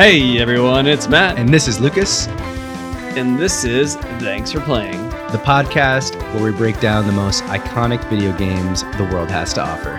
Hey 0.00 0.38
everyone, 0.38 0.86
it's 0.86 1.08
Matt, 1.08 1.38
And 1.38 1.50
this 1.50 1.68
is 1.68 1.78
Lucas, 1.78 2.26
and 3.18 3.38
this 3.38 3.64
is 3.66 3.96
Thanks 3.96 4.50
for 4.50 4.60
Playing. 4.60 5.10
the 5.30 5.42
podcast 5.44 6.16
where 6.32 6.50
we 6.50 6.56
break 6.56 6.80
down 6.80 7.06
the 7.06 7.12
most 7.12 7.44
iconic 7.44 8.02
video 8.08 8.34
games 8.38 8.82
the 8.96 9.06
world 9.12 9.30
has 9.30 9.52
to 9.52 9.60
offer. 9.60 9.96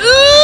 Ooh. 0.00 0.40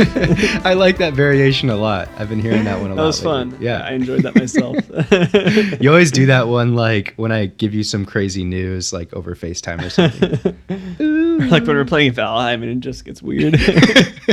I 0.68 0.74
like 0.74 0.98
that 0.98 1.12
variation 1.14 1.70
a 1.70 1.76
lot. 1.76 2.08
I've 2.18 2.28
been 2.28 2.40
hearing 2.40 2.64
that 2.64 2.80
one 2.80 2.90
a 2.90 2.94
lot. 2.96 3.02
That 3.02 3.06
was 3.06 3.24
lately. 3.24 3.52
fun. 3.52 3.62
Yeah. 3.62 3.82
I 3.82 3.92
enjoyed 3.92 4.22
that 4.22 4.34
myself. 4.34 5.80
you 5.80 5.88
always 5.90 6.10
do 6.10 6.26
that 6.26 6.48
one 6.48 6.74
like 6.74 7.14
when 7.14 7.30
I 7.30 7.46
give 7.46 7.72
you 7.72 7.84
some 7.84 8.04
crazy 8.04 8.42
news 8.42 8.92
like 8.92 9.12
over 9.12 9.36
FaceTime 9.36 9.84
or 9.84 9.90
something. 9.90 10.56
like 11.50 11.66
when 11.66 11.76
we're 11.76 11.84
playing 11.84 12.12
Valheim 12.12 12.54
and 12.62 12.64
it 12.64 12.80
just 12.80 13.04
gets 13.04 13.22
weird. 13.22 13.54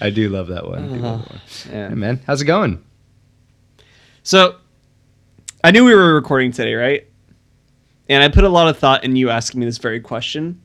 I 0.00 0.10
do 0.10 0.28
love 0.28 0.48
that 0.48 0.66
one. 0.66 0.84
I 0.84 0.86
do 0.88 0.94
love 0.94 1.22
that 1.22 1.30
one. 1.30 1.38
Uh-huh. 1.38 1.38
Yeah. 1.70 1.88
Hey 1.88 1.94
man, 1.94 2.20
how's 2.26 2.40
it 2.42 2.46
going? 2.46 2.84
So, 4.22 4.56
I 5.64 5.70
knew 5.70 5.84
we 5.84 5.94
were 5.94 6.14
recording 6.14 6.52
today, 6.52 6.74
right? 6.74 7.06
And 8.08 8.22
I 8.22 8.28
put 8.28 8.44
a 8.44 8.48
lot 8.48 8.68
of 8.68 8.78
thought 8.78 9.04
in 9.04 9.16
you 9.16 9.30
asking 9.30 9.60
me 9.60 9.66
this 9.66 9.78
very 9.78 10.00
question 10.00 10.60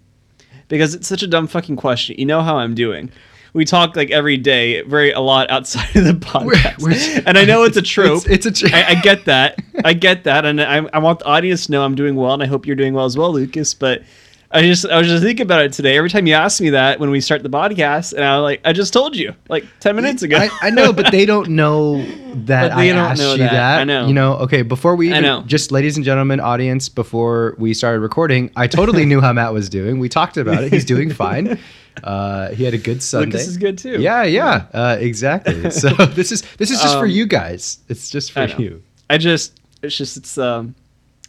because 0.67 0.93
it's 0.93 1.07
such 1.07 1.23
a 1.23 1.27
dumb 1.27 1.47
fucking 1.47 1.75
question. 1.75 2.15
You 2.19 2.25
know 2.25 2.41
how 2.41 2.57
I'm 2.57 2.75
doing. 2.75 3.11
We 3.53 3.65
talk 3.65 3.95
like 3.95 4.11
every 4.11 4.37
day, 4.37 4.81
very 4.83 5.11
a 5.11 5.19
lot 5.19 5.49
outside 5.49 5.95
of 5.95 6.03
the 6.05 6.11
podcast, 6.25 6.79
we're- 6.81 7.23
and 7.25 7.37
I 7.37 7.45
know 7.45 7.63
it's 7.63 7.77
a 7.77 7.81
trope. 7.81 8.27
It's, 8.29 8.45
it's 8.45 8.61
a 8.63 8.67
trope. 8.67 8.73
I, 8.73 8.89
I 8.89 8.95
get 9.01 9.25
that. 9.25 9.57
I 9.83 9.93
get 9.93 10.25
that, 10.25 10.45
and 10.45 10.61
I, 10.61 10.85
I 10.93 10.99
want 10.99 11.19
the 11.19 11.25
audience 11.25 11.65
to 11.67 11.71
know 11.71 11.83
I'm 11.83 11.95
doing 11.95 12.15
well, 12.15 12.33
and 12.33 12.43
I 12.43 12.45
hope 12.45 12.67
you're 12.67 12.75
doing 12.75 12.93
well 12.93 13.05
as 13.05 13.17
well, 13.17 13.31
Lucas. 13.33 13.73
But 13.73 14.03
I 14.49 14.61
just 14.61 14.85
I 14.85 14.97
was 14.97 15.07
just 15.07 15.23
thinking 15.23 15.43
about 15.45 15.65
it 15.65 15.73
today. 15.73 15.97
Every 15.97 16.09
time 16.09 16.25
you 16.25 16.33
ask 16.33 16.61
me 16.61 16.69
that 16.69 17.01
when 17.01 17.09
we 17.09 17.19
start 17.19 17.43
the 17.43 17.49
podcast, 17.49 18.13
and 18.13 18.23
I 18.23 18.37
was 18.37 18.43
like, 18.43 18.61
I 18.63 18.71
just 18.71 18.93
told 18.93 19.13
you 19.15 19.33
like 19.49 19.65
ten 19.81 19.95
minutes 19.95 20.23
ago. 20.23 20.37
I, 20.37 20.49
I 20.61 20.69
know, 20.69 20.93
but 20.93 21.11
they 21.11 21.25
don't 21.25 21.49
know 21.49 22.01
that 22.45 22.73
they 22.77 22.91
I 22.91 22.93
don't 22.95 22.97
asked 22.97 23.19
know 23.19 23.33
you 23.33 23.39
that. 23.39 23.51
that. 23.51 23.79
I 23.79 23.83
know. 23.83 24.07
You 24.07 24.13
know, 24.13 24.35
okay, 24.37 24.61
before 24.61 24.95
we 24.95 25.07
I 25.07 25.17
even, 25.17 25.23
know. 25.23 25.41
just 25.45 25.73
ladies 25.73 25.97
and 25.97 26.05
gentlemen, 26.05 26.39
audience, 26.39 26.87
before 26.87 27.55
we 27.57 27.73
started 27.73 27.99
recording, 27.99 28.49
I 28.55 28.67
totally 28.67 29.05
knew 29.05 29.19
how 29.19 29.33
Matt 29.33 29.51
was 29.51 29.67
doing. 29.67 29.99
We 29.99 30.07
talked 30.07 30.37
about 30.37 30.63
it. 30.63 30.71
He's 30.71 30.85
doing 30.85 31.11
fine. 31.11 31.59
Uh, 32.03 32.51
he 32.51 32.63
had 32.63 32.75
a 32.75 32.77
good 32.77 33.01
Sunday. 33.01 33.25
Lucas 33.31 33.47
is 33.47 33.57
good 33.57 33.75
too. 33.75 33.99
Yeah, 33.99 34.21
yeah, 34.21 34.67
uh, 34.71 34.97
exactly. 34.99 35.71
So 35.71 35.89
this 35.89 36.31
is 36.31 36.43
this 36.57 36.69
is 36.69 36.79
just 36.79 36.93
for 36.93 37.05
Um, 37.05 37.09
you 37.09 37.25
guys. 37.25 37.79
It's 37.89 38.11
just 38.11 38.33
for 38.33 38.41
I 38.41 38.45
you. 38.55 38.83
I 39.09 39.17
just 39.17 39.59
it's 39.81 39.97
just 39.97 40.15
it's 40.15 40.37
um 40.37 40.75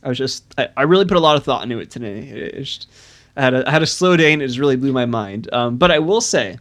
I 0.02 0.10
was 0.10 0.18
just 0.18 0.44
I, 0.58 0.68
I 0.76 0.82
really 0.82 1.06
put 1.06 1.16
a 1.16 1.20
lot 1.20 1.36
of 1.36 1.44
thought 1.44 1.62
into 1.62 1.78
it 1.78 1.90
today. 1.90 2.18
It's 2.18 2.76
just- 2.76 2.88
I 3.38 3.42
had 3.42 3.54
a 3.54 3.68
I 3.68 3.70
had 3.70 3.82
a 3.82 3.86
slow 3.86 4.16
day 4.16 4.32
and 4.32 4.42
it 4.42 4.48
just 4.48 4.58
really 4.58 4.76
blew 4.76 4.92
my 4.92 5.06
mind. 5.06 5.48
Um, 5.52 5.76
but 5.78 5.90
I 5.90 6.00
will 6.00 6.20
say, 6.20 6.58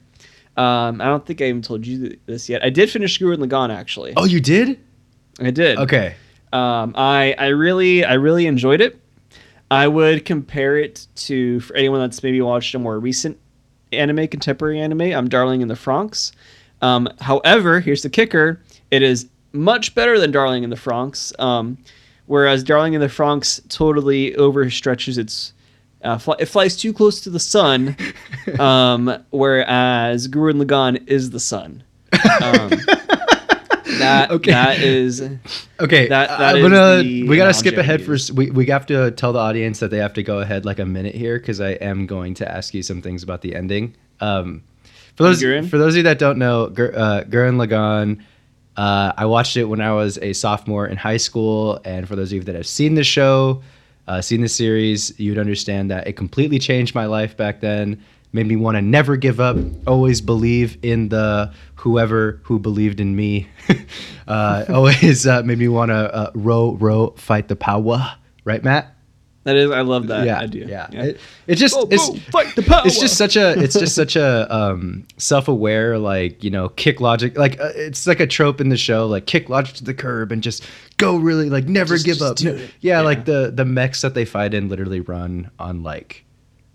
um, 0.56 1.02
I 1.02 1.06
don't 1.06 1.26
think 1.26 1.42
I 1.42 1.46
even 1.46 1.62
told 1.62 1.86
you 1.86 2.08
th- 2.10 2.20
this 2.28 2.48
yet. 2.48 2.64
I 2.64 2.70
did 2.70 2.90
finish 2.90 3.20
Gurren 3.20 3.38
Lagann 3.38 3.76
actually. 3.76 4.14
Oh, 4.16 4.26
you 4.26 4.40
did? 4.40 4.80
I 5.40 5.52
did. 5.52 5.80
Okay. 5.80 6.16
Um, 6.54 6.94
I 6.96 7.36
I 7.38 7.48
really 7.48 8.06
I 8.06 8.14
really 8.14 8.46
enjoyed 8.46 8.80
it. 8.80 9.00
I 9.70 9.88
would 9.88 10.24
compare 10.24 10.78
it 10.78 11.08
to 11.16 11.60
for 11.62 11.76
anyone 11.76 12.00
that's 12.00 12.24
maybe 12.24 12.40
watched 12.42 12.74
a 12.76 12.80
more 12.80 13.00
recent 13.00 13.38
anime, 13.92 14.28
contemporary 14.28 14.80
anime. 14.80 15.02
I'm 15.02 15.28
Darling 15.28 15.62
in 15.62 15.68
the 15.68 15.74
Franxx. 15.74 16.32
Um, 16.82 17.10
however, 17.20 17.80
here's 17.80 18.04
the 18.04 18.10
kicker: 18.10 18.62
it 18.92 19.02
is 19.02 19.28
much 19.52 19.96
better 19.96 20.20
than 20.20 20.32
Darling 20.32 20.64
in 20.64 20.70
the 20.70 20.76
Franxx. 20.76 21.38
Um, 21.40 21.78
whereas 22.28 22.64
Darling 22.64 22.94
in 22.94 23.02
the 23.02 23.08
Franxx 23.08 23.68
totally 23.68 24.34
overstretches 24.34 25.18
its. 25.18 25.54
Uh, 26.04 26.18
fly, 26.18 26.36
it 26.40 26.46
flies 26.46 26.76
too 26.78 26.94
close 26.94 27.22
to 27.22 27.30
the 27.30 27.40
sun, 27.40 27.96
um, 28.60 29.24
whereas 29.32 30.28
Gurren 30.28 30.62
Lagann 30.64 31.08
is 31.08 31.32
the 31.32 31.40
sun. 31.40 31.84
Um, 32.14 32.70
that 34.00 34.28
Okay. 34.32 34.52
that 34.52 34.80
is 34.80 35.22
Okay, 35.80 36.08
That- 36.08 36.30
that 36.30 36.56
I'm 36.56 36.58
is 36.58 36.64
gonna. 36.64 37.28
We 37.30 37.38
gotta 37.38 37.54
skip 37.54 37.78
ahead 37.78 38.04
for. 38.04 38.16
We 38.34 38.52
we 38.52 38.66
have 38.68 38.86
to 38.88 39.12
tell 39.12 39.34
the 39.34 39.40
audience 39.40 39.80
that 39.80 39.90
they 39.92 39.98
have 39.98 40.14
to 40.14 40.24
go 40.24 40.40
ahead 40.40 40.66
like 40.66 40.80
a 40.80 40.86
minute 40.86 41.16
here 41.16 41.40
because 41.40 41.60
I 41.62 41.72
am 41.72 42.06
going 42.06 42.34
to 42.36 42.50
ask 42.52 42.74
you 42.74 42.84
some 42.84 43.02
things 43.02 43.24
about 43.24 43.42
the 43.42 43.56
ending. 43.56 43.96
Um, 44.20 44.64
for 45.16 45.24
those 45.24 45.42
Gurren? 45.42 45.68
for 45.70 45.78
those 45.78 45.94
of 45.94 45.98
you 45.98 46.04
that 46.04 46.20
don't 46.20 46.38
know, 46.38 46.68
Gur, 46.68 46.94
uh, 46.96 47.24
Gurren 47.24 47.56
Lagann. 47.56 48.24
Uh, 48.76 49.12
I 49.18 49.26
watched 49.26 49.58
it 49.58 49.64
when 49.66 49.82
I 49.82 49.92
was 49.94 50.20
a 50.20 50.34
sophomore 50.34 50.86
in 50.86 50.98
high 50.98 51.18
school, 51.18 51.80
and 51.84 52.08
for 52.08 52.16
those 52.16 52.32
of 52.32 52.36
you 52.38 52.44
that 52.44 52.54
have 52.54 52.68
seen 52.68 52.94
the 52.94 53.04
show, 53.04 53.64
uh, 54.08 54.22
seen 54.22 54.42
the 54.42 54.50
series, 54.50 55.18
you'd 55.20 55.38
understand 55.38 55.92
that 55.92 56.08
it 56.08 56.14
completely 56.14 56.60
changed 56.60 56.96
my 56.96 57.06
life 57.06 57.36
back 57.36 57.60
then. 57.62 58.04
Made 58.34 58.48
me 58.48 58.56
want 58.56 58.76
to 58.76 58.82
never 58.82 59.16
give 59.16 59.40
up, 59.40 59.58
always 59.88 60.20
believe 60.22 60.78
in 60.84 61.10
the 61.10 61.54
whoever 61.76 62.42
who 62.44 62.60
believed 62.60 63.00
in 63.00 63.16
me. 63.16 63.48
uh, 64.28 64.66
always 64.70 65.26
uh, 65.26 65.44
made 65.44 65.58
me 65.58 65.68
want 65.70 65.90
to 65.90 66.14
uh, 66.14 66.32
row, 66.36 66.74
row, 66.74 67.14
fight 67.18 67.48
the 67.48 67.56
power. 67.56 68.16
Right, 68.44 68.64
Matt? 68.64 68.97
That 69.48 69.56
is, 69.56 69.72
I 69.72 69.82
love 69.82 70.08
that 70.08 70.26
yeah, 70.26 70.40
idea. 70.40 70.68
yeah. 70.68 70.92
It, 70.92 71.20
it 71.48 71.56
just 71.56 71.74
Go, 71.74 71.88
it's 71.90 72.10
go, 72.10 72.16
fight 72.32 72.54
the 72.56 72.64
power. 72.64 72.82
it's 72.86 73.00
just 73.00 73.18
such 73.18 73.38
a 73.38 73.58
it's 73.58 73.80
just 73.80 73.96
such 73.96 74.16
a 74.18 74.54
um, 74.54 75.08
self-aware 75.18 75.98
like 75.98 76.44
you 76.44 76.50
know 76.50 76.68
kick 76.70 77.00
logic 77.00 77.38
like 77.38 77.58
uh, 77.60 77.70
it's 77.76 78.06
like 78.08 78.20
a 78.20 78.28
trope 78.28 78.60
in 78.60 78.68
the 78.70 78.76
show 78.78 79.08
like 79.08 79.26
kick 79.26 79.48
logic 79.48 79.76
to 79.76 79.84
the 79.86 79.94
curb 79.94 80.32
and 80.34 80.44
just 80.44 80.66
go 80.98 81.16
really 81.16 81.50
like 81.50 81.66
never 81.66 81.96
Just- 81.96 82.06
give 82.06 82.18
just 82.18 82.46
up 82.46 82.46
No- 82.46 82.60
yeah, 82.60 82.68
Yeah. 82.82 83.02
like 83.02 83.24
the 83.26 83.52
the 83.56 83.64
mechs 83.66 84.02
that 84.02 84.14
they 84.14 84.26
fight 84.26 84.54
in 84.54 84.68
literally 84.68 85.00
run 85.00 85.50
on 85.58 85.82
like 85.82 86.26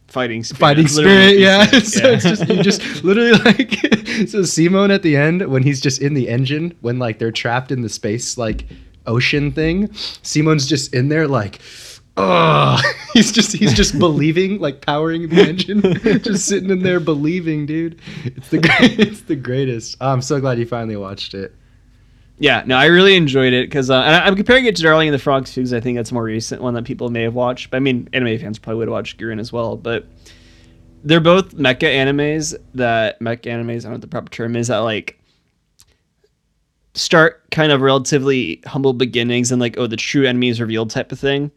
fighting 0.09 0.43
spirit. 0.45 0.59
fighting 0.61 0.89
spirit 0.89 1.39
yeah 1.39 1.59
what 1.59 1.73
you 1.75 1.81
so 1.85 2.01
said. 2.01 2.15
it's 2.15 2.25
just 2.25 2.49
you 2.49 2.63
just 2.63 3.05
literally 3.05 3.33
like 3.45 4.29
so 4.29 4.43
Simon 4.45 4.91
at 4.91 5.03
the 5.03 5.17
end 5.17 5.47
when 5.49 5.63
he's 5.63 5.81
just 5.81 6.01
in 6.01 6.15
the 6.15 6.29
engine 6.29 6.75
when 6.81 6.99
like 6.99 7.19
they're 7.19 7.33
trapped 7.33 7.71
in 7.71 7.83
the 7.83 7.89
space 7.89 8.39
like 8.39 8.67
ocean 9.07 9.51
thing 9.53 9.93
Simon's 10.23 10.67
just 10.67 10.95
in 10.95 11.09
there 11.09 11.27
like 11.29 11.61
oh 12.17 12.81
he's 13.13 13.33
just 13.33 13.53
he's 13.53 13.73
just 13.73 13.99
believing 13.99 14.61
like 14.61 14.81
powering 14.81 15.29
the 15.29 15.49
engine 15.49 15.81
just 16.23 16.47
sitting 16.47 16.71
in 16.71 16.83
there 16.83 17.01
believing 17.01 17.65
dude 17.65 17.99
it's 18.25 18.49
the 18.51 18.61
it's 18.99 19.23
the 19.23 19.37
greatest 19.37 19.97
oh, 20.01 20.13
i'm 20.13 20.23
so 20.23 20.41
glad 20.41 20.59
you 20.59 20.67
finally 20.67 20.97
watched 20.97 21.35
it 21.35 21.55
yeah, 22.39 22.65
no, 22.67 22.77
I 22.77 22.87
really 22.87 23.15
enjoyed 23.15 23.53
it 23.53 23.69
because, 23.69 23.89
uh, 23.89 24.01
I'm 24.01 24.35
comparing 24.35 24.65
it 24.65 24.75
to 24.75 24.83
Darling 24.83 25.07
and 25.07 25.15
the 25.15 25.23
Franxx 25.23 25.55
because 25.55 25.73
I 25.73 25.79
think 25.79 25.97
that's 25.97 26.11
a 26.11 26.15
more 26.15 26.25
recent 26.25 26.61
one 26.61 26.75
that 26.75 26.85
people 26.85 27.09
may 27.09 27.23
have 27.23 27.35
watched. 27.35 27.71
But 27.71 27.77
I 27.77 27.81
mean, 27.81 28.09
anime 28.13 28.37
fans 28.37 28.59
probably 28.59 28.79
would 28.79 28.89
have 28.89 28.93
watched 28.93 29.17
Gurren 29.21 29.39
as 29.39 29.53
well. 29.53 29.77
But 29.77 30.07
they're 31.05 31.21
both 31.21 31.55
mecha 31.55 31.83
animes 31.83 32.57
that 32.75 33.21
mecha 33.21 33.45
animes. 33.45 33.81
I 33.81 33.83
don't 33.83 33.85
know 33.85 33.91
what 33.91 34.01
the 34.01 34.09
proper 34.09 34.31
term 34.31 34.57
is 34.57 34.67
that 34.69 34.79
like 34.79 35.21
start 36.95 37.49
kind 37.51 37.71
of 37.71 37.81
relatively 37.81 38.61
humble 38.67 38.93
beginnings 38.93 39.51
and 39.51 39.61
like 39.61 39.79
oh 39.79 39.87
the 39.87 39.97
true 39.97 40.27
enemy 40.27 40.49
is 40.49 40.61
revealed 40.61 40.91
type 40.91 41.13
of 41.13 41.19
thing. 41.19 41.51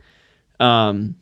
Um, 0.60 1.16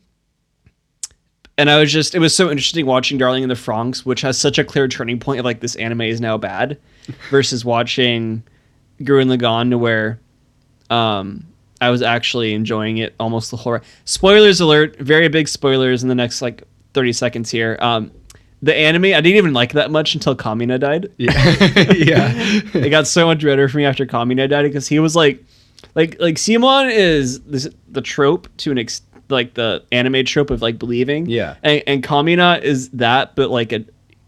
and 1.56 1.70
I 1.70 1.78
was 1.78 1.92
just 1.92 2.14
it 2.14 2.18
was 2.18 2.34
so 2.34 2.50
interesting 2.50 2.86
watching 2.86 3.18
Darling 3.18 3.42
in 3.42 3.48
the 3.48 3.54
Franxx, 3.54 4.04
which 4.04 4.20
has 4.22 4.38
such 4.38 4.58
a 4.58 4.64
clear 4.64 4.88
turning 4.88 5.18
point 5.18 5.38
of 5.38 5.44
like 5.44 5.60
this 5.60 5.76
anime 5.76 6.02
is 6.02 6.20
now 6.20 6.36
bad, 6.36 6.78
versus 7.30 7.64
watching 7.64 8.42
Gurren 9.00 9.34
Lagann 9.34 9.70
to 9.70 9.78
where 9.78 10.18
um 10.90 11.46
I 11.80 11.90
was 11.90 12.02
actually 12.02 12.54
enjoying 12.54 12.98
it 12.98 13.14
almost 13.20 13.50
the 13.50 13.56
whole. 13.56 13.78
Spoilers 14.04 14.60
alert! 14.60 14.98
Very 14.98 15.28
big 15.28 15.48
spoilers 15.48 16.02
in 16.02 16.08
the 16.08 16.14
next 16.14 16.42
like 16.42 16.64
thirty 16.92 17.12
seconds 17.12 17.50
here. 17.50 17.78
Um, 17.80 18.10
the 18.62 18.74
anime 18.74 19.04
I 19.04 19.20
didn't 19.20 19.36
even 19.36 19.52
like 19.52 19.72
that 19.74 19.90
much 19.90 20.14
until 20.14 20.34
Kamina 20.34 20.80
died. 20.80 21.12
yeah 21.18 21.32
yeah 21.92 22.32
it 22.72 22.90
got 22.90 23.06
so 23.06 23.26
much 23.26 23.42
better 23.42 23.68
for 23.68 23.76
me 23.76 23.84
after 23.84 24.06
Kamina 24.06 24.48
died 24.48 24.62
because 24.62 24.88
he 24.88 24.98
was 24.98 25.14
like, 25.14 25.44
like 25.94 26.18
like 26.18 26.38
Simon 26.38 26.88
is 26.90 27.40
this, 27.42 27.68
the 27.88 28.00
trope 28.00 28.48
to 28.58 28.72
an 28.72 28.78
ex 28.78 29.02
like 29.28 29.54
the 29.54 29.84
anime 29.92 30.24
trope 30.24 30.50
of 30.50 30.62
like 30.62 30.78
believing. 30.78 31.26
Yeah. 31.26 31.56
and, 31.62 31.82
and 31.86 32.02
Kamina 32.02 32.62
is 32.62 32.90
that, 32.90 33.34
but 33.36 33.50
like 33.50 33.72
a 33.72 33.84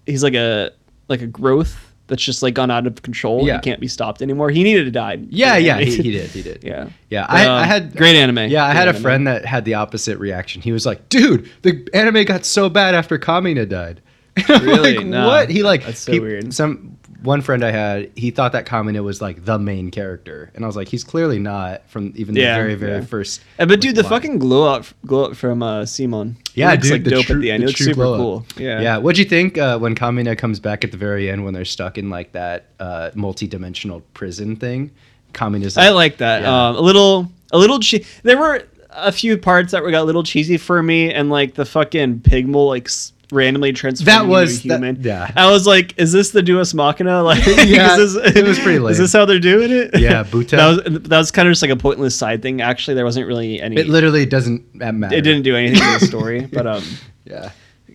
he's 0.06 0.22
like 0.22 0.34
a 0.34 0.70
like 1.08 1.22
a 1.22 1.26
growth 1.26 1.82
that's 2.08 2.22
just 2.22 2.40
like 2.43 2.54
gone 2.54 2.70
out 2.70 2.87
of 2.87 3.02
control. 3.02 3.46
Yeah. 3.46 3.54
and 3.54 3.62
can't 3.64 3.81
be 3.81 3.88
stopped 3.88 4.22
anymore. 4.22 4.50
He 4.50 4.62
needed 4.62 4.84
to 4.84 4.90
die. 4.93 5.19
yeah 5.28 5.56
yeah 5.56 5.78
he, 5.78 5.96
he 5.96 6.10
did 6.12 6.31
he 6.31 6.43
did 6.43 6.62
Yeah. 6.62 6.88
Yeah, 7.10 7.26
I, 7.28 7.46
um, 7.46 7.62
I 7.62 7.64
had 7.64 7.96
great 7.96 8.16
anime. 8.16 8.48
Yeah, 8.50 8.64
I 8.64 8.72
had 8.72 8.88
a 8.88 8.94
friend 8.94 9.26
that 9.26 9.44
had 9.44 9.64
the 9.64 9.75
opposite 9.75 10.19
reaction. 10.19 10.62
He 10.62 10.72
was 10.72 10.87
like, 10.87 11.08
"Dude, 11.08 11.50
the 11.62 11.88
anime 11.94 12.25
got 12.25 12.44
so 12.44 12.69
bad 12.69 12.94
after 12.94 13.19
Kamina 13.19 13.69
died." 13.69 14.00
Really? 14.49 14.99
like, 14.99 15.06
No. 15.06 15.26
what? 15.28 15.49
He 15.50 15.62
like 15.62 15.84
That's 15.84 16.00
so 16.00 16.12
he- 16.12 16.20
weird. 16.20 16.52
Some 16.52 16.95
one 17.22 17.40
friend 17.40 17.64
I 17.64 17.70
had, 17.70 18.10
he 18.16 18.30
thought 18.30 18.52
that 18.52 18.66
Kamina 18.66 19.02
was 19.02 19.20
like 19.20 19.44
the 19.44 19.58
main 19.58 19.90
character, 19.90 20.50
and 20.54 20.64
I 20.64 20.66
was 20.66 20.76
like, 20.76 20.88
he's 20.88 21.04
clearly 21.04 21.38
not 21.38 21.88
from 21.88 22.12
even 22.16 22.34
Yeah, 22.36 22.56
the 22.56 22.62
very 22.62 22.74
very 22.74 22.98
yeah. 23.00 23.04
first. 23.04 23.40
Uh, 23.58 23.66
but 23.66 23.80
dude, 23.80 23.96
the 23.96 24.02
line. 24.02 24.10
fucking 24.10 24.38
glow 24.38 24.66
up, 24.72 24.84
glow 25.06 25.24
up 25.30 25.36
from 25.36 25.62
uh, 25.62 25.86
Simon. 25.86 26.36
He 26.52 26.60
Yeah, 26.60 26.72
looks, 26.72 26.84
dude, 26.84 26.92
like 26.92 27.04
the 27.04 27.10
dope 27.10 27.24
true- 27.26 27.36
at 27.36 27.40
the 27.42 27.50
end. 27.50 27.62
the 27.62 27.66
He 27.66 27.68
looks 27.68 27.80
super 27.84 28.02
cool. 28.04 28.46
Yeah, 28.56 28.80
Yeah. 28.80 28.98
What'd 28.98 29.18
you 29.18 29.24
think 29.24 29.58
uh, 29.58 29.78
when 29.78 29.94
Kamina 29.94 30.36
comes 30.38 30.60
back 30.60 30.84
at 30.84 30.90
the 30.92 30.98
very 30.98 31.30
end 31.30 31.44
when 31.44 31.54
they're 31.54 31.64
stuck 31.64 31.98
in 31.98 32.10
like 32.10 32.32
that 32.32 32.66
uh, 32.80 33.10
multi-dimensional 33.14 34.00
prison 34.14 34.56
thing? 34.56 34.90
Kamina's 35.32 35.76
I 35.76 35.90
like 35.90 36.18
that. 36.18 36.42
Yeah. 36.42 36.68
Um, 36.68 36.76
a 36.76 36.80
little, 36.80 37.30
a 37.52 37.58
little. 37.58 37.78
Che- 37.78 38.04
there 38.22 38.38
were 38.38 38.62
a 38.90 39.12
few 39.12 39.36
parts 39.36 39.72
that 39.72 39.82
were 39.82 39.90
got 39.90 40.00
a 40.02 40.04
little 40.04 40.22
cheesy 40.22 40.56
for 40.56 40.82
me, 40.82 41.12
and 41.12 41.28
like 41.28 41.54
the 41.54 41.66
fucking 41.66 42.20
pig 42.20 42.48
mole 42.48 42.68
like 42.68 42.88
randomly 43.32 43.73
transforming 43.73 44.28
was- 44.28 44.56
into 44.64 44.75
a 44.75 44.76
human. 44.78 45.02
that- 45.02 45.08
yeah. 45.08 45.31
I 45.37 45.50
was 45.50 45.67
like, 45.67 45.99
is 45.99 46.12
this 46.12 46.31
the 46.31 46.43
Deus 46.43 46.73
Machina? 46.75 47.23
Like, 47.25 47.44
Yeah, 47.46 47.96
is 47.99 48.14
this, 48.14 48.37
it 48.37 48.44
was 48.44 48.58
pretty 48.58 48.78
lame. 48.78 48.93
Is 48.93 48.99
this 48.99 49.12
how 49.12 49.25
they're 49.25 49.38
doing 49.40 49.70
it? 49.73 49.99
Yeah, 49.99 50.23
Boota. 50.31 50.50
that 50.50 50.67
was 50.69 51.02
that 51.02 51.19
was 51.19 51.31
kind 51.31 51.49
of 51.49 51.52
just 51.52 51.62
like 51.62 51.70
a 51.70 51.76
pointless 51.76 52.14
side 52.14 52.43
thing. 52.43 52.61
Actually, 52.61 52.94
there 52.94 53.05
wasn't 53.05 53.26
really 53.26 53.61
any. 53.61 53.76
It 53.76 53.88
literally 53.88 54.26
doesn't 54.26 54.75
matter. 54.75 55.14
it 55.14 55.23
didn't 55.23 55.43
do 55.43 55.56
anything 55.56 55.78
to 55.81 55.99
the 55.99 56.06
story, 56.06 56.46
but 56.46 56.67
um, 56.67 56.82
Yeah. 57.25 57.50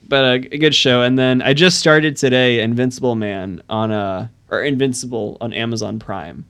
but 0.08 0.24
a, 0.26 0.34
a 0.54 0.58
good 0.58 0.76
show. 0.76 1.02
And 1.04 1.18
then 1.18 1.42
I 1.42 1.54
just 1.54 1.80
started 1.80 2.18
today 2.18 2.62
Invincible 2.62 3.16
Man 3.16 3.62
on 3.70 3.92
a 3.92 4.32
or 4.50 4.62
Invincible 4.64 5.38
on 5.40 5.54
Amazon 5.54 5.98
Prime, 5.98 6.46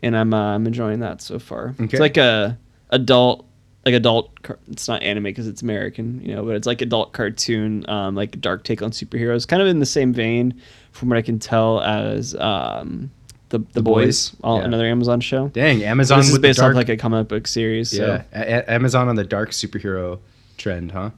and 0.00 0.16
I'm 0.16 0.32
uh, 0.32 0.54
I'm 0.54 0.66
enjoying 0.66 1.00
that 1.00 1.20
so 1.20 1.38
far. 1.38 1.74
Okay. 1.78 1.84
It's 1.84 2.00
like 2.00 2.16
a 2.16 2.56
adult 2.90 3.44
like 3.86 3.94
adult. 3.94 4.42
car- 4.42 4.58
It's 4.70 4.88
not 4.88 5.02
anime 5.02 5.22
because 5.22 5.46
it's 5.48 5.62
American, 5.62 6.20
you 6.22 6.34
know, 6.34 6.44
but 6.44 6.56
it's 6.56 6.66
like 6.66 6.82
adult 6.82 7.12
cartoon, 7.14 7.88
um, 7.88 8.14
like 8.14 8.38
dark 8.40 8.64
take 8.64 8.82
on 8.82 8.90
superheroes, 8.90 9.48
kind 9.48 9.62
of 9.62 9.68
in 9.68 9.78
the 9.80 9.86
same 9.86 10.12
vein, 10.12 10.60
from 10.92 11.08
what 11.08 11.16
I 11.16 11.22
can 11.22 11.38
tell, 11.38 11.80
as 11.80 12.34
um, 12.34 13.10
the 13.48 13.58
the, 13.58 13.64
The 13.74 13.82
Boys, 13.82 14.30
Boys, 14.30 14.36
all, 14.42 14.58
yeah. 14.58 14.64
another 14.64 14.86
Amazon 14.86 15.20
show. 15.20 15.48
Dang, 15.48 15.78
So 15.80 15.86
Amazon 15.86 16.18
this 16.18 16.30
is 16.30 16.38
based 16.38 16.58
dark, 16.58 16.72
off 16.72 16.76
like 16.76 16.88
a 16.90 16.96
comic 16.96 17.28
book 17.28 17.46
series. 17.46 17.90
So 17.96 18.04
yeah, 18.04 18.22
A- 18.34 18.52
A- 18.68 18.70
Amazon 18.74 19.08
on 19.08 19.14
the 19.16 19.24
dark 19.24 19.50
superhero 19.52 20.18
trend, 20.58 20.90
huh? 20.92 21.10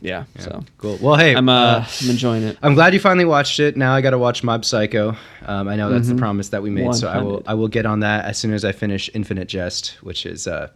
yeah, 0.00 0.24
Yeah. 0.34 0.42
so 0.42 0.64
Cool. 0.78 0.98
Well, 1.00 1.14
hey, 1.14 1.36
I'm 1.36 1.48
uh, 1.48 1.52
uh, 1.52 1.86
I'm 2.02 2.10
enjoying 2.10 2.42
it. 2.42 2.58
I'm 2.64 2.74
glad 2.74 2.94
you 2.94 2.98
finally 3.00 3.24
watched 3.24 3.60
it. 3.60 3.76
Now 3.76 3.94
I 3.94 4.00
got 4.00 4.10
to 4.10 4.18
watch 4.18 4.42
Mob 4.42 4.64
Psycho. 4.64 5.16
Um, 5.46 5.68
I 5.68 5.76
know 5.76 5.88
that's 5.88 6.08
Mhm. 6.08 6.16
the 6.16 6.16
promise 6.16 6.48
that 6.48 6.62
we 6.64 6.70
made, 6.70 6.96
so 6.96 7.06
I 7.06 7.18
will 7.22 7.44
I 7.46 7.54
will 7.54 7.68
get 7.68 7.86
on 7.86 8.00
that 8.00 8.24
as 8.24 8.38
soon 8.38 8.52
as 8.52 8.64
I 8.64 8.72
finish 8.72 9.08
Infinite 9.14 9.46
Jest, 9.46 9.96
which 10.02 10.26
is 10.26 10.48
uh, 10.48 10.68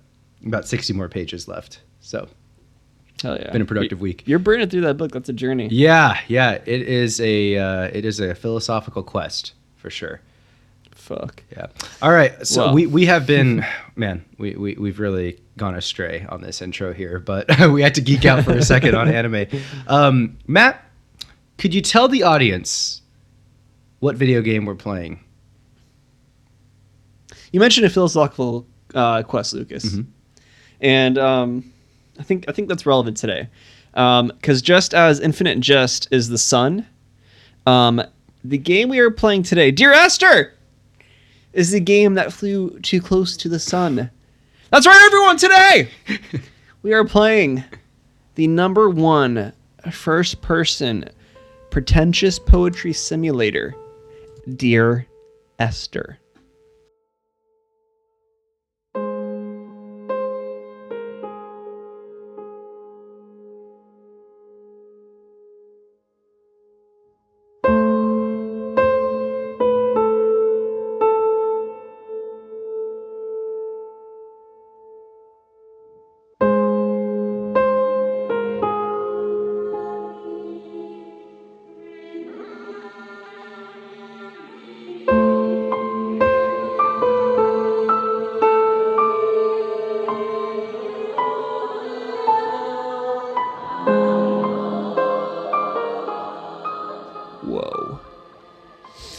about 0.45 0.67
60 0.69 0.93
more 0.93 1.09
pages 1.09 1.47
left. 1.49 1.81
So 2.01 2.29
Hell 3.23 3.39
yeah, 3.39 3.51
been 3.53 3.63
a 3.63 3.67
productive 3.67 4.01
week. 4.01 4.23
You're 4.27 4.39
burning 4.39 4.69
through 4.69 4.83
that 4.83 4.97
book. 4.99 5.13
That's 5.13 5.29
a 5.29 5.33
journey. 5.33 5.69
Yeah, 5.71 6.19
yeah, 6.29 6.59
it 6.67 6.83
is 6.83 7.21
a 7.21 7.57
uh, 7.57 7.83
it 7.93 8.05
is 8.05 8.21
a 8.21 8.35
philosophical 8.35 9.03
quest 9.03 9.55
for 9.77 9.89
sure. 9.91 10.21
Fuck. 10.95 11.43
Yeah. 11.53 11.67
All 12.03 12.11
right. 12.11 12.45
So 12.47 12.65
Well. 12.67 12.75
we, 12.75 12.87
we 12.87 13.07
have 13.07 13.27
been, 13.29 13.65
man, 13.97 14.25
we, 14.39 14.57
we, 14.57 14.75
we've 14.75 14.99
really 14.99 15.41
gone 15.57 15.77
astray 15.77 16.27
on 16.29 16.41
this 16.41 16.61
intro 16.61 16.93
here, 16.93 17.21
but 17.21 17.47
we 17.71 17.81
had 17.81 17.95
to 17.95 18.01
geek 18.01 18.25
out 18.25 18.45
for 18.45 18.53
a 18.53 18.63
second 18.63 18.97
on 18.97 19.09
anime. 19.09 19.47
Um, 19.87 20.37
Matt, 20.49 20.85
could 21.59 21.75
you 21.75 21.81
tell 21.81 22.09
the 22.09 22.25
audience 22.25 23.03
what 24.01 24.17
video 24.17 24.43
game 24.43 24.65
we're 24.67 24.75
playing? 24.75 25.21
You 27.53 27.61
mentioned 27.61 27.87
a 27.87 27.91
philosophical 27.91 28.67
uh, 28.95 29.23
quest, 29.23 29.55
Lucas, 29.55 29.85
Mhm. 29.85 30.07
And 30.81 31.19
um, 31.19 31.73
I 32.19 32.23
think 32.23 32.45
I 32.49 32.53
think 32.53 32.69
that's 32.69 32.87
relevant 32.87 33.17
today, 33.17 33.49
because 33.93 34.63
just 34.63 34.95
as 34.95 35.21
Infinite 35.21 35.61
Jest 35.61 36.09
is 36.11 36.29
the 36.29 36.39
sun, 36.39 36.87
um, 37.67 38.03
the 38.45 38.59
game 38.59 38.89
we 38.89 38.99
are 38.99 39.11
playing 39.11 39.43
today, 39.43 39.71
Dear 39.71 39.93
Esther, 39.93 40.55
is 41.53 41.71
the 41.71 41.81
game 41.81 42.15
that 42.15 42.33
flew 42.33 42.79
too 42.81 43.01
close 43.01 43.37
to 43.39 43.49
the 43.49 43.59
sun. 43.59 44.11
That's 44.71 44.87
right, 44.87 45.03
everyone. 45.07 45.37
Today 45.37 45.89
we 46.83 46.93
are 46.93 47.05
playing 47.05 47.65
the 48.35 48.47
number 48.47 48.91
one 48.91 49.53
first-person 49.91 51.09
pretentious 51.71 52.39
poetry 52.39 52.93
simulator, 52.93 53.75
Dear 54.57 55.07
Esther. 55.59 56.19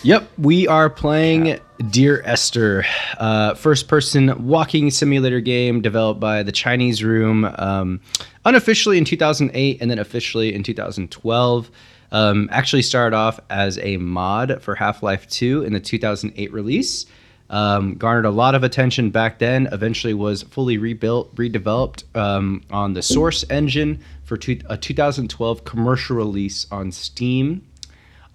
Yep, 0.08 0.30
we 0.38 0.70
are 0.70 0.90
playing 0.90 1.60
Dear 1.90 2.22
Esther, 2.24 2.86
uh, 3.18 3.56
first-person 3.56 4.48
walking 4.48 4.90
simulator 4.90 5.42
game 5.42 5.82
developed 5.82 6.22
by 6.22 6.44
the 6.44 6.52
Chinese 6.54 7.04
Room, 7.04 7.44
um, 7.44 8.00
unofficially 8.46 8.98
in 8.98 9.04
2008 9.04 9.82
and 9.82 9.92
then 9.92 10.00
officially 10.00 10.56
in 10.56 10.64
2012. 10.64 11.70
Um, 12.14 12.48
actually 12.54 12.84
started 12.84 13.18
off 13.18 13.42
as 13.50 13.80
a 13.80 13.98
mod 13.98 14.62
for 14.62 14.76
Half-Life 14.76 15.28
2 15.28 15.64
in 15.64 15.74
the 15.74 15.82
2008 15.82 16.54
release. 16.54 17.06
Um, 17.50 17.96
garnered 17.96 18.24
a 18.24 18.32
lot 18.32 18.56
of 18.56 18.64
attention 18.64 19.10
back 19.10 19.40
then. 19.40 19.68
Eventually, 19.74 20.14
was 20.14 20.42
fully 20.44 20.78
rebuilt, 20.78 21.36
redeveloped 21.36 22.06
um, 22.16 22.64
on 22.72 22.94
the 22.94 23.02
Source 23.02 23.44
engine 23.50 24.00
for 24.24 24.38
two, 24.38 24.62
a 24.70 24.78
2012 24.78 25.66
commercial 25.66 26.16
release 26.16 26.66
on 26.72 26.94
Steam. 26.94 27.68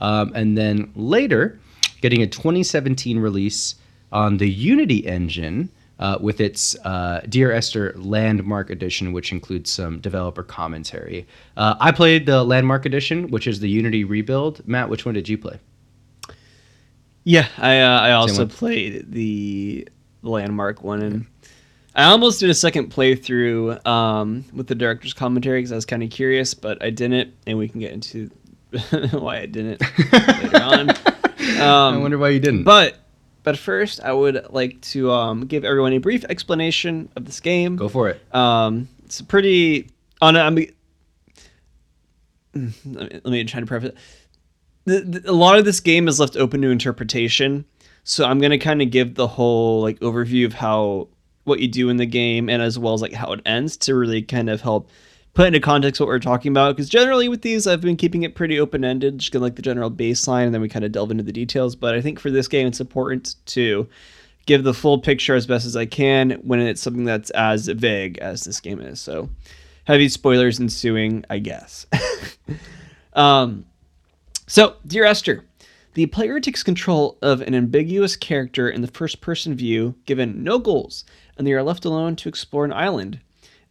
Um, 0.02 0.32
and 0.34 0.58
then 0.58 0.92
later, 0.96 1.58
getting 2.00 2.22
a 2.22 2.26
2017 2.26 3.18
release 3.18 3.76
on 4.10 4.36
the 4.36 4.50
Unity 4.50 5.06
engine 5.06 5.70
uh, 6.00 6.18
with 6.20 6.40
its 6.40 6.76
uh, 6.84 7.24
Dear 7.28 7.52
Esther 7.52 7.94
Landmark 7.96 8.70
Edition, 8.70 9.12
which 9.12 9.30
includes 9.30 9.70
some 9.70 10.00
developer 10.00 10.42
commentary. 10.42 11.26
Uh, 11.56 11.76
I 11.78 11.92
played 11.92 12.26
the 12.26 12.42
Landmark 12.42 12.84
Edition, 12.84 13.28
which 13.28 13.46
is 13.46 13.60
the 13.60 13.68
Unity 13.68 14.02
rebuild. 14.02 14.66
Matt, 14.66 14.88
which 14.88 15.06
one 15.06 15.14
did 15.14 15.28
you 15.28 15.38
play? 15.38 15.60
Yeah, 17.22 17.46
I 17.56 17.78
uh, 17.78 18.00
I 18.00 18.12
also 18.12 18.46
played 18.46 19.12
the 19.12 19.88
landmark 20.22 20.82
one, 20.82 21.02
and 21.02 21.26
I 21.94 22.04
almost 22.06 22.40
did 22.40 22.50
a 22.50 22.54
second 22.54 22.90
playthrough 22.92 23.86
um, 23.86 24.44
with 24.52 24.66
the 24.66 24.74
director's 24.74 25.14
commentary 25.14 25.60
because 25.60 25.70
I 25.70 25.76
was 25.76 25.86
kind 25.86 26.02
of 26.02 26.10
curious, 26.10 26.52
but 26.52 26.82
I 26.82 26.90
didn't, 26.90 27.32
and 27.46 27.58
we 27.58 27.68
can 27.68 27.78
get 27.78 27.92
into 27.92 28.28
why 29.12 29.38
I 29.38 29.46
didn't 29.46 29.80
later 30.12 30.62
on. 30.62 30.90
I 31.38 31.60
Um, 31.60 32.02
wonder 32.02 32.18
why 32.18 32.28
you 32.30 32.40
didn't. 32.40 32.64
but 32.64 32.96
but 33.42 33.58
first, 33.58 34.00
I 34.02 34.12
would 34.12 34.46
like 34.50 34.80
to 34.92 35.10
um, 35.10 35.46
give 35.46 35.64
everyone 35.64 35.92
a 35.92 35.98
brief 35.98 36.24
explanation 36.28 37.08
of 37.16 37.24
this 37.24 37.40
game. 37.40 37.76
Go 37.76 37.88
for 37.88 38.08
it. 38.08 38.34
Um, 38.34 38.88
it's 39.04 39.18
a 39.20 39.24
pretty 39.24 39.90
on. 40.20 40.36
I 40.36 40.48
mean, 40.50 40.72
let 42.54 42.64
me, 42.84 43.20
let 43.24 43.26
me 43.26 43.44
try 43.44 43.60
to 43.60 43.66
preface. 43.66 43.90
it. 43.90 43.96
The, 44.84 45.00
the, 45.20 45.30
a 45.30 45.32
lot 45.32 45.58
of 45.58 45.64
this 45.64 45.80
game 45.80 46.08
is 46.08 46.18
left 46.20 46.36
open 46.36 46.60
to 46.62 46.68
interpretation, 46.70 47.64
so 48.04 48.24
I'm 48.24 48.38
gonna 48.40 48.58
kind 48.58 48.82
of 48.82 48.90
give 48.90 49.14
the 49.14 49.26
whole 49.28 49.80
like 49.82 49.98
overview 50.00 50.44
of 50.46 50.54
how 50.54 51.08
what 51.44 51.58
you 51.60 51.68
do 51.68 51.88
in 51.88 51.96
the 51.96 52.06
game, 52.06 52.48
and 52.48 52.62
as 52.62 52.78
well 52.78 52.94
as 52.94 53.02
like 53.02 53.12
how 53.12 53.32
it 53.32 53.40
ends 53.46 53.76
to 53.78 53.94
really 53.94 54.22
kind 54.22 54.48
of 54.50 54.60
help 54.60 54.88
put 55.34 55.46
into 55.46 55.60
context 55.60 56.00
what 56.00 56.08
we're 56.08 56.18
talking 56.18 56.52
about. 56.52 56.76
Because 56.76 56.88
generally 56.88 57.28
with 57.28 57.42
these, 57.42 57.66
I've 57.66 57.80
been 57.80 57.96
keeping 57.96 58.22
it 58.22 58.34
pretty 58.34 58.60
open 58.60 58.84
ended, 58.84 59.18
just 59.18 59.32
gonna 59.32 59.42
like 59.42 59.56
the 59.56 59.62
general 59.62 59.90
baseline, 59.90 60.46
and 60.46 60.54
then 60.54 60.60
we 60.60 60.68
kind 60.68 60.84
of 60.84 60.92
delve 60.92 61.10
into 61.10 61.22
the 61.22 61.32
details. 61.32 61.76
But 61.76 61.94
I 61.94 62.00
think 62.00 62.18
for 62.18 62.30
this 62.30 62.48
game, 62.48 62.66
it's 62.66 62.80
important 62.80 63.36
to 63.46 63.88
give 64.46 64.64
the 64.64 64.74
full 64.74 64.98
picture 64.98 65.34
as 65.34 65.46
best 65.46 65.66
as 65.66 65.76
I 65.76 65.86
can 65.86 66.32
when 66.42 66.60
it's 66.60 66.82
something 66.82 67.04
that's 67.04 67.30
as 67.30 67.68
vague 67.68 68.18
as 68.18 68.44
this 68.44 68.60
game 68.60 68.80
is. 68.80 69.00
So, 69.00 69.30
heavy 69.84 70.08
spoilers 70.08 70.60
ensuing, 70.60 71.24
I 71.30 71.38
guess. 71.38 71.86
um, 73.14 73.64
so, 74.46 74.76
Dear 74.86 75.04
Esther, 75.04 75.44
the 75.94 76.06
player 76.06 76.40
takes 76.40 76.62
control 76.62 77.18
of 77.22 77.40
an 77.42 77.54
ambiguous 77.54 78.16
character 78.16 78.68
in 78.68 78.80
the 78.80 78.88
first 78.88 79.20
person 79.20 79.54
view, 79.54 79.94
given 80.06 80.42
no 80.42 80.58
goals, 80.58 81.04
and 81.36 81.46
they 81.46 81.52
are 81.52 81.62
left 81.62 81.84
alone 81.84 82.16
to 82.16 82.28
explore 82.28 82.64
an 82.64 82.72
island. 82.72 83.20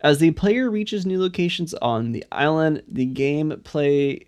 As 0.01 0.19
the 0.19 0.31
player 0.31 0.69
reaches 0.69 1.05
new 1.05 1.19
locations 1.19 1.73
on 1.75 2.11
the 2.11 2.25
island, 2.31 2.83
the 2.87 3.05
game 3.05 3.61
play. 3.63 4.27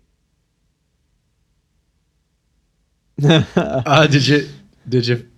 Uh, 3.56 4.06
did 4.08 4.26
you 4.26 4.48
did 4.88 5.06
you 5.06 5.28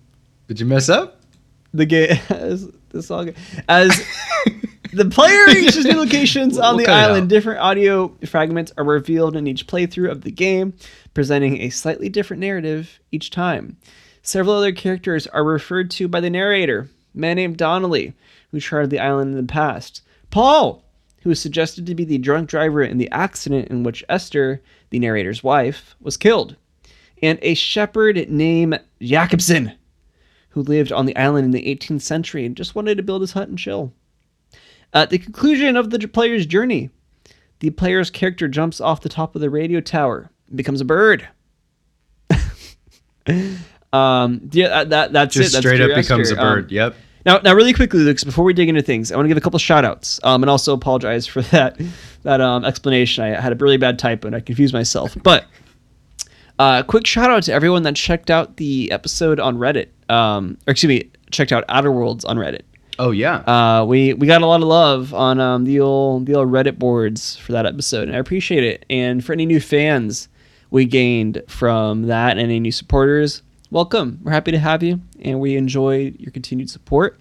did 0.47 0.59
you 0.59 0.65
mess 0.65 0.89
up? 0.89 1.17
the 1.73 1.85
game 1.85 2.17
as 2.29 2.69
the 2.89 3.03
song 3.03 3.31
as 3.67 4.03
the 4.93 5.05
player 5.05 5.45
reaches 5.47 5.85
new 5.85 5.97
locations 5.97 6.57
on 6.57 6.75
we'll 6.75 6.85
the 6.85 6.91
island 6.91 7.29
different 7.29 7.59
audio 7.59 8.07
fragments 8.25 8.71
are 8.77 8.83
revealed 8.83 9.35
in 9.35 9.47
each 9.47 9.67
playthrough 9.67 10.09
of 10.09 10.21
the 10.21 10.31
game 10.31 10.73
presenting 11.13 11.61
a 11.61 11.69
slightly 11.69 12.09
different 12.09 12.41
narrative 12.41 12.99
each 13.11 13.29
time 13.29 13.77
several 14.21 14.55
other 14.55 14.71
characters 14.71 15.27
are 15.27 15.43
referred 15.43 15.91
to 15.91 16.07
by 16.07 16.19
the 16.19 16.29
narrator 16.29 16.89
a 17.13 17.17
man 17.17 17.35
named 17.35 17.57
donnelly 17.57 18.13
who 18.51 18.59
charted 18.59 18.89
the 18.89 18.99
island 18.99 19.31
in 19.31 19.37
the 19.37 19.51
past 19.51 20.01
paul 20.29 20.83
who 21.27 21.31
is 21.31 21.41
suggested 21.41 21.85
to 21.85 21.93
be 21.93 22.05
the 22.05 22.17
drunk 22.17 22.49
driver 22.49 22.81
in 22.81 22.97
the 22.97 23.11
accident 23.11 23.67
in 23.67 23.83
which 23.83 24.01
Esther, 24.07 24.61
the 24.91 24.99
narrator's 24.99 25.43
wife, 25.43 25.93
was 25.99 26.15
killed, 26.15 26.55
and 27.21 27.37
a 27.41 27.53
shepherd 27.53 28.29
named 28.29 28.79
Jakobsen, 29.01 29.73
who 30.49 30.61
lived 30.61 30.93
on 30.93 31.05
the 31.05 31.17
island 31.17 31.43
in 31.43 31.51
the 31.51 31.75
18th 31.75 32.01
century 32.01 32.45
and 32.45 32.55
just 32.55 32.75
wanted 32.75 32.95
to 32.95 33.03
build 33.03 33.19
his 33.19 33.33
hut 33.33 33.49
and 33.49 33.59
chill. 33.59 33.91
At 34.93 35.09
the 35.09 35.17
conclusion 35.17 35.75
of 35.75 35.89
the 35.89 35.99
player's 36.07 36.45
journey, 36.45 36.91
the 37.59 37.71
player's 37.71 38.09
character 38.09 38.47
jumps 38.47 38.79
off 38.79 39.01
the 39.01 39.09
top 39.09 39.35
of 39.35 39.41
the 39.41 39.49
radio 39.49 39.81
tower 39.81 40.31
and 40.47 40.55
becomes 40.55 40.79
a 40.79 40.85
bird. 40.85 41.27
um, 43.91 44.49
yeah, 44.53 44.85
that, 44.85 45.11
that's 45.11 45.35
Just 45.35 45.49
it. 45.49 45.51
That's 45.51 45.57
straight 45.57 45.81
up 45.81 45.93
becomes 45.93 46.31
a 46.31 46.35
Esther. 46.35 46.39
Um, 46.39 46.55
bird. 46.55 46.71
yep. 46.71 46.95
Now, 47.27 47.39
now, 47.39 47.53
really 47.53 47.73
quickly, 47.73 47.99
Lucas, 47.99 48.23
before 48.23 48.45
we 48.45 48.53
dig 48.53 48.69
into 48.69 48.81
things, 48.81 49.11
I 49.11 49.17
want 49.17 49.25
to 49.25 49.27
give 49.27 49.37
a 49.37 49.41
couple 49.41 49.59
shout 49.59 49.83
outs 49.83 50.17
um, 50.23 50.43
and 50.43 50.49
also 50.49 50.73
apologize 50.73 51.27
for 51.27 51.41
that 51.51 51.77
that 52.23 52.39
um, 52.39 52.63
explanation. 52.63 53.25
I 53.25 53.41
had 53.41 53.51
a 53.51 53.55
really 53.55 53.75
bad 53.75 53.99
typo 53.99 54.27
and 54.27 54.35
I 54.35 54.39
confused 54.39 54.73
myself. 54.73 55.15
But 55.27 55.45
uh, 56.57 56.83
quick 56.83 57.05
shout 57.05 57.29
out 57.29 57.43
to 57.43 57.53
everyone 57.53 57.83
that 57.83 57.97
checked 57.97 58.31
out 58.31 58.55
the 58.55 58.89
episode 58.93 59.41
on 59.41 59.57
Reddit. 59.57 59.89
Um, 60.09 60.57
or 60.65 60.71
excuse 60.71 60.87
me, 60.87 61.11
checked 61.29 61.51
out 61.51 61.65
Outer 61.67 61.91
Worlds 61.91 62.23
on 62.23 62.37
Reddit. 62.37 62.61
Oh 62.97 63.11
yeah. 63.11 63.39
Uh, 63.39 63.83
we 63.83 64.13
we 64.13 64.25
got 64.25 64.41
a 64.41 64.45
lot 64.45 64.61
of 64.61 64.67
love 64.69 65.13
on 65.13 65.41
um, 65.41 65.65
the 65.65 65.81
old 65.81 66.27
the 66.27 66.35
old 66.35 66.49
Reddit 66.49 66.79
boards 66.79 67.35
for 67.35 67.51
that 67.51 67.65
episode, 67.65 68.07
and 68.07 68.15
I 68.15 68.19
appreciate 68.19 68.63
it. 68.63 68.85
And 68.89 69.23
for 69.23 69.33
any 69.33 69.45
new 69.45 69.59
fans 69.59 70.29
we 70.69 70.85
gained 70.85 71.43
from 71.47 72.03
that, 72.03 72.31
and 72.31 72.39
any 72.39 72.59
new 72.59 72.71
supporters, 72.71 73.43
welcome. 73.71 74.19
We're 74.23 74.31
happy 74.31 74.51
to 74.51 74.59
have 74.59 74.83
you, 74.83 75.01
and 75.21 75.39
we 75.39 75.55
enjoy 75.55 76.13
your 76.17 76.31
continued 76.31 76.69
support. 76.69 77.19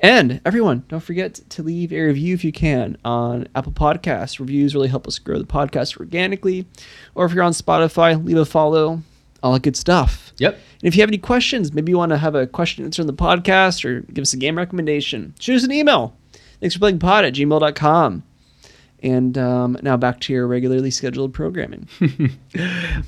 And 0.00 0.40
everyone, 0.44 0.84
don't 0.88 1.00
forget 1.02 1.34
to 1.34 1.62
leave 1.62 1.92
a 1.92 2.00
review 2.00 2.34
if 2.34 2.44
you 2.44 2.50
can 2.50 2.96
on 3.04 3.46
Apple 3.54 3.72
Podcasts. 3.72 4.40
Reviews 4.40 4.74
really 4.74 4.88
help 4.88 5.06
us 5.06 5.18
grow 5.20 5.38
the 5.38 5.44
podcast 5.44 5.96
organically. 5.98 6.66
Or 7.14 7.24
if 7.24 7.32
you're 7.32 7.44
on 7.44 7.52
Spotify, 7.52 8.22
leave 8.22 8.36
a 8.36 8.44
follow. 8.44 9.02
All 9.44 9.52
that 9.52 9.62
good 9.62 9.76
stuff. 9.76 10.32
yep. 10.38 10.54
And 10.54 10.62
if 10.82 10.96
you 10.96 11.02
have 11.02 11.10
any 11.10 11.18
questions, 11.18 11.72
maybe 11.72 11.90
you 11.92 11.98
want 11.98 12.10
to 12.10 12.18
have 12.18 12.34
a 12.34 12.46
question 12.46 12.84
answered 12.84 13.02
on 13.02 13.06
the 13.08 13.12
podcast 13.12 13.84
or 13.84 14.00
give 14.00 14.22
us 14.22 14.32
a 14.32 14.36
game 14.36 14.56
recommendation, 14.56 15.34
shoot 15.38 15.56
us 15.56 15.64
an 15.64 15.72
email. 15.72 16.16
Thanks 16.60 16.74
for 16.74 16.80
playing 16.80 17.00
pod 17.00 17.24
at 17.24 17.34
gmail.com. 17.34 18.22
And 19.02 19.36
um, 19.36 19.76
now 19.82 19.96
back 19.96 20.20
to 20.20 20.32
your 20.32 20.46
regularly 20.46 20.90
scheduled 20.90 21.34
programming. 21.34 21.88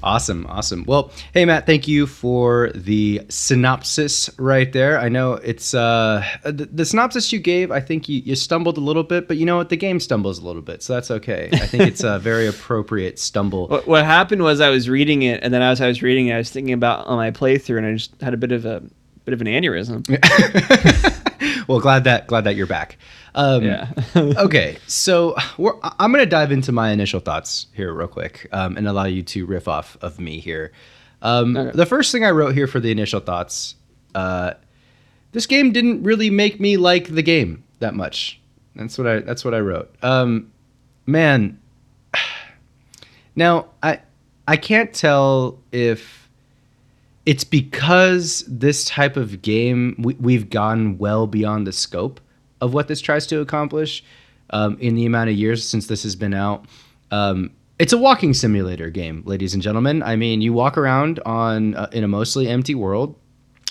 Awesome, 0.03 0.47
awesome. 0.49 0.85
Well, 0.87 1.11
hey 1.33 1.45
Matt, 1.45 1.67
thank 1.67 1.87
you 1.87 2.07
for 2.07 2.71
the 2.75 3.23
synopsis 3.29 4.31
right 4.39 4.73
there. 4.73 4.99
I 4.99 5.09
know 5.09 5.35
it's 5.35 5.75
uh 5.75 6.25
the, 6.43 6.67
the 6.67 6.85
synopsis 6.85 7.33
you 7.33 7.39
gave. 7.39 7.71
I 7.71 7.81
think 7.81 8.09
you, 8.09 8.21
you 8.21 8.35
stumbled 8.35 8.77
a 8.79 8.81
little 8.81 9.03
bit, 9.03 9.29
but 9.29 9.37
you 9.37 9.47
know 9.47 9.57
what? 9.57 9.69
The 9.69 9.77
game 9.77 10.01
stumbles 10.01 10.39
a 10.39 10.47
little 10.47 10.63
bit, 10.63 10.83
so 10.83 10.95
that's 10.95 11.11
okay. 11.11 11.49
I 11.53 11.67
think 11.67 11.85
it's 11.85 12.03
a 12.03 12.19
very 12.31 12.47
appropriate 12.47 13.19
stumble. 13.19 13.69
what, 13.69 13.87
what 13.87 14.05
happened 14.05 14.43
was 14.43 14.61
I 14.61 14.71
was 14.71 14.89
reading 14.89 15.23
it, 15.23 15.43
and 15.43 15.53
then 15.53 15.63
as 15.63 15.81
I 15.81 15.89
was 15.89 16.03
reading 16.03 16.29
it, 16.29 16.35
I 16.35 16.39
was 16.39 16.51
thinking 16.51 16.75
about 16.75 17.07
on 17.07 17.17
my 17.17 17.31
playthrough, 17.31 17.79
and 17.79 17.87
I 17.87 17.93
just 17.95 18.21
had 18.21 18.35
a 18.35 18.39
bit 18.39 18.53
of 18.53 18.65
a 18.65 18.83
bit 19.25 19.35
of 19.35 19.41
an 19.41 19.47
aneurysm. 19.47 20.07
well, 21.69 21.81
glad 21.81 22.05
that 22.05 22.27
glad 22.27 22.45
that 22.45 22.57
you're 22.57 22.67
back. 22.67 22.99
Um, 23.35 23.65
Yeah. 23.65 23.89
okay, 24.17 24.77
so 24.87 25.35
we're, 25.59 25.75
I'm 25.83 26.13
going 26.13 26.25
to 26.25 26.31
dive 26.31 26.53
into 26.53 26.73
my 26.73 26.91
initial 26.91 27.21
thoughts 27.21 27.67
here 27.75 27.93
real 27.93 28.09
quick 28.09 28.49
um, 28.53 28.77
and 28.77 28.87
allow 28.87 29.05
you 29.05 29.23
to 29.23 29.47
riff 29.47 29.67
off 29.69 29.97
of 30.01 30.21
me 30.21 30.39
here. 30.41 30.73
Um, 31.23 31.57
Okay. 31.57 31.77
The 31.77 31.87
first 31.87 32.13
thing 32.13 32.25
I 32.25 32.31
wrote 32.31 32.55
here 32.55 32.67
for 32.67 32.81
the 32.81 32.91
initial 32.91 33.21
thoughts, 33.21 33.75
uh, 34.15 34.55
this 35.33 35.47
game 35.47 35.73
didn't 35.73 36.03
really 36.03 36.31
make 36.31 36.61
me 36.61 36.77
like 36.77 37.15
the 37.15 37.23
game 37.23 37.65
that 37.81 37.95
much. 37.95 38.41
That's 38.77 38.97
what 38.99 39.07
I 39.07 39.21
that's 39.21 39.45
what 39.45 39.55
I 39.55 39.61
wrote. 39.61 39.95
Um, 40.03 40.53
man, 41.07 41.61
now 43.37 43.67
I 43.83 44.01
I 44.47 44.57
can't 44.57 44.93
tell 44.93 45.59
if 45.73 46.29
it's 47.27 47.45
because 47.45 48.45
this 48.47 48.85
type 48.85 49.17
of 49.17 49.43
game 49.43 49.97
we, 49.99 50.15
we've 50.15 50.51
gone 50.51 50.99
well 50.99 51.27
beyond 51.27 51.67
the 51.67 51.73
scope 51.73 52.21
of 52.65 52.73
what 52.73 52.89
this 52.89 53.01
tries 53.01 53.27
to 53.27 53.41
accomplish 53.41 54.03
um, 54.51 54.79
in 54.81 54.95
the 54.95 55.05
amount 55.05 55.29
of 55.29 55.37
years 55.37 55.69
since 55.69 55.87
this 55.87 56.03
has 56.03 56.17
been 56.17 56.35
out. 56.35 56.65
Um, 57.11 57.51
it's 57.79 57.93
a 57.93 57.99
walking 57.99 58.33
simulator 58.33 58.89
game, 58.89 59.23
ladies 59.27 59.53
and 59.53 59.63
gentlemen. 59.63 60.03
I 60.03 60.17
mean, 60.17 60.41
you 60.41 60.53
walk 60.53 60.79
around 60.79 61.21
on 61.27 61.75
uh, 61.75 61.89
in 61.93 62.05
a 62.05 62.09
mostly 62.09 62.49
empty 62.49 62.75
world. 62.75 63.17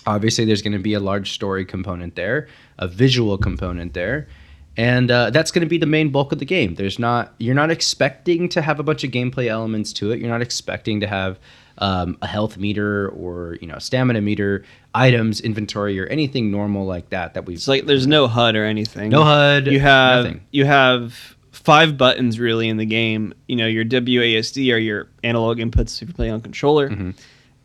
Obviously, 0.05 0.45
there's 0.45 0.61
going 0.61 0.73
to 0.73 0.79
be 0.79 0.93
a 0.93 0.99
large 0.99 1.31
story 1.31 1.65
component 1.65 2.15
there, 2.15 2.47
a 2.77 2.87
visual 2.87 3.37
component 3.37 3.93
there, 3.93 4.27
and 4.77 5.09
uh, 5.09 5.29
that's 5.31 5.51
going 5.51 5.61
to 5.61 5.69
be 5.69 5.77
the 5.77 5.85
main 5.87 6.09
bulk 6.09 6.31
of 6.31 6.39
the 6.39 6.45
game. 6.45 6.75
There's 6.75 6.99
not 6.99 7.33
you're 7.39 7.55
not 7.55 7.71
expecting 7.71 8.47
to 8.49 8.61
have 8.61 8.79
a 8.79 8.83
bunch 8.83 9.03
of 9.03 9.11
gameplay 9.11 9.47
elements 9.47 9.91
to 9.93 10.11
it. 10.11 10.19
You're 10.19 10.29
not 10.29 10.41
expecting 10.41 10.99
to 10.99 11.07
have 11.07 11.39
um, 11.79 12.17
a 12.21 12.27
health 12.27 12.57
meter 12.57 13.09
or 13.09 13.57
you 13.61 13.67
know 13.67 13.77
stamina 13.79 14.21
meter, 14.21 14.63
items, 14.93 15.41
inventory, 15.41 15.99
or 15.99 16.05
anything 16.07 16.51
normal 16.51 16.85
like 16.85 17.09
that. 17.09 17.33
That 17.33 17.45
we've 17.45 17.57
It's 17.57 17.67
like 17.67 17.85
there's 17.85 18.07
no 18.07 18.27
HUD 18.27 18.55
or 18.55 18.65
anything. 18.65 19.09
no 19.09 19.23
HUD. 19.23 19.67
you 19.67 19.79
have 19.79 20.25
nothing. 20.25 20.41
you 20.51 20.65
have 20.65 21.35
five 21.51 21.97
buttons 21.97 22.39
really 22.39 22.67
in 22.69 22.77
the 22.77 22.85
game. 22.85 23.33
You 23.47 23.55
know, 23.55 23.67
your 23.67 23.85
WASD 23.85 24.73
are 24.73 24.77
your 24.77 25.07
analog 25.23 25.57
inputs 25.59 26.01
if 26.01 26.07
you're 26.09 26.15
playing 26.15 26.33
on 26.33 26.41
controller, 26.41 26.89
Mm-hmm. 26.89 27.11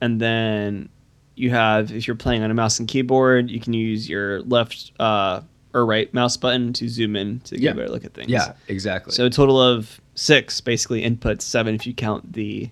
and 0.00 0.20
then 0.20 0.88
you 1.34 1.50
have 1.50 1.92
if 1.92 2.06
you're 2.06 2.16
playing 2.16 2.42
on 2.42 2.50
a 2.50 2.54
mouse 2.54 2.78
and 2.78 2.88
keyboard, 2.88 3.50
you 3.50 3.60
can 3.60 3.72
use 3.72 4.08
your 4.08 4.40
left 4.42 4.92
uh, 4.98 5.40
or 5.74 5.84
right 5.86 6.12
mouse 6.14 6.36
button 6.36 6.72
to 6.72 6.88
zoom 6.88 7.14
in 7.14 7.40
to 7.40 7.54
get 7.56 7.62
Yeah. 7.62 7.70
a 7.70 7.74
better 7.74 7.88
look 7.90 8.04
at 8.04 8.14
things. 8.14 8.28
Yeah, 8.30 8.54
exactly. 8.68 9.12
So 9.12 9.26
a 9.26 9.30
total 9.30 9.60
of 9.60 10.00
six 10.14 10.60
basically 10.60 11.02
inputs, 11.08 11.42
seven 11.42 11.74
if 11.74 11.86
you 11.86 11.94
count 11.94 12.32
the 12.32 12.70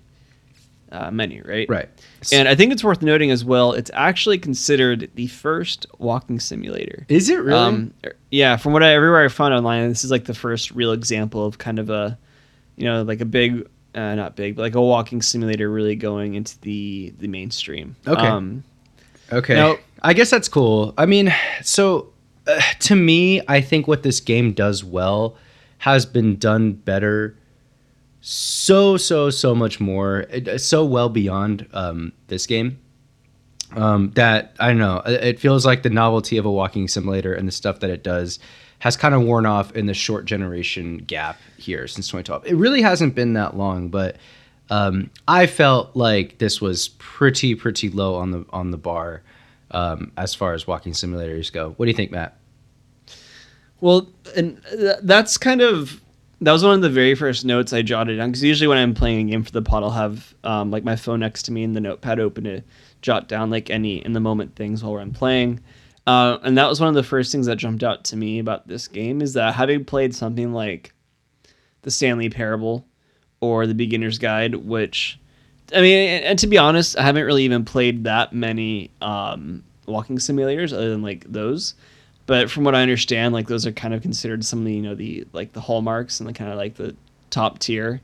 uh, 0.91 1.11
menu, 1.11 1.43
right? 1.45 1.69
right. 1.69 1.89
And 2.31 2.47
I 2.47 2.55
think 2.55 2.71
it's 2.71 2.83
worth 2.83 3.01
noting 3.01 3.31
as 3.31 3.43
well, 3.43 3.73
it's 3.73 3.91
actually 3.93 4.37
considered 4.37 5.09
the 5.15 5.27
first 5.27 5.85
walking 5.97 6.39
simulator. 6.39 7.05
is 7.09 7.29
it 7.29 7.39
really? 7.39 7.59
Um, 7.59 7.93
er, 8.05 8.15
yeah, 8.31 8.57
from 8.57 8.73
what 8.73 8.83
I 8.83 8.93
everywhere 8.93 9.23
I 9.23 9.27
found 9.27 9.53
online, 9.53 9.89
this 9.89 10.03
is 10.03 10.11
like 10.11 10.25
the 10.25 10.33
first 10.33 10.71
real 10.71 10.91
example 10.91 11.45
of 11.45 11.57
kind 11.57 11.79
of 11.79 11.89
a, 11.89 12.17
you 12.75 12.85
know, 12.85 13.03
like 13.03 13.21
a 13.21 13.25
big, 13.25 13.67
uh, 13.95 14.15
not 14.15 14.35
big, 14.35 14.55
but 14.55 14.61
like 14.61 14.75
a 14.75 14.81
walking 14.81 15.21
simulator 15.21 15.69
really 15.69 15.95
going 15.95 16.35
into 16.35 16.59
the 16.61 17.13
the 17.19 17.27
mainstream. 17.27 17.95
Okay. 18.07 18.27
Um, 18.27 18.63
Okay. 19.31 19.55
Now- 19.55 19.77
I 20.03 20.13
guess 20.13 20.29
that's 20.29 20.47
cool. 20.47 20.93
I 20.97 21.05
mean, 21.05 21.33
so 21.63 22.13
uh, 22.45 22.61
to 22.81 22.95
me, 22.95 23.41
I 23.47 23.61
think 23.61 23.87
what 23.87 24.03
this 24.03 24.19
game 24.19 24.53
does 24.53 24.83
well 24.83 25.35
has 25.79 26.05
been 26.05 26.37
done 26.37 26.73
better 26.73 27.35
so 28.29 28.97
so 28.97 29.29
so 29.29 29.55
much 29.55 29.79
more 29.79 30.25
it, 30.29 30.59
so 30.59 30.83
well 30.83 31.07
beyond 31.07 31.65
um, 31.71 32.11
this 32.27 32.45
game 32.45 32.77
um, 33.73 34.11
that 34.15 34.53
I 34.59 34.67
don't 34.67 34.79
know. 34.79 35.01
It 35.05 35.39
feels 35.39 35.65
like 35.65 35.83
the 35.83 35.89
novelty 35.89 36.37
of 36.37 36.45
a 36.45 36.51
walking 36.51 36.89
simulator 36.89 37.33
and 37.33 37.47
the 37.47 37.53
stuff 37.53 37.79
that 37.79 37.89
it 37.89 38.03
does 38.03 38.39
has 38.79 38.97
kind 38.97 39.15
of 39.15 39.21
worn 39.21 39.45
off 39.45 39.73
in 39.77 39.85
the 39.85 39.93
short 39.93 40.25
generation 40.25 40.97
gap 40.97 41.39
here 41.57 41.87
since 41.87 42.07
2012. 42.07 42.47
It 42.47 42.55
really 42.55 42.81
hasn't 42.81 43.15
been 43.15 43.31
that 43.33 43.55
long, 43.55 43.87
but 43.87 44.17
um, 44.69 45.09
I 45.29 45.47
felt 45.47 45.95
like 45.95 46.37
this 46.39 46.59
was 46.59 46.89
pretty 46.97 47.55
pretty 47.55 47.89
low 47.89 48.15
on 48.15 48.31
the 48.31 48.45
on 48.49 48.71
the 48.71 48.77
bar 48.77 49.23
um, 49.71 50.11
as 50.17 50.35
far 50.35 50.53
as 50.53 50.67
walking 50.67 50.91
simulators 50.91 51.49
go. 51.49 51.75
What 51.77 51.85
do 51.85 51.91
you 51.91 51.95
think, 51.95 52.11
Matt? 52.11 52.37
Well, 53.79 54.09
and 54.35 54.61
th- 54.69 54.97
that's 55.03 55.37
kind 55.37 55.61
of 55.61 56.01
that 56.41 56.51
was 56.51 56.63
one 56.63 56.75
of 56.75 56.81
the 56.81 56.89
very 56.89 57.15
first 57.15 57.45
notes 57.45 57.73
I 57.73 57.81
jotted 57.81 58.17
down 58.17 58.29
because 58.29 58.43
usually 58.43 58.67
when 58.67 58.77
I'm 58.77 58.93
playing 58.93 59.27
a 59.27 59.31
game 59.31 59.43
for 59.43 59.51
the 59.51 59.61
pod, 59.61 59.83
I'll 59.83 59.89
have 59.89 60.35
um, 60.43 60.69
like 60.71 60.83
my 60.83 60.95
phone 60.95 61.19
next 61.19 61.43
to 61.43 61.51
me 61.51 61.63
and 61.63 61.75
the 61.75 61.81
notepad 61.81 62.19
open 62.19 62.43
to 62.43 62.63
jot 63.01 63.27
down 63.27 63.49
like 63.49 63.69
any 63.69 64.05
in 64.05 64.13
the 64.13 64.19
moment 64.19 64.55
things 64.55 64.83
while 64.83 64.97
I'm 64.97 65.11
playing. 65.11 65.61
Uh, 66.05 66.37
and 66.43 66.57
that 66.57 66.69
was 66.69 66.79
one 66.79 66.89
of 66.89 66.95
the 66.95 67.03
first 67.03 67.31
things 67.31 67.47
that 67.47 67.57
jumped 67.57 67.83
out 67.83 68.05
to 68.05 68.15
me 68.15 68.39
about 68.39 68.67
this 68.67 68.87
game 68.87 69.21
is 69.21 69.33
that 69.33 69.55
having 69.55 69.83
played 69.83 70.15
something 70.15 70.53
like 70.53 70.93
the 71.81 71.91
Stanley 71.91 72.29
Parable 72.29 72.85
or 73.41 73.67
the 73.67 73.73
Beginner's 73.73 74.17
Guide, 74.17 74.55
which 74.55 75.19
I 75.75 75.81
mean, 75.81 75.97
and, 75.97 76.25
and 76.25 76.39
to 76.39 76.47
be 76.47 76.57
honest, 76.57 76.97
I 76.97 77.03
haven't 77.03 77.25
really 77.25 77.43
even 77.43 77.65
played 77.65 78.05
that 78.05 78.31
many 78.31 78.91
um, 79.01 79.63
walking 79.85 80.17
simulators 80.17 80.71
other 80.71 80.89
than 80.89 81.01
like 81.01 81.25
those. 81.27 81.73
But 82.27 82.51
from 82.51 82.65
what 82.65 82.75
I 82.75 82.81
understand, 82.81 83.33
like 83.33 83.47
those 83.47 83.65
are 83.65 83.71
kind 83.71 83.93
of 83.93 84.01
considered 84.01 84.45
some 84.45 84.59
of 84.59 84.65
the 84.65 84.73
you 84.73 84.81
know 84.81 84.93
the 84.93 85.25
like 85.33 85.53
the 85.53 85.61
hallmarks 85.61 86.19
and 86.19 86.29
the 86.29 86.33
kind 86.33 86.51
of 86.51 86.57
like 86.57 86.75
the 86.75 86.95
top 87.29 87.57
tier 87.57 88.01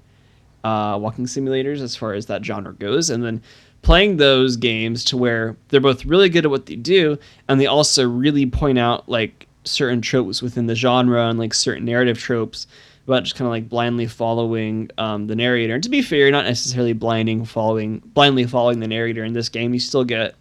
uh, 0.63 0.97
walking 0.99 1.25
simulators 1.25 1.81
as 1.81 1.95
far 1.95 2.13
as 2.13 2.25
that 2.27 2.43
genre 2.43 2.73
goes. 2.73 3.09
And 3.09 3.23
then 3.23 3.41
playing 3.81 4.17
those 4.17 4.55
games 4.55 5.03
to 5.03 5.17
where 5.17 5.57
they're 5.67 5.81
both 5.81 6.05
really 6.05 6.29
good 6.29 6.45
at 6.45 6.51
what 6.51 6.65
they 6.65 6.77
do, 6.77 7.17
and 7.47 7.59
they 7.59 7.67
also 7.67 8.07
really 8.07 8.45
point 8.45 8.79
out 8.79 9.07
like 9.07 9.47
certain 9.65 10.01
tropes 10.01 10.41
within 10.41 10.67
the 10.67 10.75
genre 10.75 11.27
and 11.29 11.37
like 11.37 11.53
certain 11.53 11.85
narrative 11.85 12.17
tropes 12.17 12.67
about 13.05 13.23
just 13.23 13.35
kind 13.35 13.45
of 13.45 13.51
like 13.51 13.67
blindly 13.67 14.07
following 14.07 14.89
um, 14.97 15.27
the 15.27 15.35
narrator. 15.35 15.73
And 15.73 15.83
to 15.83 15.89
be 15.89 16.01
fair, 16.01 16.31
not 16.31 16.45
necessarily 16.45 16.93
blinding 16.93 17.43
following 17.43 17.99
blindly 17.99 18.45
following 18.45 18.79
the 18.79 18.87
narrator 18.87 19.25
in 19.25 19.33
this 19.33 19.49
game. 19.49 19.73
You 19.73 19.81
still 19.81 20.05
get 20.05 20.35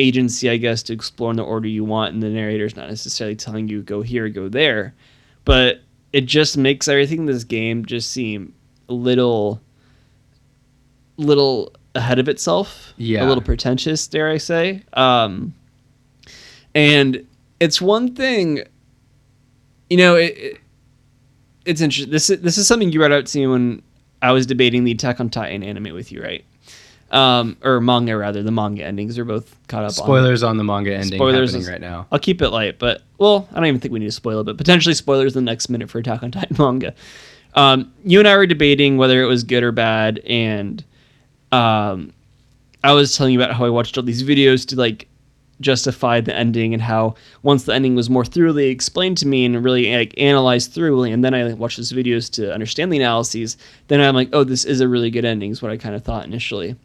agency, 0.00 0.48
I 0.50 0.56
guess, 0.56 0.82
to 0.84 0.92
explore 0.92 1.30
in 1.30 1.36
the 1.36 1.42
order 1.44 1.68
you 1.68 1.84
want, 1.84 2.14
and 2.14 2.22
the 2.22 2.28
narrator's 2.28 2.76
not 2.76 2.88
necessarily 2.88 3.36
telling 3.36 3.68
you 3.68 3.82
go 3.82 4.02
here, 4.02 4.28
go 4.28 4.48
there. 4.48 4.94
But 5.44 5.80
it 6.12 6.22
just 6.26 6.56
makes 6.56 6.88
everything 6.88 7.20
in 7.20 7.26
this 7.26 7.44
game 7.44 7.84
just 7.84 8.10
seem 8.10 8.54
a 8.88 8.92
little 8.94 9.60
little 11.16 11.72
ahead 11.94 12.18
of 12.18 12.28
itself 12.28 12.94
Yeah. 12.96 13.24
a 13.24 13.26
little 13.26 13.42
pretentious 13.42 14.06
dare 14.06 14.30
i 14.30 14.38
say 14.38 14.82
um 14.94 15.52
and 16.74 17.26
it's 17.58 17.80
one 17.80 18.14
thing 18.14 18.62
you 19.90 19.96
know 19.96 20.16
it, 20.16 20.36
it- 20.38 20.56
it's 21.66 21.80
interesting 21.82 22.10
this 22.10 22.30
is 22.30 22.40
this 22.40 22.56
is 22.56 22.66
something 22.66 22.90
you 22.90 22.98
brought 22.98 23.12
up 23.12 23.26
to 23.26 23.38
me 23.38 23.46
when 23.46 23.82
i 24.22 24.32
was 24.32 24.46
debating 24.46 24.84
the 24.84 24.92
attack 24.92 25.20
on 25.20 25.28
titan 25.28 25.62
anime 25.62 25.92
with 25.92 26.10
you 26.10 26.22
right 26.22 26.44
um 27.12 27.56
or 27.62 27.80
manga 27.80 28.16
rather 28.16 28.42
the 28.42 28.52
manga 28.52 28.84
endings 28.84 29.18
are 29.18 29.24
both 29.24 29.54
caught 29.66 29.82
up 29.82 29.88
on 29.88 29.92
Spoilers 29.94 30.42
on 30.42 30.56
the 30.56 30.64
manga 30.64 30.94
ending 30.94 31.18
Spoilers 31.18 31.50
happening 31.50 31.62
is- 31.62 31.68
right 31.68 31.80
now. 31.80 32.06
I'll 32.12 32.18
keep 32.20 32.40
it 32.40 32.50
light, 32.50 32.78
but 32.78 33.02
well, 33.18 33.48
I 33.52 33.56
don't 33.56 33.66
even 33.66 33.80
think 33.80 33.92
we 33.92 33.98
need 33.98 34.06
to 34.06 34.12
spoil 34.12 34.40
it, 34.40 34.44
but 34.44 34.56
potentially 34.56 34.94
spoilers 34.94 35.34
in 35.36 35.44
the 35.44 35.50
next 35.50 35.68
minute 35.68 35.90
for 35.90 35.98
Attack 35.98 36.22
on 36.22 36.30
Titan 36.30 36.56
manga. 36.58 36.94
Um, 37.54 37.92
you 38.04 38.20
and 38.20 38.28
I 38.28 38.36
were 38.36 38.46
debating 38.46 38.96
whether 38.96 39.20
it 39.22 39.26
was 39.26 39.42
good 39.42 39.62
or 39.64 39.72
bad, 39.72 40.20
and 40.20 40.84
um, 41.52 42.12
I 42.84 42.92
was 42.92 43.16
telling 43.16 43.34
you 43.34 43.40
about 43.42 43.54
how 43.56 43.64
I 43.64 43.70
watched 43.70 43.98
all 43.98 44.04
these 44.04 44.22
videos 44.22 44.64
to 44.68 44.76
like 44.76 45.08
justify 45.60 46.20
the 46.20 46.34
ending 46.34 46.72
and 46.72 46.82
how 46.82 47.14
once 47.42 47.64
the 47.64 47.74
ending 47.74 47.94
was 47.94 48.10
more 48.10 48.24
thoroughly 48.24 48.68
explained 48.68 49.18
to 49.18 49.26
me 49.26 49.44
and 49.44 49.62
really 49.64 49.94
like 49.94 50.14
analyzed 50.18 50.72
thoroughly, 50.72 51.12
and 51.12 51.24
then 51.24 51.34
I 51.34 51.52
watched 51.54 51.76
those 51.76 51.92
videos 51.92 52.30
to 52.32 52.52
understand 52.52 52.92
the 52.92 52.98
analyses, 52.98 53.56
then 53.88 54.00
I'm 54.00 54.14
like, 54.14 54.30
oh, 54.32 54.44
this 54.44 54.64
is 54.64 54.80
a 54.80 54.88
really 54.88 55.10
good 55.10 55.24
ending, 55.24 55.50
is 55.50 55.62
what 55.62 55.72
I 55.72 55.76
kind 55.76 55.94
of 55.94 56.02
thought 56.02 56.24
initially. 56.24 56.76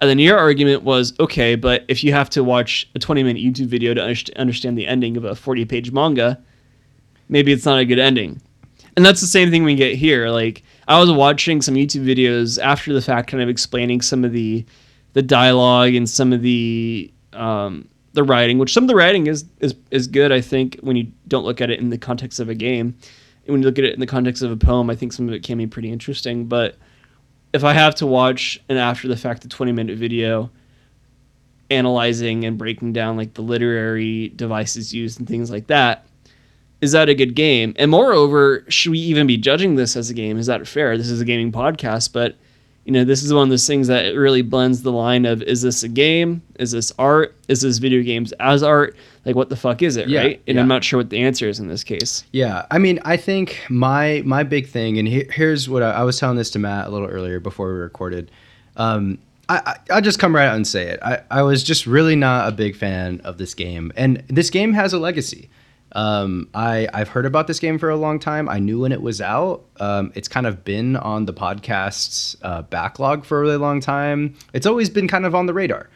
And 0.00 0.10
then 0.10 0.18
your 0.18 0.36
argument 0.36 0.82
was 0.82 1.14
okay, 1.18 1.54
but 1.54 1.84
if 1.88 2.04
you 2.04 2.12
have 2.12 2.28
to 2.30 2.44
watch 2.44 2.88
a 2.94 2.98
20 2.98 3.22
minute 3.22 3.42
YouTube 3.42 3.66
video 3.66 3.94
to 3.94 4.00
underst- 4.00 4.36
understand 4.36 4.76
the 4.76 4.86
ending 4.86 5.16
of 5.16 5.24
a 5.24 5.34
40 5.34 5.64
page 5.64 5.92
manga, 5.92 6.38
maybe 7.28 7.52
it's 7.52 7.64
not 7.64 7.78
a 7.78 7.84
good 7.84 7.98
ending. 7.98 8.40
And 8.96 9.04
that's 9.04 9.20
the 9.20 9.26
same 9.26 9.50
thing 9.50 9.64
we 9.64 9.74
get 9.74 9.96
here. 9.96 10.28
Like 10.28 10.62
I 10.88 10.98
was 10.98 11.10
watching 11.10 11.62
some 11.62 11.74
YouTube 11.74 12.04
videos 12.04 12.62
after 12.62 12.92
the 12.92 13.02
fact, 13.02 13.30
kind 13.30 13.42
of 13.42 13.48
explaining 13.48 14.00
some 14.00 14.24
of 14.24 14.32
the 14.32 14.64
the 15.12 15.22
dialogue 15.22 15.94
and 15.94 16.08
some 16.08 16.32
of 16.32 16.42
the 16.42 17.10
um, 17.32 17.88
the 18.16 18.24
writing, 18.24 18.58
which 18.58 18.72
some 18.72 18.82
of 18.82 18.88
the 18.88 18.96
writing 18.96 19.28
is 19.28 19.44
is 19.60 19.76
is 19.92 20.08
good. 20.08 20.32
I 20.32 20.40
think 20.40 20.78
when 20.80 20.96
you 20.96 21.12
don't 21.28 21.44
look 21.44 21.60
at 21.60 21.70
it 21.70 21.78
in 21.78 21.90
the 21.90 21.98
context 21.98 22.40
of 22.40 22.48
a 22.48 22.54
game, 22.54 22.96
and 23.44 23.52
when 23.52 23.62
you 23.62 23.68
look 23.68 23.78
at 23.78 23.84
it 23.84 23.94
in 23.94 24.00
the 24.00 24.06
context 24.06 24.42
of 24.42 24.50
a 24.50 24.56
poem, 24.56 24.90
I 24.90 24.96
think 24.96 25.12
some 25.12 25.28
of 25.28 25.34
it 25.34 25.44
can 25.44 25.58
be 25.58 25.66
pretty 25.66 25.92
interesting. 25.92 26.46
But 26.46 26.76
if 27.52 27.62
I 27.62 27.74
have 27.74 27.94
to 27.96 28.06
watch 28.06 28.58
an 28.68 28.78
after 28.78 29.06
the 29.06 29.16
fact, 29.16 29.42
the 29.42 29.48
20 29.48 29.70
minute 29.70 29.98
video 29.98 30.50
analyzing 31.70 32.44
and 32.44 32.56
breaking 32.56 32.92
down 32.92 33.16
like 33.16 33.34
the 33.34 33.42
literary 33.42 34.28
devices 34.30 34.94
used 34.94 35.18
and 35.18 35.28
things 35.28 35.50
like 35.50 35.66
that, 35.66 36.06
is 36.80 36.92
that 36.92 37.10
a 37.10 37.14
good 37.14 37.34
game? 37.34 37.74
And 37.76 37.90
moreover, 37.90 38.64
should 38.68 38.92
we 38.92 38.98
even 38.98 39.26
be 39.26 39.36
judging 39.36 39.76
this 39.76 39.94
as 39.94 40.08
a 40.08 40.14
game? 40.14 40.38
Is 40.38 40.46
that 40.46 40.66
fair? 40.66 40.96
This 40.96 41.10
is 41.10 41.20
a 41.20 41.24
gaming 41.24 41.52
podcast, 41.52 42.12
but 42.14 42.36
you 42.86 42.92
know, 42.92 43.04
this 43.04 43.24
is 43.24 43.34
one 43.34 43.42
of 43.42 43.50
those 43.50 43.66
things 43.66 43.88
that 43.88 44.04
it 44.04 44.16
really 44.16 44.42
blends 44.42 44.82
the 44.82 44.92
line 44.92 45.26
of 45.26 45.42
is 45.42 45.60
this 45.60 45.82
a 45.82 45.88
game? 45.88 46.40
Is 46.60 46.70
this 46.70 46.92
art? 47.00 47.34
Is 47.48 47.60
this 47.62 47.78
video 47.78 48.00
games 48.00 48.30
as 48.38 48.62
art? 48.62 48.96
Like 49.24 49.34
what 49.34 49.48
the 49.48 49.56
fuck 49.56 49.82
is 49.82 49.96
it, 49.96 50.08
Yeah, 50.08 50.20
right? 50.20 50.42
And 50.46 50.54
yeah. 50.54 50.62
I'm 50.62 50.68
not 50.68 50.84
sure 50.84 50.98
what 50.98 51.10
the 51.10 51.18
answer 51.18 51.48
is 51.48 51.58
in 51.58 51.66
this 51.66 51.82
case. 51.82 52.22
Yeah, 52.30 52.64
I 52.70 52.78
mean, 52.78 53.00
I 53.04 53.16
think 53.16 53.60
my 53.68 54.22
my 54.24 54.44
big 54.44 54.68
thing, 54.68 54.98
and 54.98 55.08
he, 55.08 55.24
here's 55.32 55.68
what 55.68 55.82
I, 55.82 55.90
I 55.90 56.02
was 56.04 56.20
telling 56.20 56.36
this 56.36 56.48
to 56.50 56.60
Matt 56.60 56.86
a 56.86 56.90
little 56.90 57.08
earlier 57.08 57.40
before 57.40 57.72
we 57.72 57.80
recorded. 57.80 58.30
Um, 58.76 59.18
I, 59.48 59.60
I 59.66 59.94
I'll 59.94 60.00
just 60.00 60.20
come 60.20 60.32
right 60.32 60.46
out 60.46 60.54
and 60.54 60.64
say 60.64 60.86
it. 60.86 61.00
I, 61.02 61.22
I 61.28 61.42
was 61.42 61.64
just 61.64 61.88
really 61.88 62.14
not 62.14 62.48
a 62.48 62.52
big 62.52 62.76
fan 62.76 63.20
of 63.24 63.36
this 63.38 63.52
game, 63.52 63.92
and 63.96 64.22
this 64.28 64.48
game 64.48 64.74
has 64.74 64.92
a 64.92 64.98
legacy. 65.00 65.50
Um, 65.92 66.48
I 66.52 66.88
I've 66.92 67.08
heard 67.08 67.26
about 67.26 67.46
this 67.46 67.58
game 67.58 67.78
for 67.78 67.88
a 67.90 67.96
long 67.96 68.18
time. 68.18 68.48
I 68.48 68.58
knew 68.58 68.80
when 68.80 68.92
it 68.92 69.00
was 69.00 69.20
out. 69.20 69.64
Um, 69.80 70.12
it's 70.14 70.28
kind 70.28 70.46
of 70.46 70.64
been 70.64 70.96
on 70.96 71.24
the 71.26 71.32
podcast's 71.32 72.36
uh, 72.42 72.62
backlog 72.62 73.24
for 73.24 73.38
a 73.38 73.40
really 73.42 73.56
long 73.56 73.80
time. 73.80 74.34
It's 74.52 74.66
always 74.66 74.90
been 74.90 75.08
kind 75.08 75.24
of 75.24 75.34
on 75.34 75.46
the 75.46 75.54
radar. 75.54 75.88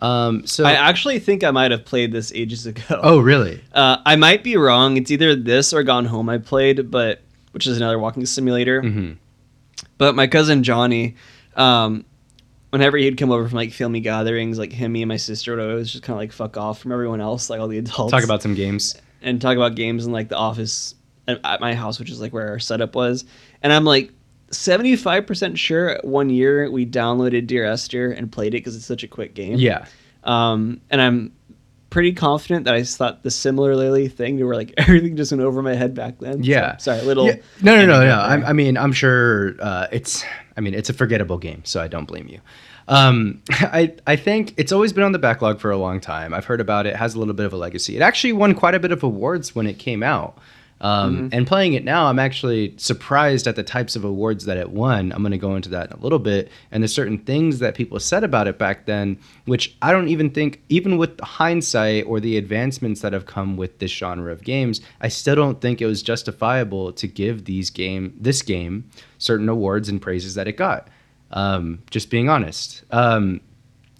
Um, 0.00 0.46
so 0.46 0.64
I 0.64 0.72
actually 0.72 1.18
think 1.18 1.44
I 1.44 1.50
might 1.50 1.70
have 1.70 1.84
played 1.84 2.12
this 2.12 2.32
ages 2.32 2.66
ago. 2.66 2.82
oh 3.02 3.18
really? 3.18 3.62
Uh, 3.72 3.98
I 4.06 4.16
might 4.16 4.42
be 4.44 4.56
wrong. 4.56 4.96
It's 4.96 5.10
either 5.10 5.34
this 5.36 5.72
or 5.72 5.82
Gone 5.82 6.04
Home 6.06 6.28
I 6.28 6.38
played, 6.38 6.90
but 6.90 7.20
which 7.52 7.66
is 7.66 7.76
another 7.76 7.98
walking 7.98 8.24
simulator. 8.26 8.82
Mhm. 8.82 9.16
But 9.98 10.14
my 10.14 10.26
cousin 10.26 10.62
Johnny, 10.62 11.16
um, 11.56 12.04
whenever 12.70 12.96
he'd 12.96 13.16
come 13.16 13.30
over 13.30 13.48
from 13.48 13.56
like 13.56 13.72
family 13.72 14.00
gatherings, 14.00 14.58
like 14.58 14.72
him, 14.72 14.92
me, 14.92 15.02
and 15.02 15.08
my 15.08 15.16
sister 15.16 15.54
would 15.56 15.64
always 15.64 15.90
just 15.90 16.02
kind 16.02 16.14
of 16.14 16.18
like 16.20 16.32
fuck 16.32 16.56
off 16.56 16.80
from 16.80 16.90
everyone 16.92 17.20
else, 17.20 17.48
like 17.50 17.60
all 17.60 17.68
the 17.68 17.78
adults. 17.78 18.10
Talk 18.10 18.24
about 18.24 18.42
some 18.42 18.54
games. 18.54 18.96
And 19.24 19.40
talk 19.40 19.56
about 19.56 19.74
games 19.74 20.06
in 20.06 20.12
like 20.12 20.28
the 20.28 20.36
office 20.36 20.94
at, 21.26 21.40
at 21.44 21.60
my 21.60 21.74
house, 21.74 21.98
which 21.98 22.10
is 22.10 22.20
like 22.20 22.32
where 22.32 22.48
our 22.50 22.58
setup 22.60 22.94
was. 22.94 23.24
And 23.62 23.72
I'm 23.72 23.84
like 23.84 24.12
75% 24.50 25.56
sure 25.56 25.98
one 26.02 26.30
year 26.30 26.70
we 26.70 26.86
downloaded 26.86 27.46
Dear 27.46 27.64
Esther 27.64 28.10
and 28.12 28.30
played 28.30 28.48
it 28.54 28.58
because 28.58 28.76
it's 28.76 28.86
such 28.86 29.02
a 29.02 29.08
quick 29.08 29.34
game. 29.34 29.58
Yeah. 29.58 29.86
Um, 30.22 30.80
and 30.90 31.00
I'm 31.00 31.32
pretty 31.90 32.12
confident 32.12 32.64
that 32.64 32.74
I 32.74 32.82
thought 32.82 33.22
the 33.22 33.30
similarly 33.30 34.08
thing 34.08 34.38
to 34.38 34.44
where 34.44 34.56
like 34.56 34.72
everything 34.78 35.16
just 35.16 35.32
went 35.32 35.42
over 35.42 35.62
my 35.62 35.74
head 35.74 35.94
back 35.94 36.18
then. 36.18 36.42
So, 36.42 36.50
Yeah. 36.50 36.76
sorry, 36.78 37.02
little. 37.02 37.26
Yeah. 37.26 37.36
No, 37.62 37.76
no, 37.76 37.86
no, 37.86 38.04
no. 38.04 38.18
I, 38.18 38.50
I 38.50 38.52
mean, 38.52 38.76
I'm 38.76 38.92
sure 38.92 39.54
uh, 39.60 39.86
it's. 39.92 40.24
I 40.56 40.60
mean, 40.60 40.72
it's 40.74 40.88
a 40.88 40.92
forgettable 40.92 41.38
game, 41.38 41.62
so 41.64 41.80
I 41.80 41.88
don't 41.88 42.04
blame 42.06 42.28
you. 42.28 42.40
Um, 42.88 43.42
I 43.50 43.94
I 44.06 44.16
think 44.16 44.54
it's 44.56 44.72
always 44.72 44.92
been 44.92 45.04
on 45.04 45.12
the 45.12 45.18
backlog 45.18 45.60
for 45.60 45.70
a 45.70 45.78
long 45.78 46.00
time. 46.00 46.34
I've 46.34 46.44
heard 46.44 46.60
about 46.60 46.86
it. 46.86 46.96
Has 46.96 47.14
a 47.14 47.18
little 47.18 47.34
bit 47.34 47.46
of 47.46 47.52
a 47.52 47.56
legacy. 47.56 47.96
It 47.96 48.02
actually 48.02 48.32
won 48.32 48.54
quite 48.54 48.74
a 48.74 48.80
bit 48.80 48.92
of 48.92 49.02
awards 49.02 49.54
when 49.54 49.66
it 49.66 49.78
came 49.78 50.02
out. 50.02 50.38
Um, 50.80 51.16
Mm-hmm. 51.16 51.28
And 51.32 51.46
playing 51.46 51.72
it 51.74 51.84
now, 51.84 52.06
I'm 52.06 52.18
actually 52.18 52.74
surprised 52.76 53.46
at 53.46 53.56
the 53.56 53.62
types 53.62 53.96
of 53.96 54.04
awards 54.04 54.44
that 54.44 54.58
it 54.58 54.70
won. 54.70 55.12
I'm 55.12 55.22
going 55.22 55.32
to 55.32 55.38
go 55.38 55.56
into 55.56 55.70
that 55.70 55.90
in 55.90 55.96
a 55.96 56.00
little 56.00 56.18
bit. 56.18 56.50
And 56.70 56.82
there's 56.82 56.92
certain 56.92 57.18
things 57.18 57.60
that 57.60 57.74
people 57.74 57.98
said 58.00 58.22
about 58.22 58.48
it 58.48 58.58
back 58.58 58.84
then, 58.84 59.18
which 59.46 59.76
I 59.80 59.92
don't 59.92 60.08
even 60.08 60.30
think, 60.30 60.62
even 60.68 60.98
with 60.98 61.18
hindsight 61.20 62.04
or 62.06 62.20
the 62.20 62.36
advancements 62.36 63.00
that 63.00 63.12
have 63.12 63.24
come 63.24 63.56
with 63.56 63.78
this 63.78 63.92
genre 63.92 64.30
of 64.32 64.42
games, 64.42 64.80
I 65.00 65.08
still 65.08 65.36
don't 65.36 65.60
think 65.60 65.80
it 65.80 65.86
was 65.86 66.02
justifiable 66.02 66.92
to 66.92 67.06
give 67.06 67.44
these 67.46 67.70
game, 67.70 68.14
this 68.20 68.42
game, 68.42 68.90
certain 69.16 69.48
awards 69.48 69.88
and 69.88 70.02
praises 70.02 70.34
that 70.34 70.48
it 70.48 70.56
got. 70.58 70.88
Um, 71.34 71.82
just 71.90 72.10
being 72.10 72.28
honest. 72.28 72.84
Um, 72.90 73.40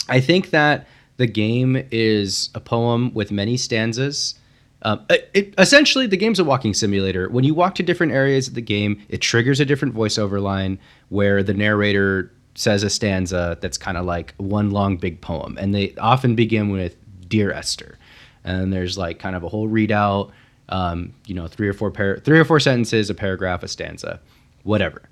I 0.09 0.21
think 0.21 0.51
that 0.51 0.87
the 1.17 1.27
game 1.27 1.87
is 1.91 2.51
a 2.55 2.61
poem 2.61 3.13
with 3.13 3.31
many 3.31 3.57
stanzas. 3.57 4.37
Um, 4.83 5.05
it, 5.09 5.55
essentially, 5.59 6.07
the 6.07 6.17
game's 6.17 6.39
a 6.39 6.45
walking 6.45 6.75
simulator. 6.75 7.29
When 7.29 7.45
you 7.45 7.55
walk 7.55 7.75
to 7.77 7.83
different 7.83 8.13
areas 8.13 8.49
of 8.49 8.55
the 8.55 8.61
game, 8.63 9.01
it 9.09 9.19
triggers 9.19 9.61
a 9.61 9.65
different 9.65 9.95
voiceover 9.95 10.41
line 10.41 10.79
where 11.09 11.43
the 11.43 11.55
narrator 11.55 12.33
says 12.55 12.83
a 12.83 12.91
stanza 12.91 13.59
that's 13.61 13.79
kind 13.79 13.97
of 13.97 14.05
like 14.05 14.35
one 14.37 14.71
long 14.71 14.97
big 14.97 15.21
poem. 15.21 15.57
And 15.59 15.75
they 15.75 15.95
often 15.97 16.35
begin 16.35 16.71
with 16.71 16.97
Dear 17.29 17.51
Esther. 17.51 17.99
And 18.45 18.73
there's 18.73 18.97
like 18.99 19.19
kind 19.19 19.35
of 19.35 19.43
a 19.43 19.49
whole 19.49 19.69
readout, 19.69 20.31
um, 20.69 21.15
you 21.27 21.35
know, 21.35 21.49
three 21.49 21.69
or 21.69 21.73
four 21.73 21.91
par- 21.91 22.19
three 22.19 22.39
or 22.39 22.45
four 22.45 22.61
sentences, 22.61 23.11
a 23.11 23.15
paragraph, 23.15 23.63
a 23.63 23.69
stanza, 23.69 24.21
whatever. 24.63 25.09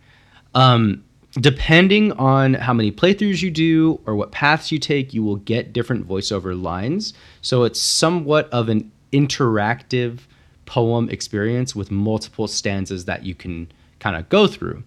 Um, 0.54 1.02
depending 1.40 2.12
on 2.12 2.54
how 2.54 2.74
many 2.74 2.92
playthroughs 2.92 3.42
you 3.42 3.50
do 3.50 4.00
or 4.06 4.14
what 4.14 4.32
paths 4.32 4.70
you 4.70 4.78
take, 4.78 5.14
you 5.14 5.22
will 5.22 5.36
get 5.36 5.72
different 5.72 6.06
voiceover 6.06 6.60
lines. 6.60 7.14
So 7.40 7.64
it's 7.64 7.80
somewhat 7.80 8.50
of 8.50 8.68
an 8.68 8.90
interactive 9.12 10.20
poem 10.66 11.08
experience 11.08 11.74
with 11.74 11.90
multiple 11.90 12.46
stanzas 12.46 13.06
that 13.06 13.24
you 13.24 13.34
can 13.34 13.70
kind 13.98 14.16
of 14.16 14.28
go 14.28 14.46
through. 14.46 14.82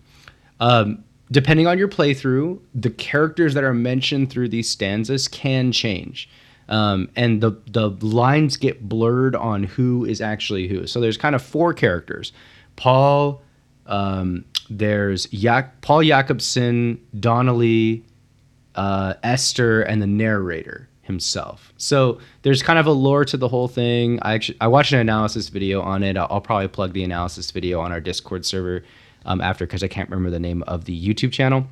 Um, 0.60 1.04
depending 1.32 1.68
on 1.68 1.78
your 1.78 1.88
playthrough, 1.88 2.60
the 2.74 2.90
characters 2.92 3.54
that 3.56 3.64
are 3.64 3.74
mentioned 3.74 4.30
through 4.30 4.50
these 4.50 4.70
stanzas 4.70 5.28
can 5.28 5.72
change. 5.72 6.30
Um, 6.70 7.10
and 7.16 7.42
the, 7.42 7.52
the 7.68 7.90
lines 8.02 8.58
get 8.58 8.88
blurred 8.88 9.36
on 9.36 9.64
who 9.64 10.06
is 10.06 10.22
actually 10.22 10.68
who. 10.68 10.88
So 10.88 11.00
there's 11.00 11.18
kind 11.18 11.36
of 11.36 11.42
four 11.42 11.74
characters 11.74 12.32
Paul, 12.76 13.42
um, 13.86 14.44
there's 14.70 15.26
Jak- 15.28 15.82
Paul 15.82 16.04
Jakobsen, 16.04 17.00
Donnelly, 17.20 18.04
uh, 18.76 19.14
Esther, 19.24 19.82
and 19.82 20.02
the 20.02 20.08
narrator 20.08 20.90
himself. 21.02 21.72
So 21.78 22.20
there's 22.42 22.64
kind 22.64 22.80
of 22.80 22.88
a 22.88 22.92
lore 22.92 23.26
to 23.26 23.38
the 23.38 23.48
whole 23.48 23.68
thing. 23.68 24.20
I 24.24 24.34
actually 24.34 24.58
I 24.60 24.68
watched 24.68 24.92
an 24.92 25.00
analysis 25.00 25.50
video 25.50 25.82
on 25.82 26.04
it. 26.04 26.18
I'll, 26.18 26.28
I'll 26.30 26.42
probably 26.42 26.68
plug 26.68 26.94
the 26.94 27.04
analysis 27.04 27.52
video 27.52 27.80
on 27.80 27.92
our 27.92 28.02
Discord 28.02 28.46
server 28.46 28.84
um, 29.26 29.40
after 29.42 29.66
because 29.66 29.84
I 29.84 29.88
can't 29.88 30.10
remember 30.10 30.30
the 30.32 30.40
name 30.40 30.64
of 30.64 30.86
the 30.86 31.08
YouTube 31.08 31.32
channel. 31.32 31.68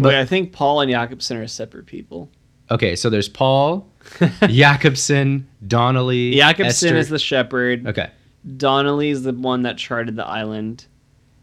Wait, 0.00 0.14
I 0.14 0.24
think 0.24 0.52
Paul 0.52 0.80
and 0.80 0.90
Jakobsen 0.90 1.36
are 1.38 1.46
separate 1.48 1.86
people. 1.86 2.30
Okay, 2.70 2.94
so 2.94 3.10
there's 3.10 3.28
Paul, 3.28 3.88
Jakobsen, 4.48 5.48
Donnelly, 5.66 6.34
Jakobsen 6.36 6.66
Esther. 6.90 6.96
is 6.96 7.08
the 7.08 7.18
shepherd. 7.18 7.86
okay. 7.86 8.10
Donnelly 8.56 9.08
is 9.10 9.24
the 9.24 9.32
one 9.32 9.62
that 9.62 9.76
charted 9.76 10.14
the 10.16 10.24
island, 10.24 10.86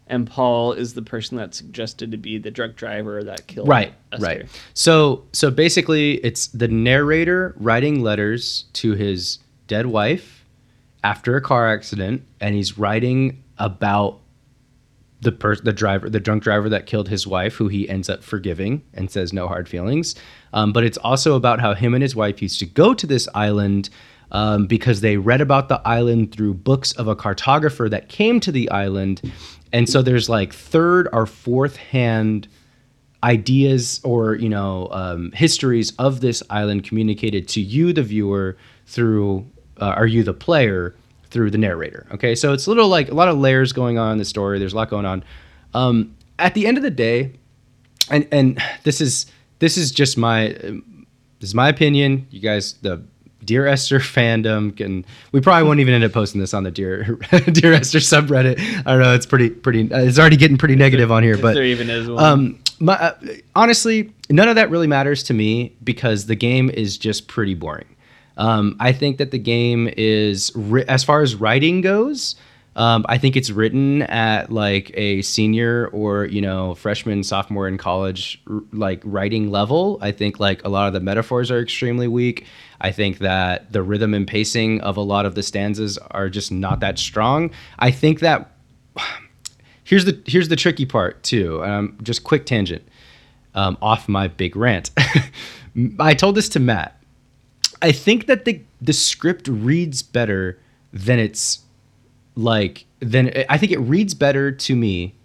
and 0.08 0.26
Paul 0.26 0.72
is 0.72 0.94
the 0.94 1.02
person 1.02 1.36
that's 1.36 1.56
suggested 1.58 2.10
to 2.12 2.16
be 2.16 2.38
the 2.38 2.50
drunk 2.50 2.76
driver 2.76 3.24
that 3.24 3.46
killed. 3.46 3.68
right 3.68 3.92
Esther. 4.12 4.26
right 4.26 4.62
so 4.74 5.24
so 5.32 5.50
basically 5.50 6.14
it's 6.24 6.48
the 6.48 6.68
narrator 6.68 7.54
writing 7.58 8.02
letters 8.02 8.64
to 8.74 8.92
his 8.92 9.38
dead 9.66 9.86
wife 9.86 10.44
after 11.02 11.36
a 11.36 11.40
car 11.40 11.72
accident 11.72 12.22
and 12.40 12.54
he's 12.54 12.78
writing 12.78 13.42
about 13.58 14.20
the 15.20 15.32
per- 15.32 15.56
the 15.56 15.72
driver, 15.72 16.10
the 16.10 16.20
drunk 16.20 16.42
driver 16.42 16.68
that 16.68 16.86
killed 16.86 17.08
his 17.08 17.26
wife, 17.26 17.54
who 17.54 17.68
he 17.68 17.88
ends 17.88 18.08
up 18.08 18.22
forgiving 18.22 18.82
and 18.94 19.10
says 19.10 19.32
no 19.32 19.48
hard 19.48 19.68
feelings. 19.68 20.14
Um, 20.52 20.72
but 20.72 20.84
it's 20.84 20.98
also 20.98 21.34
about 21.36 21.60
how 21.60 21.74
him 21.74 21.94
and 21.94 22.02
his 22.02 22.14
wife 22.14 22.42
used 22.42 22.58
to 22.60 22.66
go 22.66 22.94
to 22.94 23.06
this 23.06 23.28
island 23.34 23.88
um, 24.32 24.66
because 24.66 25.00
they 25.00 25.16
read 25.16 25.40
about 25.40 25.68
the 25.68 25.80
island 25.86 26.32
through 26.32 26.54
books 26.54 26.92
of 26.92 27.08
a 27.08 27.16
cartographer 27.16 27.88
that 27.90 28.08
came 28.08 28.40
to 28.40 28.52
the 28.52 28.70
island, 28.70 29.20
and 29.72 29.88
so 29.88 30.02
there's 30.02 30.28
like 30.28 30.52
third 30.52 31.08
or 31.12 31.26
fourth 31.26 31.76
hand 31.76 32.48
ideas 33.22 34.00
or 34.04 34.34
you 34.36 34.48
know 34.48 34.88
um, 34.92 35.32
histories 35.32 35.92
of 35.98 36.20
this 36.20 36.42
island 36.50 36.84
communicated 36.84 37.48
to 37.48 37.60
you, 37.60 37.92
the 37.92 38.02
viewer, 38.02 38.56
through 38.86 39.46
uh, 39.80 39.86
are 39.86 40.06
you 40.06 40.22
the 40.22 40.34
player 40.34 40.94
through 41.30 41.50
the 41.50 41.58
narrator. 41.58 42.06
Okay, 42.12 42.34
so 42.34 42.52
it's 42.52 42.66
a 42.66 42.70
little 42.70 42.88
like 42.88 43.10
a 43.10 43.14
lot 43.14 43.28
of 43.28 43.38
layers 43.38 43.72
going 43.72 43.98
on 43.98 44.12
in 44.12 44.18
the 44.18 44.24
story. 44.24 44.58
There's 44.58 44.72
a 44.72 44.76
lot 44.76 44.90
going 44.90 45.06
on. 45.06 45.24
Um, 45.74 46.16
at 46.38 46.54
the 46.54 46.66
end 46.66 46.76
of 46.76 46.82
the 46.82 46.90
day, 46.90 47.32
and 48.10 48.26
and 48.32 48.62
this 48.84 49.00
is 49.00 49.26
this 49.58 49.76
is 49.76 49.90
just 49.90 50.16
my 50.16 50.48
this 51.40 51.50
is 51.50 51.54
my 51.54 51.68
opinion. 51.68 52.26
You 52.30 52.40
guys, 52.40 52.74
the 52.74 53.02
Dear 53.46 53.66
Esther 53.66 53.98
fandom 54.00 54.76
can 54.76 55.04
we 55.32 55.40
probably 55.40 55.66
won't 55.66 55.80
even 55.80 55.94
end 55.94 56.04
up 56.04 56.12
posting 56.12 56.40
this 56.40 56.52
on 56.52 56.64
the 56.64 56.70
Dear 56.70 57.04
Dear 57.52 57.72
Esther 57.72 57.98
subreddit. 57.98 58.58
I 58.84 58.92
don't 58.92 59.02
know. 59.02 59.14
It's 59.14 59.26
pretty 59.26 59.50
pretty. 59.50 59.90
Uh, 59.90 60.00
it's 60.00 60.18
already 60.18 60.36
getting 60.36 60.58
pretty 60.58 60.76
negative 60.76 61.10
on 61.10 61.22
here, 61.22 61.38
but 61.38 61.54
there 61.54 61.64
even 61.64 61.88
is 61.88 62.08
one. 62.08 62.22
um, 62.22 62.58
my, 62.78 62.94
uh, 62.94 63.14
honestly, 63.54 64.12
none 64.28 64.48
of 64.48 64.56
that 64.56 64.68
really 64.70 64.86
matters 64.86 65.22
to 65.24 65.34
me 65.34 65.74
because 65.82 66.26
the 66.26 66.34
game 66.34 66.68
is 66.70 66.98
just 66.98 67.26
pretty 67.28 67.54
boring. 67.54 67.86
Um, 68.36 68.76
I 68.80 68.92
think 68.92 69.16
that 69.18 69.30
the 69.30 69.38
game 69.38 69.88
is, 69.96 70.52
as 70.88 71.02
far 71.02 71.22
as 71.22 71.34
writing 71.34 71.80
goes, 71.80 72.36
um, 72.76 73.06
I 73.08 73.16
think 73.16 73.36
it's 73.36 73.50
written 73.50 74.02
at 74.02 74.52
like 74.52 74.90
a 74.94 75.22
senior 75.22 75.88
or 75.88 76.26
you 76.26 76.42
know 76.42 76.74
freshman, 76.74 77.24
sophomore 77.24 77.66
in 77.66 77.78
college 77.78 78.40
like 78.72 79.00
writing 79.02 79.50
level. 79.50 79.98
I 80.02 80.12
think 80.12 80.38
like 80.38 80.62
a 80.64 80.68
lot 80.68 80.86
of 80.86 80.92
the 80.92 81.00
metaphors 81.00 81.50
are 81.50 81.58
extremely 81.58 82.06
weak. 82.06 82.44
I 82.82 82.92
think 82.92 83.18
that 83.18 83.72
the 83.72 83.82
rhythm 83.82 84.12
and 84.12 84.28
pacing 84.28 84.82
of 84.82 84.98
a 84.98 85.00
lot 85.00 85.24
of 85.24 85.34
the 85.34 85.42
stanzas 85.42 85.96
are 86.10 86.28
just 86.28 86.52
not 86.52 86.80
that 86.80 86.98
strong. 86.98 87.50
I 87.78 87.90
think 87.90 88.20
that 88.20 88.52
here's 89.84 90.04
the 90.04 90.22
here's 90.26 90.48
the 90.48 90.56
tricky 90.56 90.84
part 90.84 91.22
too. 91.22 91.64
Um, 91.64 91.96
just 92.02 92.24
quick 92.24 92.44
tangent 92.44 92.86
um, 93.54 93.78
off 93.80 94.06
my 94.06 94.28
big 94.28 94.54
rant. 94.54 94.90
I 95.98 96.12
told 96.12 96.34
this 96.34 96.50
to 96.50 96.60
Matt. 96.60 97.00
I 97.80 97.92
think 97.92 98.26
that 98.26 98.44
the 98.44 98.60
the 98.82 98.92
script 98.92 99.48
reads 99.48 100.02
better 100.02 100.60
than 100.92 101.18
it's 101.18 101.60
like 102.36 102.86
than 103.00 103.32
I 103.48 103.58
think 103.58 103.72
it 103.72 103.80
reads 103.80 104.14
better 104.14 104.52
to 104.52 104.76
me 104.76 105.16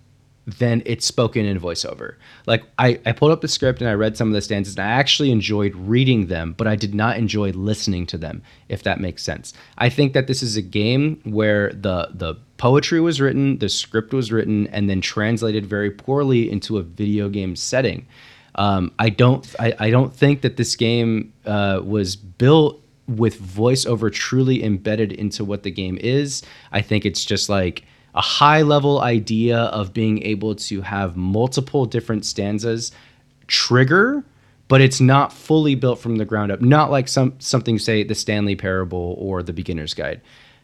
than 0.48 0.82
it's 0.86 1.06
spoken 1.06 1.46
in 1.46 1.60
voiceover. 1.60 2.16
Like 2.48 2.64
I, 2.80 3.00
I 3.06 3.12
pulled 3.12 3.32
up 3.32 3.42
the 3.42 3.48
script 3.48 3.80
and 3.80 3.90
I 3.90 3.94
read 3.94 4.18
some 4.18 4.28
of 4.28 4.34
the 4.34 4.42
stanzas 4.42 4.76
and 4.76 4.86
I 4.86 4.90
actually 4.90 5.32
enjoyed 5.32 5.76
reading 5.76 6.28
them, 6.28 6.54
but 6.58 6.68
I 6.68 6.76
did 6.76 6.96
not 6.96 7.18
enjoy 7.18 7.52
listening 7.52 8.08
to 8.08 8.18
them, 8.18 8.42
if 8.68 8.84
that 8.84 9.00
makes 9.00 9.24
sense. 9.24 9.54
I 9.78 9.90
think 9.90 10.14
that 10.14 10.28
this 10.28 10.42
is 10.42 10.58
a 10.58 10.62
game 10.62 11.22
where 11.24 11.72
the 11.74 12.10
the 12.14 12.36
poetry 12.58 13.00
was 13.00 13.22
written, 13.22 13.60
the 13.60 13.70
script 13.70 14.14
was 14.14 14.32
written, 14.32 14.68
and 14.68 14.90
then 14.90 15.02
translated 15.02 15.66
very 15.66 15.92
poorly 15.92 16.52
into 16.52 16.78
a 16.78 16.84
video 16.84 17.30
game 17.30 17.56
setting. 17.56 18.08
Um, 18.56 18.92
I 19.00 19.10
don't 19.10 19.48
I, 19.60 19.74
I 19.80 19.90
don't 19.92 20.14
think 20.14 20.42
that 20.42 20.58
this 20.58 20.76
game 20.76 21.34
uh, 21.46 21.82
was 21.84 22.16
built 22.16 22.81
with 23.18 23.40
voiceover 23.42 24.12
truly 24.12 24.64
embedded 24.64 25.12
into 25.12 25.44
what 25.46 25.64
the 25.64 25.72
game 25.72 25.98
is. 26.02 26.42
I 26.72 26.82
think 26.82 27.06
it's 27.06 27.24
just 27.26 27.50
like 27.50 27.84
a 28.16 28.22
high 28.22 28.62
level 28.62 29.02
idea 29.02 29.58
of 29.58 29.94
being 29.94 30.22
able 30.24 30.56
to 30.56 30.82
have 30.82 31.16
multiple 31.16 31.86
different 31.86 32.26
stanzas 32.26 32.92
trigger 33.48 34.24
but 34.68 34.80
it's 34.80 35.02
not 35.02 35.34
fully 35.34 35.76
built 35.76 36.00
from 36.00 36.16
the 36.18 36.26
ground 36.26 36.52
up 36.52 36.62
not 36.62 36.92
like 36.92 37.08
some 37.08 37.34
something 37.40 37.78
say 37.80 38.04
the 38.04 38.16
stanley 38.16 38.56
parable 38.56 39.16
or 39.18 39.42
the 39.44 39.54
beginner's 39.54 39.94
guide 39.94 40.20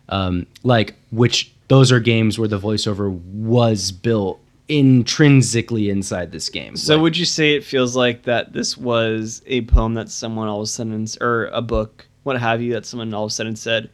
um, 0.10 0.46
like 0.64 0.96
which 1.12 1.54
those 1.68 1.92
are 1.92 2.00
games 2.00 2.40
where 2.40 2.48
the 2.48 2.60
voiceover 2.60 3.10
was 3.12 3.92
built 3.92 4.40
intrinsically 4.70 5.90
inside 5.90 6.32
this 6.32 6.50
game 6.50 6.76
so 6.76 6.96
Like- 6.96 7.02
would 7.04 7.18
you 7.18 7.26
say 7.26 7.56
it 7.56 7.64
feels 7.64 7.96
like 7.96 8.24
that 8.24 8.54
this 8.54 8.78
was 8.78 9.42
a 9.48 9.62
poem 9.62 9.94
that 9.96 10.10
someone 10.10 10.48
all 10.48 10.60
of 10.60 10.64
a 10.64 10.68
sudden, 10.68 11.06
or 11.22 11.46
a 11.48 11.62
book, 11.62 12.08
what 12.28 12.40
have 12.40 12.62
you, 12.62 12.74
that 12.74 12.86
someone 12.86 13.12
all 13.14 13.24
of 13.24 13.32
a 13.32 13.34
sudden 13.34 13.56
said, 13.56 13.90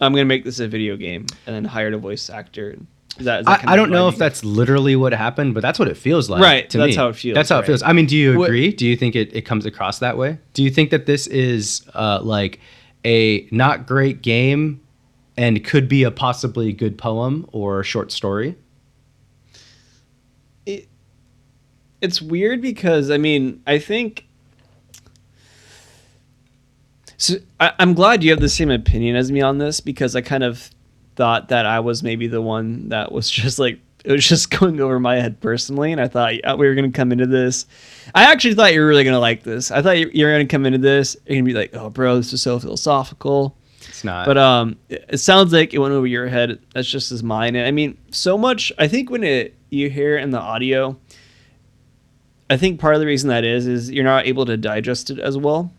"I'm 0.00 0.12
going 0.12 0.20
to 0.22 0.28
make 0.28 0.44
this 0.44 0.60
a 0.60 0.68
video 0.68 0.96
game," 0.98 1.24
and 1.46 1.56
then 1.56 1.64
hired 1.64 1.94
a 1.94 1.98
voice 1.98 2.28
actor? 2.28 2.76
Is 3.18 3.24
that, 3.24 3.40
is 3.40 3.46
that 3.46 3.66
I, 3.68 3.72
I 3.72 3.76
don't 3.76 3.90
know 3.90 4.08
if 4.08 4.16
that's 4.16 4.44
literally 4.44 4.94
what 4.96 5.12
happened, 5.12 5.52
but 5.54 5.60
that's 5.62 5.78
what 5.78 5.88
it 5.88 5.96
feels 5.96 6.30
like. 6.30 6.42
Right, 6.42 6.70
To 6.70 6.78
that's 6.78 6.90
me. 6.90 6.96
how 6.96 7.08
it 7.08 7.16
feels, 7.16 7.34
That's 7.34 7.48
how 7.48 7.56
right. 7.56 7.64
it 7.64 7.66
feels. 7.66 7.82
I 7.82 7.92
mean, 7.92 8.06
do 8.06 8.16
you 8.16 8.38
What- 8.38 8.46
agree? 8.46 8.72
Do 8.72 8.86
you 8.86 8.96
think 8.96 9.16
it, 9.16 9.34
it 9.34 9.42
comes 9.42 9.66
across 9.66 9.98
that 9.98 10.16
way? 10.16 10.38
Do 10.54 10.62
you 10.62 10.70
think 10.70 10.90
that 10.90 11.06
this 11.06 11.26
is 11.26 11.82
uh, 11.94 12.20
like 12.22 12.60
a 13.04 13.48
not 13.50 13.86
great 13.86 14.22
game 14.22 14.80
and 15.36 15.62
could 15.64 15.88
be 15.88 16.02
a 16.04 16.10
possibly 16.10 16.72
good 16.72 16.96
poem 16.98 17.46
or 17.52 17.82
short 17.82 18.12
story? 18.12 18.56
it, 20.66 20.88
it's 22.00 22.20
weird 22.22 22.60
because 22.62 23.10
I 23.10 23.16
mean 23.18 23.62
I 23.66 23.78
think 23.78 24.26
so 27.20 27.34
I, 27.60 27.72
I'm 27.78 27.92
glad 27.92 28.24
you 28.24 28.30
have 28.30 28.40
the 28.40 28.48
same 28.48 28.70
opinion 28.70 29.14
as 29.14 29.30
me 29.30 29.42
on 29.42 29.58
this 29.58 29.80
because 29.80 30.16
I 30.16 30.22
kind 30.22 30.42
of 30.42 30.70
thought 31.16 31.48
that 31.50 31.66
I 31.66 31.80
was 31.80 32.02
maybe 32.02 32.26
the 32.28 32.40
one 32.40 32.88
that 32.88 33.12
was 33.12 33.28
just 33.42 33.58
like 33.58 33.78
it 34.04 34.10
was 34.10 34.26
just 34.26 34.50
going 34.50 34.80
over 34.80 34.98
my 34.98 35.16
head 35.16 35.38
personally 35.40 35.92
and 35.92 36.00
I 36.00 36.08
thought 36.08 36.34
yeah, 36.34 36.54
we 36.54 36.66
were 36.66 36.74
gonna 36.74 36.90
come 36.90 37.12
into 37.12 37.26
this 37.26 37.66
I 38.14 38.32
actually 38.32 38.54
thought 38.54 38.72
you 38.72 38.80
were 38.80 38.86
really 38.86 39.04
gonna 39.04 39.20
like 39.20 39.42
this 39.42 39.70
I 39.70 39.82
thought 39.82 39.98
you 39.98 40.10
you 40.14 40.24
were 40.24 40.32
gonna 40.32 40.46
come 40.46 40.64
into 40.64 40.78
this 40.78 41.16
you're 41.26 41.36
gonna 41.36 41.44
be 41.44 41.52
like 41.52 41.74
oh 41.74 41.90
bro 41.90 42.16
this 42.16 42.32
is 42.32 42.40
so 42.40 42.58
philosophical 42.58 43.54
It's 43.86 44.02
not. 44.02 44.24
but 44.24 44.38
um, 44.38 44.78
it 44.88 45.04
it 45.10 45.18
sounds 45.18 45.52
like 45.52 45.74
it 45.74 45.78
went 45.78 45.92
over 45.92 46.06
your 46.06 46.26
head. 46.28 46.58
That's 46.72 46.88
just 46.88 47.12
as 47.12 47.22
mine. 47.22 47.54
And 47.54 47.66
I 47.66 47.70
mean, 47.70 47.98
so 48.10 48.38
much. 48.38 48.72
I 48.78 48.88
think 48.88 49.10
when 49.10 49.24
it 49.24 49.54
you 49.68 49.90
hear 49.90 50.16
it 50.16 50.22
in 50.22 50.30
the 50.30 50.40
audio, 50.40 50.96
I 52.48 52.56
think 52.56 52.80
part 52.80 52.94
of 52.94 53.00
the 53.00 53.06
reason 53.06 53.28
that 53.28 53.44
is 53.44 53.66
is 53.66 53.90
you're 53.90 54.04
not 54.04 54.26
able 54.26 54.46
to 54.46 54.56
digest 54.56 55.10
it 55.10 55.18
as 55.18 55.36
well. 55.36 55.70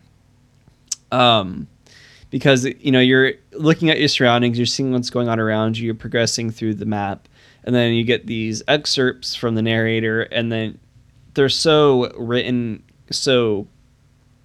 Um, 1.12 1.68
because 2.30 2.64
you 2.64 2.90
know 2.90 3.00
you're 3.00 3.34
looking 3.52 3.90
at 3.90 3.98
your 3.98 4.08
surroundings, 4.08 4.58
you're 4.58 4.66
seeing 4.66 4.90
what's 4.92 5.10
going 5.10 5.28
on 5.28 5.38
around 5.38 5.78
you, 5.78 5.86
you're 5.86 5.94
progressing 5.94 6.50
through 6.50 6.74
the 6.74 6.86
map, 6.86 7.28
and 7.64 7.74
then 7.74 7.92
you 7.92 8.04
get 8.04 8.26
these 8.26 8.62
excerpts 8.66 9.34
from 9.34 9.54
the 9.54 9.62
narrator, 9.62 10.22
and 10.22 10.50
then 10.50 10.78
they're 11.34 11.48
so 11.48 12.10
written 12.16 12.82
so 13.10 13.66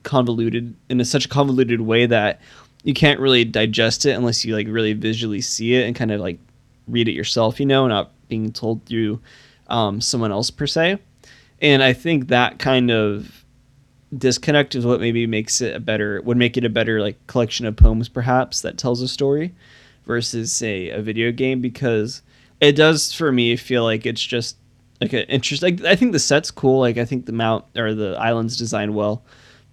convoluted 0.03 0.75
in 0.89 0.99
a, 0.99 1.05
such 1.05 1.25
a 1.25 1.29
convoluted 1.29 1.81
way 1.81 2.05
that 2.05 2.41
you 2.83 2.93
can't 2.93 3.19
really 3.19 3.43
digest 3.43 4.05
it 4.05 4.11
unless 4.11 4.45
you 4.45 4.55
like 4.55 4.67
really 4.67 4.93
visually 4.93 5.41
see 5.41 5.75
it 5.75 5.85
and 5.85 5.95
kind 5.95 6.11
of 6.11 6.21
like 6.21 6.39
read 6.87 7.07
it 7.07 7.13
yourself, 7.13 7.59
you 7.59 7.65
know, 7.65 7.87
not 7.87 8.11
being 8.29 8.51
told 8.51 8.85
through 8.85 9.19
um, 9.67 9.99
someone 9.99 10.31
else 10.31 10.49
per 10.49 10.67
se. 10.67 10.97
And 11.61 11.83
I 11.83 11.93
think 11.93 12.27
that 12.27 12.59
kind 12.59 12.91
of 12.91 13.36
disconnect 14.15 14.75
is 14.75 14.85
what 14.85 14.99
maybe 14.99 15.27
makes 15.27 15.59
it 15.61 15.75
a 15.75 15.79
better 15.79 16.21
would 16.21 16.37
make 16.37 16.55
it 16.55 16.63
a 16.63 16.69
better 16.69 17.01
like 17.01 17.25
collection 17.27 17.65
of 17.65 17.75
poems 17.75 18.07
perhaps 18.07 18.61
that 18.61 18.77
tells 18.77 19.01
a 19.01 19.07
story 19.07 19.53
versus 20.05 20.51
say 20.51 20.89
a 20.89 21.01
video 21.01 21.31
game 21.31 21.59
because 21.59 22.21
it 22.61 22.71
does 22.73 23.13
for 23.13 23.31
me 23.31 23.55
feel 23.57 23.83
like 23.83 24.05
it's 24.05 24.23
just 24.23 24.55
like 25.01 25.11
an 25.11 25.23
interest 25.23 25.61
like 25.61 25.81
I 25.83 25.95
think 25.95 26.13
the 26.13 26.19
set's 26.19 26.51
cool 26.51 26.79
like 26.79 26.97
I 26.97 27.03
think 27.03 27.25
the 27.25 27.33
mount 27.33 27.65
or 27.75 27.93
the 27.93 28.15
island's 28.17 28.55
designed 28.55 28.95
well 28.95 29.23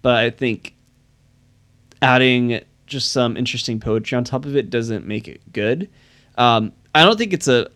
but 0.02 0.16
I 0.16 0.30
think 0.30 0.74
adding 2.02 2.60
just 2.86 3.12
some 3.12 3.36
interesting 3.36 3.80
poetry 3.80 4.16
on 4.16 4.24
top 4.24 4.44
of 4.44 4.56
it 4.56 4.70
doesn't 4.70 5.06
make 5.06 5.26
it 5.26 5.40
good. 5.52 5.88
Um, 6.36 6.72
I 6.94 7.04
don't 7.04 7.16
think 7.16 7.32
it's 7.32 7.48
a. 7.48 7.70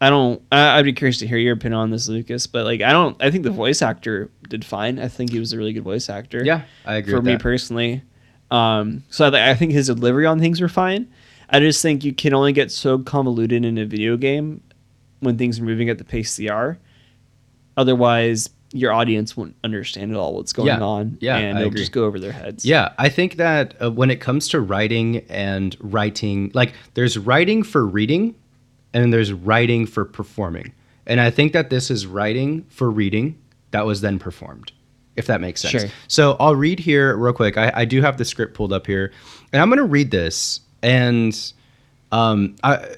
I 0.00 0.10
don't. 0.10 0.42
I, 0.52 0.78
I'd 0.78 0.84
be 0.84 0.92
curious 0.92 1.18
to 1.20 1.26
hear 1.26 1.38
your 1.38 1.54
opinion 1.54 1.78
on 1.80 1.90
this, 1.90 2.08
Lucas. 2.08 2.46
But 2.46 2.64
like, 2.66 2.82
I 2.82 2.92
don't. 2.92 3.16
I 3.22 3.30
think 3.30 3.44
the 3.44 3.50
voice 3.50 3.80
actor 3.82 4.30
did 4.48 4.64
fine. 4.64 4.98
I 4.98 5.08
think 5.08 5.30
he 5.32 5.38
was 5.38 5.52
a 5.52 5.58
really 5.58 5.72
good 5.72 5.84
voice 5.84 6.08
actor. 6.10 6.42
yeah, 6.44 6.62
I 6.84 6.96
agree 6.96 7.14
For 7.14 7.22
me 7.22 7.32
that. 7.32 7.40
personally, 7.40 8.02
um, 8.50 9.04
so 9.10 9.26
I, 9.30 9.50
I 9.50 9.54
think 9.54 9.72
his 9.72 9.86
delivery 9.86 10.26
on 10.26 10.38
things 10.38 10.60
were 10.60 10.68
fine. 10.68 11.08
I 11.48 11.60
just 11.60 11.80
think 11.80 12.04
you 12.04 12.12
can 12.12 12.34
only 12.34 12.52
get 12.52 12.70
so 12.72 12.98
convoluted 12.98 13.64
in 13.64 13.78
a 13.78 13.86
video 13.86 14.16
game 14.16 14.60
when 15.20 15.38
things 15.38 15.60
are 15.60 15.64
moving 15.64 15.88
at 15.88 15.96
the 15.98 16.04
pace 16.04 16.36
they 16.36 16.48
are. 16.48 16.76
Otherwise, 17.76 18.50
your 18.72 18.92
audience 18.92 19.36
won't 19.36 19.54
understand 19.64 20.10
at 20.10 20.16
all 20.16 20.34
what's 20.34 20.52
going 20.52 20.68
Yeah. 20.68 20.80
on. 20.80 21.18
Yeah, 21.20 21.36
and 21.36 21.56
I 21.56 21.60
it'll 21.60 21.68
agree. 21.70 21.80
just 21.80 21.92
go 21.92 22.04
over 22.04 22.18
their 22.18 22.32
heads. 22.32 22.64
Yeah, 22.64 22.92
I 22.98 23.08
think 23.08 23.36
that 23.36 23.74
uh, 23.82 23.90
when 23.90 24.10
it 24.10 24.20
comes 24.20 24.48
to 24.48 24.60
writing 24.60 25.18
and 25.28 25.76
writing, 25.80 26.50
like 26.54 26.74
there's 26.94 27.16
writing 27.18 27.62
for 27.62 27.86
reading 27.86 28.34
and 28.96 29.02
then 29.02 29.10
there's 29.10 29.30
writing 29.30 29.84
for 29.84 30.06
performing. 30.06 30.72
And 31.06 31.20
I 31.20 31.30
think 31.30 31.52
that 31.52 31.68
this 31.68 31.90
is 31.90 32.06
writing 32.06 32.64
for 32.70 32.90
reading 32.90 33.38
that 33.72 33.84
was 33.84 34.00
then 34.00 34.18
performed, 34.18 34.72
if 35.16 35.26
that 35.26 35.42
makes 35.42 35.60
sense. 35.60 35.82
Sure. 35.82 35.90
So 36.08 36.34
I'll 36.40 36.56
read 36.56 36.78
here 36.78 37.14
real 37.14 37.34
quick. 37.34 37.58
I, 37.58 37.70
I 37.74 37.84
do 37.84 38.00
have 38.00 38.16
the 38.16 38.24
script 38.24 38.54
pulled 38.54 38.72
up 38.72 38.86
here, 38.86 39.12
and 39.52 39.60
I'm 39.60 39.68
going 39.68 39.76
to 39.76 39.84
read 39.84 40.12
this. 40.12 40.60
And 40.82 41.52
um, 42.10 42.56
I, 42.62 42.88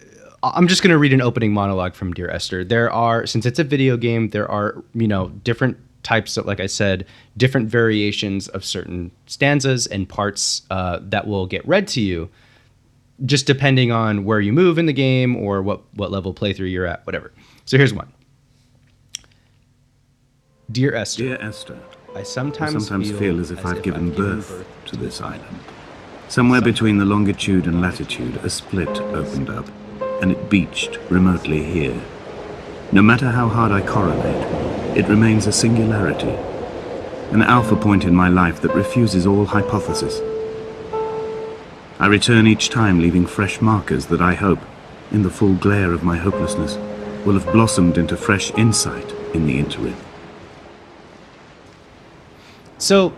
I'm 0.45 0.69
just 0.69 0.85
going 0.85 0.93
to 0.93 0.99
read 0.99 1.13
an 1.13 1.21
opening 1.21 1.53
monologue 1.53 1.97
from 1.97 2.13
Dear 2.13 2.31
Esther. 2.31 2.63
There 2.63 2.93
are, 2.93 3.27
since 3.27 3.45
it's 3.45 3.59
a 3.59 3.65
video 3.65 3.97
game, 3.97 4.29
there 4.29 4.49
are, 4.49 4.85
you 4.95 5.09
know, 5.09 5.31
different 5.43 5.79
types 6.05 6.37
of, 6.37 6.47
like 6.47 6.61
I 6.61 6.67
said, 6.67 7.07
different 7.37 7.69
variations 7.69 8.47
of 8.47 8.65
certain 8.65 9.11
stanzas 9.27 9.89
and 9.89 10.09
parts 10.09 10.63
uh, 10.71 11.01
that 11.03 11.27
will 11.27 11.47
get 11.47 11.67
read 11.67 11.89
to 11.89 12.01
you, 12.01 12.31
just 13.25 13.47
depending 13.47 13.91
on 13.91 14.25
where 14.25 14.41
you 14.41 14.53
move 14.53 14.79
in 14.79 14.87
the 14.87 14.93
game 14.93 15.37
or 15.37 15.63
what, 15.63 15.83
what 15.95 16.11
level 16.11 16.33
playthrough 16.33 16.71
you're 16.71 16.87
at, 16.87 17.05
whatever. 17.07 17.33
So 17.65 17.77
here's 17.77 17.93
one 17.93 18.13
Dear 20.71 20.95
Esther. 20.95 21.23
Dear 21.23 21.39
Esther, 21.41 21.79
I 22.15 22.21
I 22.21 22.23
sometimes, 22.23 22.87
sometimes 22.87 23.19
feel 23.19 23.41
as 23.41 23.51
if 23.51 23.65
I've 23.65 23.83
given 23.83 24.11
birth 24.11 24.67
to 24.87 24.97
this 24.97 25.21
island. 25.21 25.61
Somewhere 26.29 26.61
between 26.61 26.99
the 26.99 27.07
longitude 27.07 27.67
and 27.67 27.81
latitude, 27.81 28.37
a 28.37 28.51
split 28.51 29.01
opened 29.01 29.49
up, 29.49 29.67
and 30.21 30.31
it 30.31 30.51
beached 30.51 30.99
remotely 31.09 31.65
here. 31.65 31.99
No 32.93 33.01
matter 33.01 33.31
how 33.31 33.49
hard 33.49 33.73
I 33.73 33.81
correlate, 33.81 34.97
it 34.97 35.09
remains 35.09 35.47
a 35.47 35.53
singularity, 35.53 36.37
an 37.33 37.43
alpha 37.43 37.77
point 37.77 38.05
in 38.05 38.15
my 38.15 38.29
life 38.29 38.61
that 38.61 38.75
refuses 38.75 39.27
all 39.27 39.47
hypothesis. 39.47 40.21
I 42.01 42.07
return 42.07 42.47
each 42.47 42.69
time 42.69 43.01
leaving 43.01 43.27
fresh 43.27 43.61
markers 43.61 44.07
that 44.07 44.21
I 44.21 44.35
hope, 44.35 44.61
in 45.11 45.23
the 45.23 45.31
full 45.31 45.55
glare 45.55 45.93
of 45.93 46.05
my 46.05 46.17
hopelessness, 46.17 46.77
will 47.25 47.39
have 47.39 47.53
blossomed 47.53 47.99
into 47.99 48.17
fresh 48.17 48.53
insight 48.55 49.13
in 49.35 49.47
the 49.47 49.59
interim. 49.59 49.97
So 52.79 53.13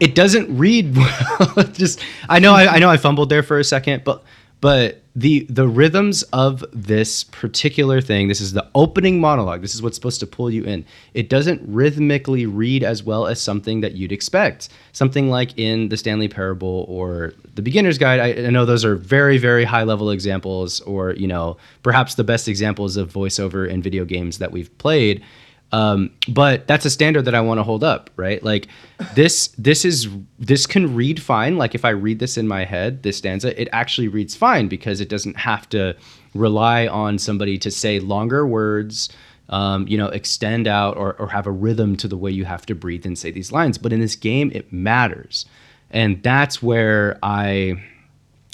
it 0.00 0.14
doesn't 0.14 0.56
read 0.56 0.96
well. 1.38 1.64
Just 1.72 2.00
I 2.28 2.38
know 2.38 2.52
I, 2.52 2.74
I 2.74 2.78
know 2.78 2.90
I 2.90 2.98
fumbled 2.98 3.30
there 3.30 3.42
for 3.42 3.58
a 3.58 3.64
second, 3.64 4.04
but 4.04 4.22
but 4.60 5.02
the 5.14 5.46
the 5.50 5.66
rhythms 5.66 6.22
of 6.24 6.64
this 6.72 7.24
particular 7.24 8.00
thing, 8.00 8.28
this 8.28 8.40
is 8.40 8.52
the 8.52 8.68
opening 8.74 9.20
monologue. 9.20 9.62
This 9.62 9.74
is 9.74 9.82
what's 9.82 9.96
supposed 9.96 10.20
to 10.20 10.26
pull 10.26 10.50
you 10.50 10.64
in. 10.64 10.84
It 11.14 11.28
doesn't 11.28 11.62
rhythmically 11.66 12.46
read 12.46 12.84
as 12.84 13.02
well 13.02 13.26
as 13.26 13.40
something 13.40 13.80
that 13.80 13.94
you'd 13.94 14.12
expect. 14.12 14.68
Something 14.92 15.28
like 15.28 15.58
in 15.58 15.88
the 15.88 15.96
Stanley 15.96 16.28
Parable 16.28 16.86
or 16.88 17.34
the 17.54 17.62
Beginner's 17.62 17.98
Guide. 17.98 18.20
I, 18.20 18.46
I 18.46 18.50
know 18.50 18.64
those 18.64 18.84
are 18.84 18.96
very 18.96 19.38
very 19.38 19.64
high 19.64 19.84
level 19.84 20.10
examples, 20.10 20.80
or 20.82 21.12
you 21.12 21.26
know 21.26 21.56
perhaps 21.82 22.14
the 22.14 22.24
best 22.24 22.48
examples 22.48 22.96
of 22.96 23.12
voiceover 23.12 23.68
in 23.68 23.82
video 23.82 24.04
games 24.04 24.38
that 24.38 24.52
we've 24.52 24.76
played. 24.78 25.22
Um, 25.70 26.10
but 26.28 26.66
that's 26.66 26.86
a 26.86 26.90
standard 26.90 27.26
that 27.26 27.34
I 27.34 27.42
want 27.42 27.58
to 27.58 27.62
hold 27.62 27.84
up, 27.84 28.10
right? 28.16 28.42
Like 28.42 28.68
this, 29.14 29.48
this 29.58 29.84
is 29.84 30.08
this 30.38 30.66
can 30.66 30.94
read 30.94 31.20
fine. 31.20 31.58
Like 31.58 31.74
if 31.74 31.84
I 31.84 31.90
read 31.90 32.20
this 32.20 32.38
in 32.38 32.48
my 32.48 32.64
head, 32.64 33.02
this 33.02 33.18
stanza, 33.18 33.60
it 33.60 33.68
actually 33.72 34.08
reads 34.08 34.34
fine 34.34 34.68
because 34.68 35.00
it 35.00 35.10
doesn't 35.10 35.36
have 35.36 35.68
to 35.70 35.94
rely 36.34 36.86
on 36.86 37.18
somebody 37.18 37.58
to 37.58 37.70
say 37.70 38.00
longer 38.00 38.46
words, 38.46 39.10
um, 39.50 39.86
you 39.88 39.98
know, 39.98 40.08
extend 40.08 40.66
out 40.66 40.96
or, 40.96 41.14
or 41.14 41.28
have 41.28 41.46
a 41.46 41.50
rhythm 41.50 41.96
to 41.96 42.08
the 42.08 42.16
way 42.16 42.30
you 42.30 42.44
have 42.44 42.64
to 42.66 42.74
breathe 42.74 43.04
and 43.04 43.18
say 43.18 43.30
these 43.30 43.52
lines. 43.52 43.78
But 43.78 43.92
in 43.92 44.00
this 44.00 44.16
game, 44.16 44.50
it 44.54 44.72
matters, 44.72 45.46
and 45.90 46.22
that's 46.22 46.62
where 46.62 47.18
I, 47.22 47.82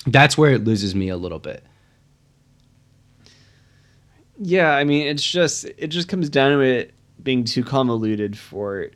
that's 0.07 0.39
where 0.39 0.53
it 0.53 0.65
loses 0.65 0.95
me 0.95 1.09
a 1.09 1.17
little 1.17 1.39
bit. 1.39 1.65
Yeah, 4.39 4.71
I 4.75 4.85
mean, 4.85 5.07
it's 5.07 5.29
just 5.29 5.65
it 5.65 5.89
just 5.89 6.09
comes 6.09 6.29
down 6.29 6.53
to 6.53 6.61
it 6.61 6.94
being 7.23 7.45
too 7.45 7.65
convoluted 7.65 8.37
for 8.37 8.91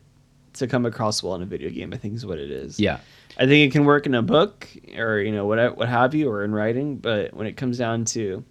to 0.54 0.66
come 0.66 0.84
across 0.86 1.22
well 1.22 1.34
in 1.34 1.42
a 1.42 1.46
video 1.46 1.70
game. 1.70 1.92
I 1.92 1.96
think 1.96 2.14
is 2.14 2.26
what 2.26 2.38
it 2.38 2.50
is. 2.50 2.78
Yeah. 2.78 2.98
I 3.38 3.46
think 3.46 3.68
it 3.68 3.72
can 3.72 3.84
work 3.84 4.06
in 4.06 4.14
a 4.14 4.22
book 4.22 4.68
or 4.96 5.20
you 5.20 5.32
know 5.32 5.46
what 5.46 5.76
what 5.76 5.88
have 5.88 6.14
you 6.14 6.28
or 6.28 6.44
in 6.44 6.52
writing, 6.52 6.96
but 6.96 7.34
when 7.34 7.46
it 7.46 7.56
comes 7.56 7.78
down 7.78 8.04
to 8.06 8.44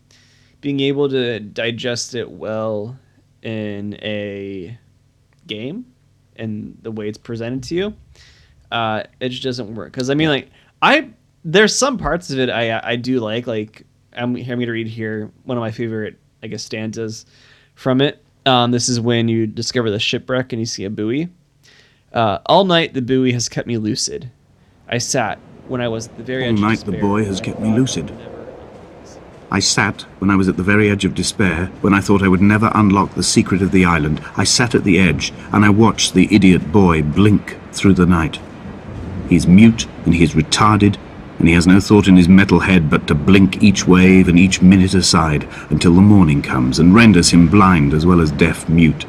being 0.61 0.79
able 0.79 1.09
to 1.09 1.39
digest 1.39 2.15
it 2.15 2.29
well 2.29 2.97
in 3.41 3.95
a 4.01 4.77
game 5.45 5.85
and 6.35 6.77
the 6.81 6.91
way 6.91 7.07
it's 7.07 7.17
presented 7.17 7.63
to 7.63 7.75
you, 7.75 7.93
uh, 8.71 9.03
it 9.19 9.29
just 9.29 9.43
doesn't 9.43 9.75
work. 9.75 9.91
Because 9.91 10.09
I 10.09 10.13
mean, 10.13 10.29
like 10.29 10.49
I 10.81 11.09
there's 11.43 11.77
some 11.77 11.97
parts 11.97 12.29
of 12.29 12.39
it 12.39 12.49
I 12.49 12.79
I 12.91 12.95
do 12.95 13.19
like. 13.19 13.47
Like 13.47 13.83
I'm, 14.13 14.35
I'm 14.35 14.45
going 14.45 14.59
to 14.61 14.71
read 14.71 14.87
here 14.87 15.31
one 15.43 15.57
of 15.57 15.61
my 15.61 15.71
favorite 15.71 16.17
I 16.41 16.47
guess 16.47 16.63
stanzas 16.63 17.25
from 17.75 18.01
it. 18.01 18.23
Um, 18.47 18.71
this 18.71 18.87
is 18.87 18.99
when 18.99 19.27
you 19.27 19.45
discover 19.45 19.91
the 19.91 19.99
shipwreck 19.99 20.53
and 20.53 20.59
you 20.61 20.65
see 20.65 20.85
a 20.85 20.89
buoy. 20.89 21.27
Uh, 22.13 22.39
all 22.45 22.63
night 22.63 22.93
the 22.93 23.01
buoy 23.01 23.33
has 23.33 23.49
kept 23.49 23.67
me 23.67 23.77
lucid. 23.77 24.31
I 24.87 24.99
sat 24.99 25.37
when 25.67 25.81
I 25.81 25.89
was 25.89 26.07
at 26.07 26.17
the 26.17 26.23
very 26.23 26.43
All 26.45 26.49
edge 26.51 26.55
of 26.55 26.61
night 26.61 26.79
the 26.79 26.91
despair, 26.93 27.01
buoy 27.01 27.25
has 27.25 27.41
when 27.41 27.43
I 27.43 27.45
kept 27.45 27.59
me 27.59 27.67
thought 27.67 27.73
I 27.73 27.77
lucid. 27.77 28.09
would 28.09 28.19
never- 28.19 28.33
I 29.51 29.59
sat 29.59 30.01
when 30.19 30.29
I 30.29 30.35
was 30.35 30.47
at 30.47 30.57
the 30.57 30.63
very 30.63 30.89
edge 30.89 31.03
of 31.05 31.13
despair, 31.15 31.69
when 31.81 31.93
I 31.93 31.99
thought 32.01 32.21
I 32.23 32.27
would 32.29 32.41
never 32.41 32.71
unlock 32.73 33.15
the 33.15 33.23
secret 33.23 33.61
of 33.61 33.71
the 33.71 33.85
island. 33.85 34.21
I 34.37 34.43
sat 34.45 34.75
at 34.75 34.83
the 34.85 34.97
edge 34.99 35.33
and 35.51 35.63
I 35.65 35.69
watched 35.69 36.13
the 36.13 36.27
idiot 36.33 36.71
buoy 36.71 37.01
blink 37.01 37.57
through 37.73 37.93
the 37.95 38.05
night. 38.05 38.39
He's 39.29 39.45
mute 39.47 39.87
and 40.05 40.13
he 40.15 40.23
is 40.23 40.33
retarded, 40.33 40.95
and 41.39 41.47
he 41.47 41.53
has 41.53 41.67
no 41.67 41.79
thought 41.79 42.07
in 42.07 42.17
his 42.17 42.27
metal 42.27 42.59
head 42.59 42.89
but 42.89 43.07
to 43.07 43.15
blink 43.15 43.61
each 43.61 43.87
wave 43.87 44.27
and 44.27 44.39
each 44.39 44.61
minute 44.61 44.93
aside 44.93 45.47
until 45.69 45.93
the 45.93 46.01
morning 46.01 46.41
comes 46.41 46.79
and 46.79 46.95
renders 46.95 47.29
him 47.29 47.47
blind 47.47 47.93
as 47.93 48.05
well 48.05 48.21
as 48.21 48.31
deaf 48.31 48.67
mute. 48.67 49.05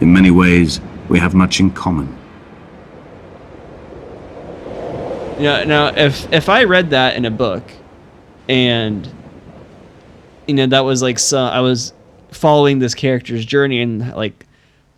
In 0.00 0.12
many 0.12 0.30
ways, 0.30 0.80
we 1.08 1.18
have 1.18 1.34
much 1.34 1.60
in 1.60 1.70
common. 1.70 2.16
Yeah. 5.38 5.64
Now, 5.64 5.88
if 5.88 6.32
if 6.32 6.48
I 6.48 6.64
read 6.64 6.90
that 6.90 7.16
in 7.16 7.24
a 7.24 7.30
book, 7.30 7.62
and 8.48 9.08
you 10.46 10.54
know 10.54 10.66
that 10.66 10.84
was 10.84 11.02
like 11.02 11.18
so, 11.18 11.38
I 11.38 11.60
was 11.60 11.92
following 12.30 12.78
this 12.78 12.94
character's 12.94 13.44
journey, 13.44 13.82
and 13.82 14.14
like 14.14 14.46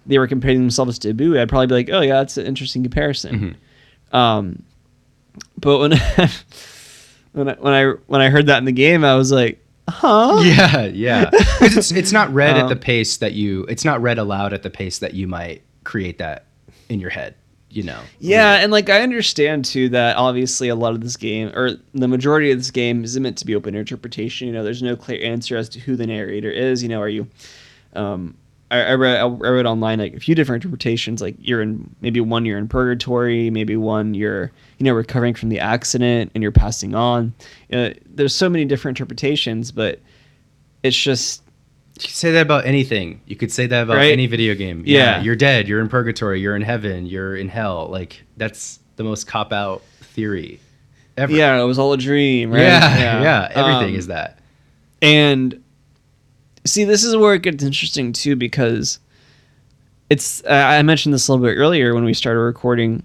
they 0.07 0.19
were 0.19 0.27
comparing 0.27 0.61
themselves 0.61 0.99
to 1.01 1.15
Boo, 1.15 1.39
I'd 1.39 1.49
probably 1.49 1.67
be 1.67 1.75
like, 1.75 1.91
oh 1.91 2.01
yeah, 2.01 2.15
that's 2.15 2.37
an 2.37 2.47
interesting 2.47 2.83
comparison. 2.83 3.57
Um, 4.13 4.63
but 5.65 5.79
when 5.81 5.91
when 7.33 7.49
I, 7.49 7.55
when 7.55 7.73
I 7.75 7.85
when 8.07 8.21
I 8.21 8.31
heard 8.31 8.47
that 8.47 8.59
in 8.59 8.65
the 8.65 8.73
game, 8.73 9.05
I 9.05 9.15
was 9.17 9.33
like, 9.33 9.65
huh? 9.89 10.41
Yeah, 10.45 10.85
yeah. 10.87 11.31
'Cause 11.59 11.77
it's 11.77 11.91
it's 11.91 12.13
not 12.13 12.33
read 12.33 12.57
at 12.57 12.69
the 12.69 12.75
Um, 12.75 12.79
pace 12.81 13.17
that 13.19 13.33
you. 13.33 13.65
It's 13.69 13.85
not 13.85 14.01
read 14.01 14.19
aloud 14.19 14.53
at 14.53 14.63
the 14.63 14.71
pace 14.71 14.99
that 15.01 15.15
you 15.15 15.27
might 15.27 15.63
create 15.83 16.19
that 16.19 16.47
in 16.89 17.01
your 17.01 17.11
head. 17.11 17.35
You 17.71 17.83
know. 17.83 17.99
Yeah, 18.21 18.55
and 18.63 18.71
like 18.71 18.89
I 18.89 19.01
understand 19.01 19.65
too 19.65 19.89
that 19.89 20.17
obviously 20.17 20.69
a 20.69 20.77
lot 20.77 20.95
of 20.95 21.01
this 21.01 21.17
game, 21.17 21.49
or 21.57 21.73
the 21.93 22.07
majority 22.07 22.53
of 22.53 22.59
this 22.59 22.71
game, 22.71 23.03
is 23.03 23.19
meant 23.19 23.37
to 23.39 23.47
be 23.47 23.57
open 23.57 23.75
interpretation. 23.75 24.47
You 24.47 24.53
know, 24.55 24.63
there's 24.63 24.81
no 24.83 24.95
clear 24.95 25.21
answer 25.25 25.57
as 25.57 25.69
to 25.71 25.81
who 25.81 25.97
the 25.97 26.07
narrator 26.07 26.51
is. 26.51 26.85
You 26.85 26.89
know, 26.89 27.01
are 27.01 27.09
you? 27.09 27.27
Um, 27.97 28.37
I, 28.75 28.81
I 28.91 28.95
read 28.95 29.21
I 29.21 29.27
read 29.27 29.67
online 29.67 29.99
like 29.99 30.15
a 30.15 30.21
few 30.21 30.35
different 30.35 30.65
interpretations. 30.65 31.21
Like 31.23 31.37
you're 31.41 31.63
in 31.63 31.95
maybe 32.01 32.21
one 32.21 32.45
you're 32.45 32.59
in 32.59 32.69
purgatory, 32.69 33.51
maybe 33.51 33.77
one 33.77 34.15
you're 34.15 34.51
you 34.79 34.85
know 34.85 34.93
recovering 34.93 35.35
from 35.35 35.49
the 35.49 35.61
accident 35.61 36.31
and 36.35 36.43
you're 36.43 36.53
passing 36.53 36.95
on. 36.95 37.33
Uh, 37.73 37.91
there's 38.07 38.35
so 38.35 38.49
many 38.49 38.65
different 38.65 38.99
interpretations, 38.99 39.73
but 39.73 40.01
it's 40.83 40.97
just 40.97 41.43
You 41.97 42.03
could 42.03 42.11
say 42.11 42.33
that 42.33 42.43
about 42.43 42.67
anything. 42.67 43.21
You 43.27 43.37
could 43.37 43.53
say 43.53 43.67
that 43.67 43.83
about 43.85 43.97
Right? 43.97 44.13
any 44.13 44.27
video 44.27 44.55
game. 44.55 44.83
Yeah. 44.87 45.23
You're 45.23 45.37
dead. 45.37 45.69
You're 45.69 45.81
in 45.81 45.89
purgatory. 45.89 46.41
You're 46.41 46.57
in 46.57 46.63
heaven. 46.63 47.07
You're 47.07 47.37
in 47.37 47.49
hell. 47.49 47.89
Like 47.89 48.23
that's 48.37 48.81
the 48.97 49.05
most 49.05 49.27
cop 49.27 49.53
out 49.53 49.83
theory 50.01 50.61
ever. 51.17 51.33
yeah, 51.33 51.61
it 51.61 51.65
was 51.65 51.79
all 51.79 51.93
a 51.93 51.97
dream, 51.99 52.51
right? 52.51 52.61
Yeah. 52.63 53.23
Yeah. 53.23 53.49
Everything 53.55 53.95
Um, 53.95 53.99
is 53.99 54.07
that. 54.09 54.39
And 55.03 55.63
see, 56.65 56.85
this 56.85 57.05
is 57.05 57.17
where 57.17 57.35
it 57.35 57.43
gets 57.43 57.63
interesting 57.63 58.13
too, 58.13 58.37
because 58.37 58.99
it's. 60.11 60.43
I 60.47 60.83
mentioned 60.83 61.15
this 61.15 61.29
a 61.29 61.33
little 61.33 61.47
bit 61.47 61.57
earlier 61.57 61.95
when 61.95 62.05
we 62.05 62.15
started 62.15 62.41
recording, 62.41 63.03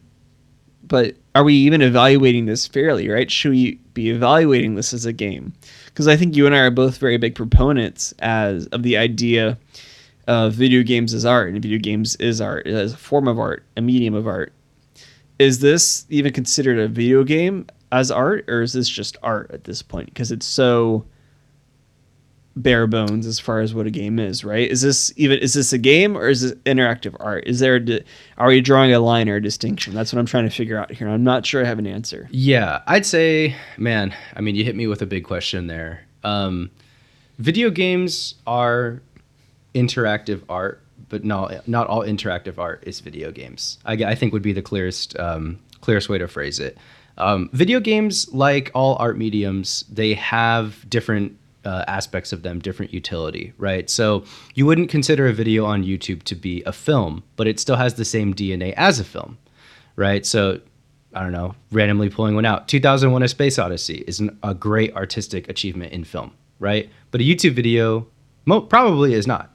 but 0.84 1.16
are 1.36 1.44
we 1.44 1.54
even 1.54 1.82
evaluating 1.82 2.46
this 2.46 2.68
fairly? 2.68 3.10
Right? 3.10 3.30
Should 3.30 3.52
we 3.52 3.76
be 3.94 4.10
evaluating 4.10 4.76
this 4.76 4.94
as 4.94 5.06
a 5.06 5.14
game? 5.14 5.54
Because 5.86 6.08
I 6.08 6.16
think 6.16 6.36
you 6.36 6.46
and 6.46 6.56
I 6.56 6.60
are 6.60 6.72
both 6.72 6.98
very 6.98 7.18
big 7.18 7.36
proponents 7.36 8.14
as 8.20 8.68
of 8.68 8.84
the 8.84 8.98
idea 8.98 9.58
of 10.28 10.54
video 10.54 10.84
games 10.84 11.14
as 11.14 11.26
art, 11.26 11.50
and 11.52 11.62
video 11.62 11.80
games 11.80 12.16
is 12.18 12.40
art 12.40 12.68
as 12.68 12.94
a 12.94 12.98
form 12.98 13.28
of 13.28 13.40
art, 13.40 13.64
a 13.78 13.82
medium 13.82 14.14
of 14.14 14.28
art. 14.28 14.54
Is 15.40 15.60
this 15.60 16.06
even 16.10 16.34
considered 16.34 16.78
a 16.78 16.88
video 16.88 17.24
game 17.24 17.66
as 17.92 18.12
art, 18.12 18.46
or 18.50 18.62
is 18.62 18.74
this 18.74 18.88
just 18.88 19.18
art 19.24 19.50
at 19.52 19.64
this 19.64 19.82
point? 19.82 20.08
Because 20.08 20.32
it's 20.32 20.46
so 20.46 21.06
bare 22.62 22.88
bones 22.88 23.26
as 23.26 23.40
far 23.40 23.62
as 23.62 23.74
what 23.74 23.88
a 23.88 23.90
game 23.90 24.20
is, 24.20 24.44
right? 24.44 24.70
Is 24.70 24.82
this 24.82 25.12
even 25.16 25.40
is 25.40 25.54
this 25.54 25.74
a 25.74 25.78
game 25.78 26.18
or 26.18 26.30
is 26.30 26.44
it 26.44 26.64
interactive 26.66 27.16
art? 27.20 27.46
Is 27.48 27.60
there 27.60 27.78
a 27.78 28.02
are 28.38 28.48
we 28.48 28.62
drawing 28.62 28.94
a 28.94 29.00
line 29.00 29.30
or 29.30 29.38
a 29.38 29.42
distinction? 29.42 29.94
That's 29.94 30.14
what 30.14 30.20
I'm 30.20 30.26
trying 30.26 30.44
to 30.44 30.50
figure 30.50 30.78
out 30.78 30.92
here. 30.92 31.08
I'm 31.08 31.24
not 31.24 31.46
sure 31.46 31.64
I 31.64 31.68
have 31.68 31.80
an 31.80 31.88
answer. 31.88 32.28
Yeah, 32.32 32.82
I'd 32.86 33.06
say, 33.06 33.56
man, 33.78 34.14
I 34.36 34.42
mean, 34.42 34.56
you 34.56 34.64
hit 34.64 34.76
me 34.76 34.88
with 34.88 35.02
a 35.02 35.06
big 35.06 35.24
question 35.24 35.68
there. 35.68 36.06
Um, 36.24 36.70
video 37.38 37.70
games 37.70 38.36
are 38.46 39.02
interactive 39.74 40.44
art, 40.50 40.82
but 41.08 41.24
not 41.24 41.68
not 41.68 41.88
all 41.88 42.02
interactive 42.02 42.58
art 42.58 42.84
is 42.86 43.00
video 43.00 43.32
games. 43.32 43.78
I, 43.86 43.94
I 43.94 44.16
think 44.16 44.34
would 44.34 44.42
be 44.42 44.54
the 44.54 44.62
clearest 44.62 45.18
um, 45.18 45.60
clearest 45.82 46.10
way 46.10 46.18
to 46.18 46.28
phrase 46.28 46.60
it. 46.60 46.78
Um, 47.18 47.50
video 47.52 47.80
games, 47.80 48.34
like 48.34 48.72
all 48.74 48.96
art 48.96 49.18
mediums, 49.18 49.84
they 49.92 50.14
have 50.14 50.90
different 50.90 51.38
uh, 51.66 51.84
aspects 51.88 52.32
of 52.32 52.44
them 52.44 52.60
different 52.60 52.94
utility, 52.94 53.54
right? 53.58 53.90
So 53.90 54.24
you 54.56 54.66
wouldn't 54.66 54.90
consider 54.90 55.28
a 55.28 55.34
video 55.34 55.66
on 55.66 55.84
YouTube 55.84 56.24
to 56.24 56.36
be 56.36 56.64
a 56.64 56.72
film, 56.72 57.24
but 57.36 57.48
it 57.48 57.60
still 57.60 57.76
has 57.76 57.96
the 57.96 58.06
same 58.06 58.34
DNA 58.34 58.74
as 58.78 59.00
a 59.00 59.04
film, 59.04 59.38
right? 59.96 60.26
So 60.26 60.62
I 61.14 61.24
don't 61.24 61.32
know, 61.32 61.56
randomly 61.72 62.10
pulling 62.10 62.36
one 62.36 62.46
out. 62.46 62.68
2001: 62.68 63.24
A 63.24 63.28
Space 63.28 63.60
Odyssey 63.60 64.04
is 64.08 64.20
an, 64.20 64.38
a 64.44 64.54
great 64.54 64.96
artistic 64.96 65.50
achievement 65.50 65.92
in 65.92 66.04
film, 66.04 66.32
right? 66.60 66.90
But 67.12 67.22
a 67.22 67.24
YouTube 67.24 67.54
video 67.54 68.08
mo- 68.46 68.62
probably 68.62 69.14
is 69.14 69.26
not, 69.26 69.52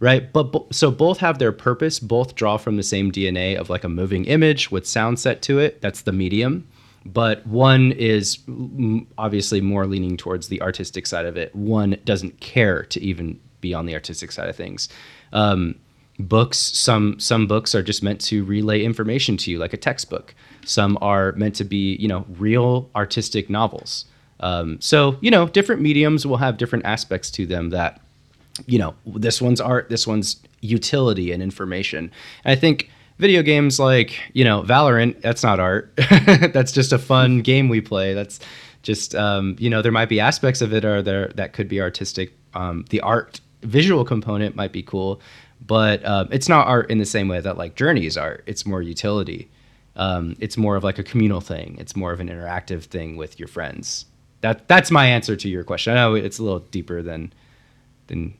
right? 0.00 0.32
But 0.32 0.44
bo- 0.44 0.66
so 0.72 0.90
both 0.90 1.18
have 1.18 1.38
their 1.38 1.52
purpose. 1.52 2.00
Both 2.00 2.34
draw 2.34 2.56
from 2.56 2.76
the 2.76 2.82
same 2.82 3.12
DNA 3.12 3.56
of 3.56 3.68
like 3.68 3.84
a 3.84 3.88
moving 3.88 4.24
image 4.24 4.70
with 4.70 4.86
sound 4.86 5.18
set 5.18 5.42
to 5.42 5.58
it. 5.58 5.80
That's 5.82 6.02
the 6.02 6.12
medium. 6.12 6.66
But 7.06 7.46
one 7.46 7.92
is 7.92 8.38
obviously 9.18 9.60
more 9.60 9.86
leaning 9.86 10.16
towards 10.16 10.48
the 10.48 10.62
artistic 10.62 11.06
side 11.06 11.26
of 11.26 11.36
it. 11.36 11.54
One 11.54 11.98
doesn't 12.04 12.40
care 12.40 12.82
to 12.84 13.00
even 13.02 13.38
be 13.60 13.74
on 13.74 13.86
the 13.86 13.94
artistic 13.94 14.32
side 14.32 14.48
of 14.48 14.56
things. 14.56 14.88
Um, 15.32 15.76
books 16.18 16.58
some 16.58 17.18
some 17.18 17.46
books 17.46 17.74
are 17.74 17.82
just 17.82 18.02
meant 18.02 18.20
to 18.20 18.44
relay 18.44 18.84
information 18.84 19.36
to 19.36 19.50
you 19.50 19.58
like 19.58 19.72
a 19.72 19.76
textbook 19.76 20.34
some 20.64 20.96
are 21.00 21.32
meant 21.32 21.56
to 21.56 21.64
be 21.64 21.96
you 21.96 22.06
know 22.06 22.24
real 22.38 22.88
artistic 22.94 23.50
novels 23.50 24.04
um, 24.40 24.80
so 24.80 25.16
you 25.20 25.30
know 25.30 25.48
different 25.48 25.82
mediums 25.82 26.24
will 26.24 26.36
have 26.36 26.56
different 26.56 26.84
aspects 26.84 27.30
to 27.32 27.46
them 27.46 27.70
that 27.70 28.00
you 28.66 28.78
know 28.78 28.94
this 29.04 29.42
one's 29.42 29.60
art 29.60 29.88
this 29.88 30.06
one's 30.06 30.36
utility 30.60 31.32
and 31.32 31.42
information 31.42 32.12
and 32.44 32.52
i 32.52 32.54
think 32.54 32.90
video 33.18 33.42
games 33.42 33.78
like 33.78 34.18
you 34.32 34.44
know 34.44 34.62
valorant 34.62 35.20
that's 35.20 35.42
not 35.42 35.60
art. 35.60 35.92
That's 35.96 36.72
just 36.72 36.92
a 36.92 36.98
fun 36.98 37.40
game 37.42 37.68
we 37.68 37.80
play. 37.80 38.14
That's 38.14 38.40
just 38.82 39.14
um, 39.14 39.56
you 39.58 39.70
know 39.70 39.82
there 39.82 39.92
might 39.92 40.08
be 40.08 40.20
aspects 40.20 40.60
of 40.60 40.72
it 40.72 40.84
or 40.84 41.02
there 41.02 41.28
that 41.36 41.52
could 41.52 41.68
be 41.68 41.80
artistic. 41.80 42.32
Um, 42.54 42.84
the 42.90 43.00
art 43.00 43.40
visual 43.62 44.04
component 44.04 44.54
might 44.54 44.72
be 44.72 44.82
cool 44.82 45.20
but 45.66 46.04
uh, 46.04 46.26
it's 46.30 46.48
not 46.48 46.66
art 46.66 46.90
in 46.90 46.98
the 46.98 47.06
same 47.06 47.28
way 47.28 47.40
that 47.40 47.56
like 47.56 47.74
journey 47.74 48.06
is 48.06 48.16
art. 48.16 48.44
It's 48.46 48.66
more 48.66 48.82
utility. 48.82 49.50
Um, 49.96 50.36
it's 50.40 50.56
more 50.56 50.76
of 50.76 50.84
like 50.84 50.98
a 50.98 51.02
communal 51.02 51.40
thing. 51.40 51.76
It's 51.78 51.96
more 51.96 52.12
of 52.12 52.20
an 52.20 52.28
interactive 52.28 52.84
thing 52.84 53.16
with 53.16 53.38
your 53.38 53.48
friends. 53.48 54.06
That 54.40 54.68
that's 54.68 54.90
my 54.90 55.06
answer 55.06 55.36
to 55.36 55.48
your 55.48 55.64
question. 55.64 55.92
I 55.92 55.96
know 55.96 56.14
it's 56.14 56.38
a 56.38 56.42
little 56.42 56.60
deeper 56.60 57.02
than 57.02 57.32
than 58.08 58.34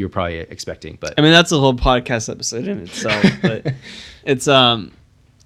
you're 0.00 0.08
probably 0.08 0.38
expecting 0.38 0.96
but 0.98 1.14
I 1.18 1.20
mean, 1.20 1.32
that's 1.32 1.52
a 1.52 1.58
whole 1.58 1.74
podcast 1.74 2.30
episode 2.30 2.66
in 2.66 2.80
itself, 2.80 3.22
but 3.42 3.74
it's 4.24 4.48
um, 4.48 4.92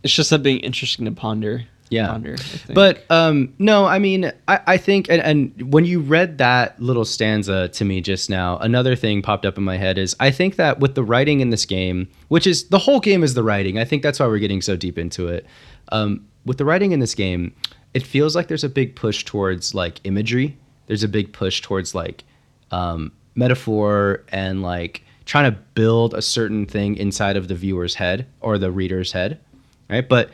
it's 0.04 0.14
just 0.14 0.30
something 0.30 0.58
interesting 0.58 1.04
to 1.06 1.10
ponder. 1.10 1.64
Yeah. 1.90 2.06
ponder, 2.08 2.36
But 2.72 3.04
um, 3.10 3.54
no, 3.58 3.84
I 3.84 3.98
mean, 3.98 4.32
I, 4.48 4.60
I 4.66 4.76
think, 4.78 5.08
and, 5.10 5.22
and 5.22 5.72
when 5.72 5.84
you 5.84 6.00
read 6.00 6.38
that 6.38 6.80
little 6.80 7.04
stanza 7.04 7.68
to 7.68 7.84
me 7.84 8.00
just 8.00 8.30
now, 8.30 8.58
another 8.58 8.96
thing 8.96 9.22
popped 9.22 9.44
up 9.44 9.58
in 9.58 9.64
my 9.64 9.76
head 9.76 9.98
is 9.98 10.16
I 10.18 10.30
think 10.30 10.56
that 10.56 10.80
with 10.80 10.94
the 10.94 11.04
writing 11.04 11.40
in 11.40 11.50
this 11.50 11.66
game, 11.66 12.08
which 12.28 12.46
is 12.46 12.68
the 12.68 12.78
whole 12.78 13.00
game 13.00 13.22
is 13.22 13.34
the 13.34 13.42
writing, 13.42 13.78
I 13.78 13.84
think 13.84 14.02
that's 14.02 14.18
why 14.18 14.26
we're 14.26 14.38
getting 14.38 14.62
so 14.62 14.76
deep 14.76 14.98
into 14.98 15.28
it. 15.28 15.46
Um, 15.92 16.26
with 16.46 16.58
the 16.58 16.64
writing 16.64 16.92
in 16.92 17.00
this 17.00 17.14
game, 17.14 17.54
it 17.92 18.02
feels 18.02 18.34
like 18.34 18.48
there's 18.48 18.64
a 18.64 18.68
big 18.68 18.96
push 18.96 19.24
towards 19.24 19.74
like 19.74 20.00
imagery. 20.04 20.56
There's 20.86 21.04
a 21.04 21.08
big 21.08 21.32
push 21.32 21.60
towards 21.60 21.94
like 21.94 22.24
um, 22.70 23.12
metaphor 23.34 24.22
and 24.28 24.62
like 24.62 25.02
trying 25.24 25.50
to 25.52 25.58
build 25.74 26.14
a 26.14 26.22
certain 26.22 26.66
thing 26.66 26.96
inside 26.96 27.36
of 27.36 27.48
the 27.48 27.54
viewer's 27.54 27.94
head 27.94 28.26
or 28.40 28.58
the 28.58 28.70
reader's 28.70 29.12
head, 29.12 29.40
right? 29.88 30.08
But 30.08 30.30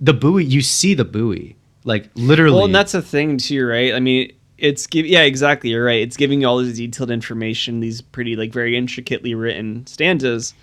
the 0.00 0.12
buoy, 0.12 0.44
you 0.44 0.60
see 0.60 0.94
the 0.94 1.04
buoy, 1.04 1.56
like 1.84 2.10
literally. 2.14 2.56
well, 2.56 2.64
and 2.64 2.74
that's 2.74 2.92
the 2.92 3.02
thing 3.02 3.38
too, 3.38 3.66
right? 3.66 3.94
I 3.94 4.00
mean, 4.00 4.32
it's 4.58 4.86
give 4.86 5.06
yeah, 5.06 5.22
exactly. 5.22 5.70
You're 5.70 5.84
right. 5.84 6.02
It's 6.02 6.16
giving 6.16 6.40
you 6.40 6.48
all 6.48 6.58
this 6.58 6.76
detailed 6.76 7.10
information, 7.10 7.80
these 7.80 8.00
pretty 8.00 8.36
like 8.36 8.52
very 8.52 8.76
intricately 8.76 9.34
written 9.34 9.86
stanzas. 9.86 10.54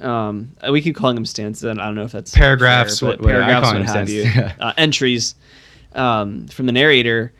Um, 0.00 0.52
uh, 0.66 0.70
we 0.70 0.80
keep 0.80 0.94
calling 0.94 1.16
them 1.16 1.26
stanzas. 1.26 1.64
I 1.64 1.74
don't 1.74 1.96
know 1.96 2.04
if 2.04 2.12
that's 2.12 2.32
Paragraphs, 2.32 3.00
fair, 3.00 3.10
what- 3.10 3.22
paragraphs, 3.22 3.72
what 3.72 3.82
have 3.84 4.08
you, 4.08 4.22
yeah. 4.22 4.54
uh, 4.60 4.72
entries 4.76 5.34
um, 5.94 6.46
from 6.48 6.66
the 6.66 6.72
narrator. 6.72 7.32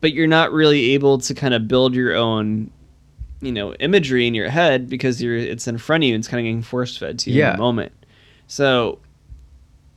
But 0.00 0.12
you're 0.12 0.26
not 0.28 0.52
really 0.52 0.92
able 0.92 1.18
to 1.18 1.34
kind 1.34 1.54
of 1.54 1.66
build 1.66 1.94
your 1.94 2.14
own, 2.14 2.70
you 3.40 3.50
know, 3.50 3.74
imagery 3.74 4.26
in 4.26 4.34
your 4.34 4.48
head 4.48 4.88
because 4.88 5.20
you're 5.22 5.36
it's 5.36 5.66
in 5.66 5.78
front 5.78 6.04
of 6.04 6.08
you 6.08 6.14
and 6.14 6.22
it's 6.22 6.28
kind 6.28 6.40
of 6.40 6.44
getting 6.44 6.62
force 6.62 6.96
fed 6.96 7.18
to 7.20 7.30
you 7.30 7.44
in 7.44 7.52
the 7.52 7.58
moment. 7.58 7.92
So 8.46 9.00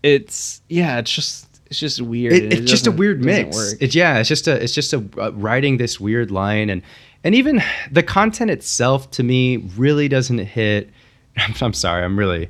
it's 0.04 0.62
yeah, 0.70 0.98
it's 0.98 1.12
just 1.12 1.62
it's 1.68 1.80
just 1.80 2.02
weird. 2.02 2.34
it, 2.34 2.54
it's 2.54 2.72
just 2.72 2.88
a 2.88 2.92
weird 2.92 3.24
mix. 3.24 3.74
It's 3.80 3.96
yeah, 3.96 4.18
it's 4.20 4.30
just 4.30 4.48
a 4.48 4.62
it's 4.62 4.74
just 4.74 4.94
a 4.94 5.04
uh, 5.18 5.32
writing 5.34 5.78
this 5.78 6.00
weird 6.00 6.32
line 6.32 6.70
and 6.70 6.82
and 7.24 7.36
even 7.36 7.62
the 7.92 8.04
content 8.04 8.52
itself 8.52 9.10
to 9.12 9.24
me 9.24 9.58
really 9.78 10.08
doesn't 10.08 10.40
hit. 10.40 10.90
I'm, 11.38 11.54
I'm 11.62 11.74
sorry, 11.74 12.04
I'm 12.04 12.18
really 12.18 12.50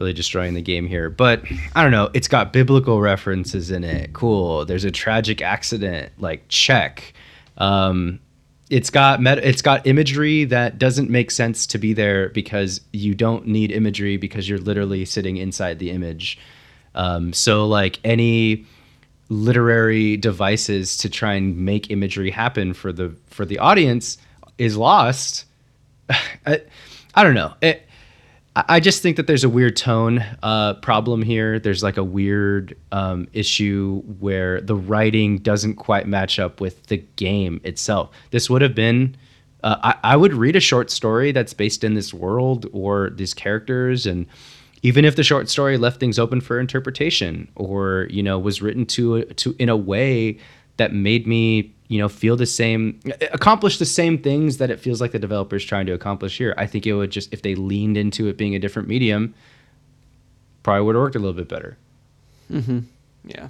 really 0.00 0.12
destroying 0.14 0.54
the 0.54 0.62
game 0.62 0.86
here, 0.86 1.10
but 1.10 1.44
I 1.76 1.82
don't 1.82 1.92
know. 1.92 2.10
It's 2.14 2.26
got 2.26 2.52
biblical 2.52 3.00
references 3.00 3.70
in 3.70 3.84
it. 3.84 4.14
Cool. 4.14 4.64
There's 4.64 4.84
a 4.84 4.90
tragic 4.90 5.42
accident. 5.42 6.10
Like 6.18 6.44
check. 6.48 7.12
Um, 7.58 8.18
it's 8.70 8.88
got 8.88 9.20
met- 9.20 9.44
it's 9.44 9.62
got 9.62 9.86
imagery 9.86 10.44
that 10.44 10.78
doesn't 10.78 11.10
make 11.10 11.30
sense 11.30 11.66
to 11.66 11.78
be 11.78 11.92
there 11.92 12.30
because 12.30 12.80
you 12.92 13.14
don't 13.14 13.46
need 13.46 13.70
imagery 13.70 14.16
because 14.16 14.48
you're 14.48 14.58
literally 14.58 15.04
sitting 15.04 15.36
inside 15.36 15.78
the 15.78 15.90
image. 15.90 16.38
Um, 16.94 17.32
so 17.32 17.66
like 17.66 18.00
any 18.02 18.64
literary 19.28 20.16
devices 20.16 20.96
to 20.96 21.08
try 21.10 21.34
and 21.34 21.56
make 21.58 21.90
imagery 21.90 22.30
happen 22.30 22.72
for 22.72 22.92
the 22.92 23.14
for 23.26 23.44
the 23.44 23.58
audience 23.58 24.16
is 24.56 24.76
lost. 24.76 25.44
I, 26.46 26.62
I 27.14 27.22
don't 27.22 27.34
know. 27.34 27.54
It, 27.60 27.86
I 28.56 28.80
just 28.80 29.00
think 29.00 29.16
that 29.16 29.28
there's 29.28 29.44
a 29.44 29.48
weird 29.48 29.76
tone 29.76 30.24
uh, 30.42 30.74
problem 30.74 31.22
here. 31.22 31.60
There's 31.60 31.84
like 31.84 31.96
a 31.96 32.02
weird 32.02 32.76
um, 32.90 33.28
issue 33.32 34.02
where 34.18 34.60
the 34.60 34.74
writing 34.74 35.38
doesn't 35.38 35.76
quite 35.76 36.08
match 36.08 36.40
up 36.40 36.60
with 36.60 36.84
the 36.86 36.96
game 37.14 37.60
itself. 37.62 38.10
This 38.32 38.50
would 38.50 38.60
have 38.60 38.74
been. 38.74 39.16
Uh, 39.62 39.76
I, 40.02 40.12
I 40.12 40.16
would 40.16 40.34
read 40.34 40.56
a 40.56 40.60
short 40.60 40.90
story 40.90 41.30
that's 41.30 41.54
based 41.54 41.84
in 41.84 41.94
this 41.94 42.12
world 42.12 42.66
or 42.72 43.10
these 43.10 43.34
characters, 43.34 44.04
and 44.04 44.26
even 44.82 45.04
if 45.04 45.14
the 45.14 45.22
short 45.22 45.48
story 45.48 45.76
left 45.76 46.00
things 46.00 46.18
open 46.18 46.40
for 46.40 46.58
interpretation, 46.58 47.46
or 47.54 48.08
you 48.10 48.22
know 48.22 48.38
was 48.38 48.60
written 48.60 48.84
to 48.86 49.24
to 49.24 49.54
in 49.60 49.68
a 49.68 49.76
way 49.76 50.38
that 50.76 50.92
made 50.92 51.26
me 51.26 51.74
you 51.88 51.98
know 51.98 52.08
feel 52.08 52.36
the 52.36 52.46
same 52.46 53.00
accomplish 53.32 53.78
the 53.78 53.84
same 53.84 54.16
things 54.16 54.58
that 54.58 54.70
it 54.70 54.78
feels 54.78 55.00
like 55.00 55.12
the 55.12 55.18
developers 55.18 55.64
trying 55.64 55.86
to 55.86 55.92
accomplish 55.92 56.38
here 56.38 56.54
i 56.56 56.66
think 56.66 56.86
it 56.86 56.94
would 56.94 57.10
just 57.10 57.32
if 57.32 57.42
they 57.42 57.54
leaned 57.54 57.96
into 57.96 58.28
it 58.28 58.36
being 58.36 58.54
a 58.54 58.58
different 58.58 58.88
medium 58.88 59.34
probably 60.62 60.82
would 60.82 60.94
have 60.94 61.02
worked 61.02 61.16
a 61.16 61.18
little 61.18 61.34
bit 61.34 61.48
better 61.48 61.76
mm-hmm. 62.50 62.80
Yeah. 63.24 63.48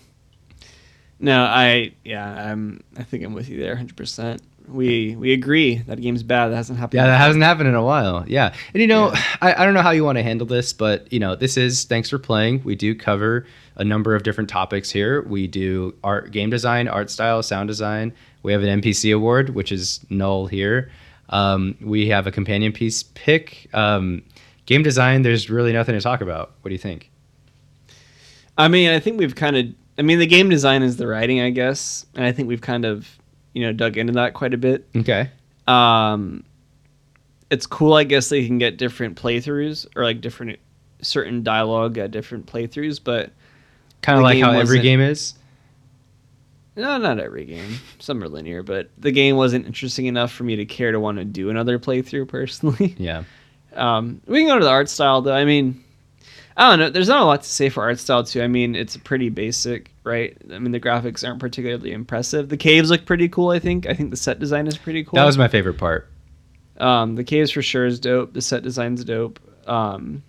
No, 1.18 1.44
I 1.44 1.92
yeah, 2.04 2.50
I'm 2.50 2.82
I 2.96 3.02
think 3.02 3.24
I'm 3.24 3.34
with 3.34 3.48
you 3.48 3.60
there 3.60 3.76
100%. 3.76 4.40
We 4.70 5.16
we 5.16 5.32
agree 5.32 5.76
that 5.76 6.00
game's 6.00 6.22
bad. 6.22 6.48
That 6.48 6.56
hasn't 6.56 6.78
happened. 6.78 6.98
yeah 6.98 7.06
that 7.06 7.18
hasn't 7.18 7.42
happened 7.42 7.68
in 7.68 7.74
a 7.74 7.82
while 7.84 8.24
yeah 8.26 8.54
and 8.72 8.80
you 8.80 8.86
know 8.86 9.10
Yeah. 9.12 9.22
I, 9.40 9.54
I 9.62 9.64
don't 9.64 9.74
know 9.74 9.82
how 9.82 9.90
you 9.90 10.04
want 10.04 10.18
to 10.18 10.22
handle 10.22 10.46
this 10.46 10.72
but 10.72 11.12
you 11.12 11.18
know 11.18 11.34
this 11.36 11.56
is 11.56 11.84
thanks 11.84 12.08
for 12.10 12.18
playing 12.18 12.62
we 12.64 12.74
do 12.76 12.94
cover 12.94 13.46
a 13.76 13.84
number 13.84 14.14
of 14.14 14.22
different 14.22 14.48
topics 14.50 14.90
here 14.90 15.22
we 15.22 15.46
do 15.46 15.94
art 16.04 16.30
game 16.30 16.50
design 16.50 16.88
art 16.88 17.10
style 17.10 17.42
sound 17.42 17.68
design 17.68 18.12
we 18.42 18.52
have 18.52 18.62
an 18.62 18.80
npc 18.80 19.14
award 19.14 19.50
which 19.50 19.72
is 19.72 20.00
null 20.10 20.46
here 20.46 20.90
um, 21.30 21.76
we 21.80 22.08
have 22.08 22.26
a 22.26 22.32
companion 22.32 22.72
piece 22.72 23.02
pick 23.02 23.68
um, 23.74 24.22
game 24.66 24.82
design 24.82 25.22
there's 25.22 25.50
really 25.50 25.72
nothing 25.72 25.94
to 25.94 26.00
talk 26.00 26.20
about 26.20 26.52
what 26.62 26.68
do 26.68 26.72
you 26.74 26.78
think 26.78 27.10
I 28.58 28.68
mean, 28.68 28.90
I 28.90 29.00
think 29.00 29.18
we've 29.18 29.34
kind 29.34 29.56
of 29.56 29.66
I 29.98 30.02
mean, 30.02 30.18
the 30.18 30.26
game 30.26 30.48
design 30.48 30.82
is 30.82 30.96
the 30.96 31.06
writing, 31.06 31.40
I 31.40 31.50
guess. 31.50 32.06
And 32.14 32.24
I 32.24 32.32
think 32.32 32.48
we've 32.48 32.60
kind 32.60 32.84
of, 32.86 33.18
you 33.52 33.64
know, 33.64 33.72
dug 33.72 33.96
into 33.96 34.12
that 34.14 34.34
quite 34.34 34.54
a 34.54 34.58
bit. 34.58 34.86
okay 34.96 35.30
Um 35.66 36.44
it's 37.50 37.66
cool, 37.66 37.94
I 37.94 38.04
guess 38.04 38.28
they 38.28 38.46
can 38.46 38.58
get 38.58 38.76
different 38.76 39.20
playthroughs 39.20 39.86
or 39.96 40.04
like 40.04 40.20
different 40.20 40.58
certain 41.02 41.42
dialogue 41.42 41.98
at 41.98 42.10
different 42.12 42.46
playthroughs, 42.46 43.00
but 43.02 43.32
kind 44.02 44.18
of 44.18 44.22
like 44.22 44.38
how 44.38 44.52
every 44.52 44.78
game 44.80 45.00
is 45.00 45.34
No, 46.76 46.96
not 46.98 47.18
every 47.18 47.44
game. 47.44 47.80
Some 47.98 48.22
are 48.22 48.28
linear, 48.28 48.62
but 48.62 48.90
the 48.96 49.10
game 49.10 49.36
wasn't 49.36 49.66
interesting 49.66 50.06
enough 50.06 50.30
for 50.32 50.44
me 50.44 50.56
to 50.56 50.64
care 50.64 50.92
to 50.92 51.00
want 51.00 51.18
to 51.18 51.24
do 51.24 51.50
another 51.50 51.78
playthrough 51.78 52.28
personally. 52.28 52.94
yeah 52.98 53.24
Um, 53.72 54.20
we 54.26 54.40
can 54.40 54.48
go 54.48 54.58
to 54.58 54.64
the 54.64 54.70
art 54.70 54.88
style 54.88 55.20
though. 55.22 55.34
I 55.34 55.44
mean, 55.44 55.82
I 56.56 56.70
don't 56.70 56.78
know. 56.78 56.90
There's 56.90 57.08
not 57.08 57.22
a 57.22 57.24
lot 57.24 57.42
to 57.42 57.48
say 57.48 57.68
for 57.68 57.82
art 57.82 57.98
style 57.98 58.22
too. 58.24 58.42
I 58.42 58.46
mean, 58.48 58.74
it's 58.76 58.96
pretty 58.96 59.28
basic, 59.28 59.90
right? 60.04 60.36
I 60.52 60.58
mean, 60.58 60.72
the 60.72 60.80
graphics 60.80 61.26
aren't 61.26 61.40
particularly 61.40 61.92
impressive. 61.92 62.48
The 62.48 62.56
caves 62.56 62.90
look 62.90 63.04
pretty 63.06 63.28
cool. 63.28 63.50
I 63.50 63.58
think. 63.58 63.86
I 63.86 63.94
think 63.94 64.10
the 64.10 64.16
set 64.16 64.38
design 64.38 64.66
is 64.66 64.76
pretty 64.78 65.04
cool. 65.04 65.16
that 65.16 65.24
was 65.24 65.38
my 65.38 65.48
favorite 65.48 65.78
part 65.78 66.08
Um, 66.78 67.14
the 67.16 67.24
caves 67.24 67.50
for 67.50 67.62
sure 67.62 67.86
is 67.86 68.00
dope. 68.00 68.32
The 68.32 68.40
set 68.42 68.62
design's 68.62 69.04
dope. 69.04 69.38
Um, 69.66 70.22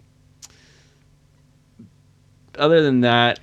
other 2.57 2.81
than 2.81 3.01
that, 3.01 3.39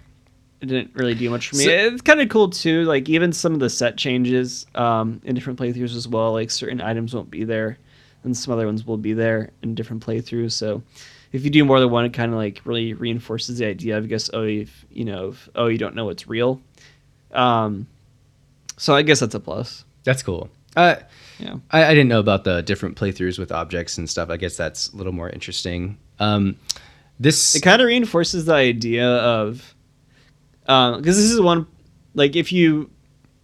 it 0.60 0.66
didn't 0.66 0.94
really 0.94 1.14
do 1.14 1.30
much 1.30 1.48
for 1.48 1.56
me. 1.56 1.64
So- 1.64 1.70
it's 1.70 2.02
kind 2.02 2.20
of 2.20 2.28
cool 2.28 2.50
too. 2.50 2.84
Like 2.84 3.08
even 3.08 3.32
some 3.32 3.54
of 3.54 3.60
the 3.60 3.70
set 3.70 3.96
changes 3.96 4.66
um, 4.74 5.20
in 5.24 5.34
different 5.34 5.58
playthroughs 5.58 5.96
as 5.96 6.06
well. 6.08 6.32
Like 6.32 6.50
certain 6.50 6.80
items 6.80 7.14
won't 7.14 7.30
be 7.30 7.44
there, 7.44 7.78
and 8.24 8.36
some 8.36 8.52
other 8.52 8.66
ones 8.66 8.86
will 8.86 8.96
be 8.98 9.12
there 9.12 9.50
in 9.62 9.74
different 9.74 10.04
playthroughs. 10.04 10.52
So 10.52 10.82
if 11.32 11.44
you 11.44 11.50
do 11.50 11.64
more 11.64 11.80
than 11.80 11.90
one, 11.90 12.04
it 12.04 12.12
kind 12.12 12.32
of 12.32 12.38
like 12.38 12.60
really 12.64 12.94
reinforces 12.94 13.58
the 13.58 13.66
idea 13.66 13.98
of 13.98 14.04
I 14.04 14.06
guess 14.06 14.30
oh 14.32 14.44
if 14.44 14.86
you 14.90 15.04
know 15.04 15.28
if, 15.28 15.48
oh 15.54 15.66
you 15.66 15.78
don't 15.78 15.94
know 15.94 16.04
what's 16.04 16.28
real. 16.28 16.60
Um, 17.32 17.86
so 18.76 18.94
I 18.94 19.02
guess 19.02 19.20
that's 19.20 19.34
a 19.34 19.40
plus. 19.40 19.84
That's 20.04 20.22
cool. 20.22 20.48
Uh, 20.76 20.96
Yeah. 21.38 21.56
I, 21.70 21.84
I 21.84 21.90
didn't 21.90 22.08
know 22.08 22.20
about 22.20 22.44
the 22.44 22.62
different 22.62 22.96
playthroughs 22.96 23.38
with 23.38 23.52
objects 23.52 23.98
and 23.98 24.08
stuff. 24.08 24.30
I 24.30 24.36
guess 24.36 24.56
that's 24.56 24.92
a 24.92 24.96
little 24.96 25.12
more 25.12 25.28
interesting. 25.30 25.98
Um, 26.18 26.56
this 27.20 27.56
it 27.56 27.62
kind 27.62 27.80
of 27.82 27.86
reinforces 27.86 28.44
the 28.44 28.54
idea 28.54 29.06
of 29.06 29.74
because 30.62 31.16
this 31.16 31.30
is 31.30 31.40
one 31.40 31.66
like 32.14 32.36
if 32.36 32.52
you 32.52 32.90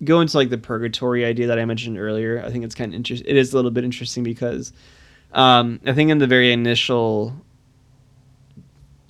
go 0.03 0.21
into 0.21 0.37
like 0.37 0.51
the 0.51 0.59
purgatory 0.59 1.25
idea 1.25 1.47
that 1.47 1.59
i 1.59 1.65
mentioned 1.65 1.99
earlier 1.99 2.43
i 2.45 2.51
think 2.51 2.65
it's 2.65 2.75
kind 2.75 2.93
of 2.93 2.95
interesting 2.95 3.27
it 3.29 3.37
is 3.37 3.53
a 3.53 3.57
little 3.57 3.71
bit 3.71 3.85
interesting 3.85 4.23
because 4.23 4.73
um, 5.33 5.81
i 5.87 5.93
think 5.93 6.11
in 6.11 6.19
the 6.19 6.27
very 6.27 6.53
initial 6.53 7.35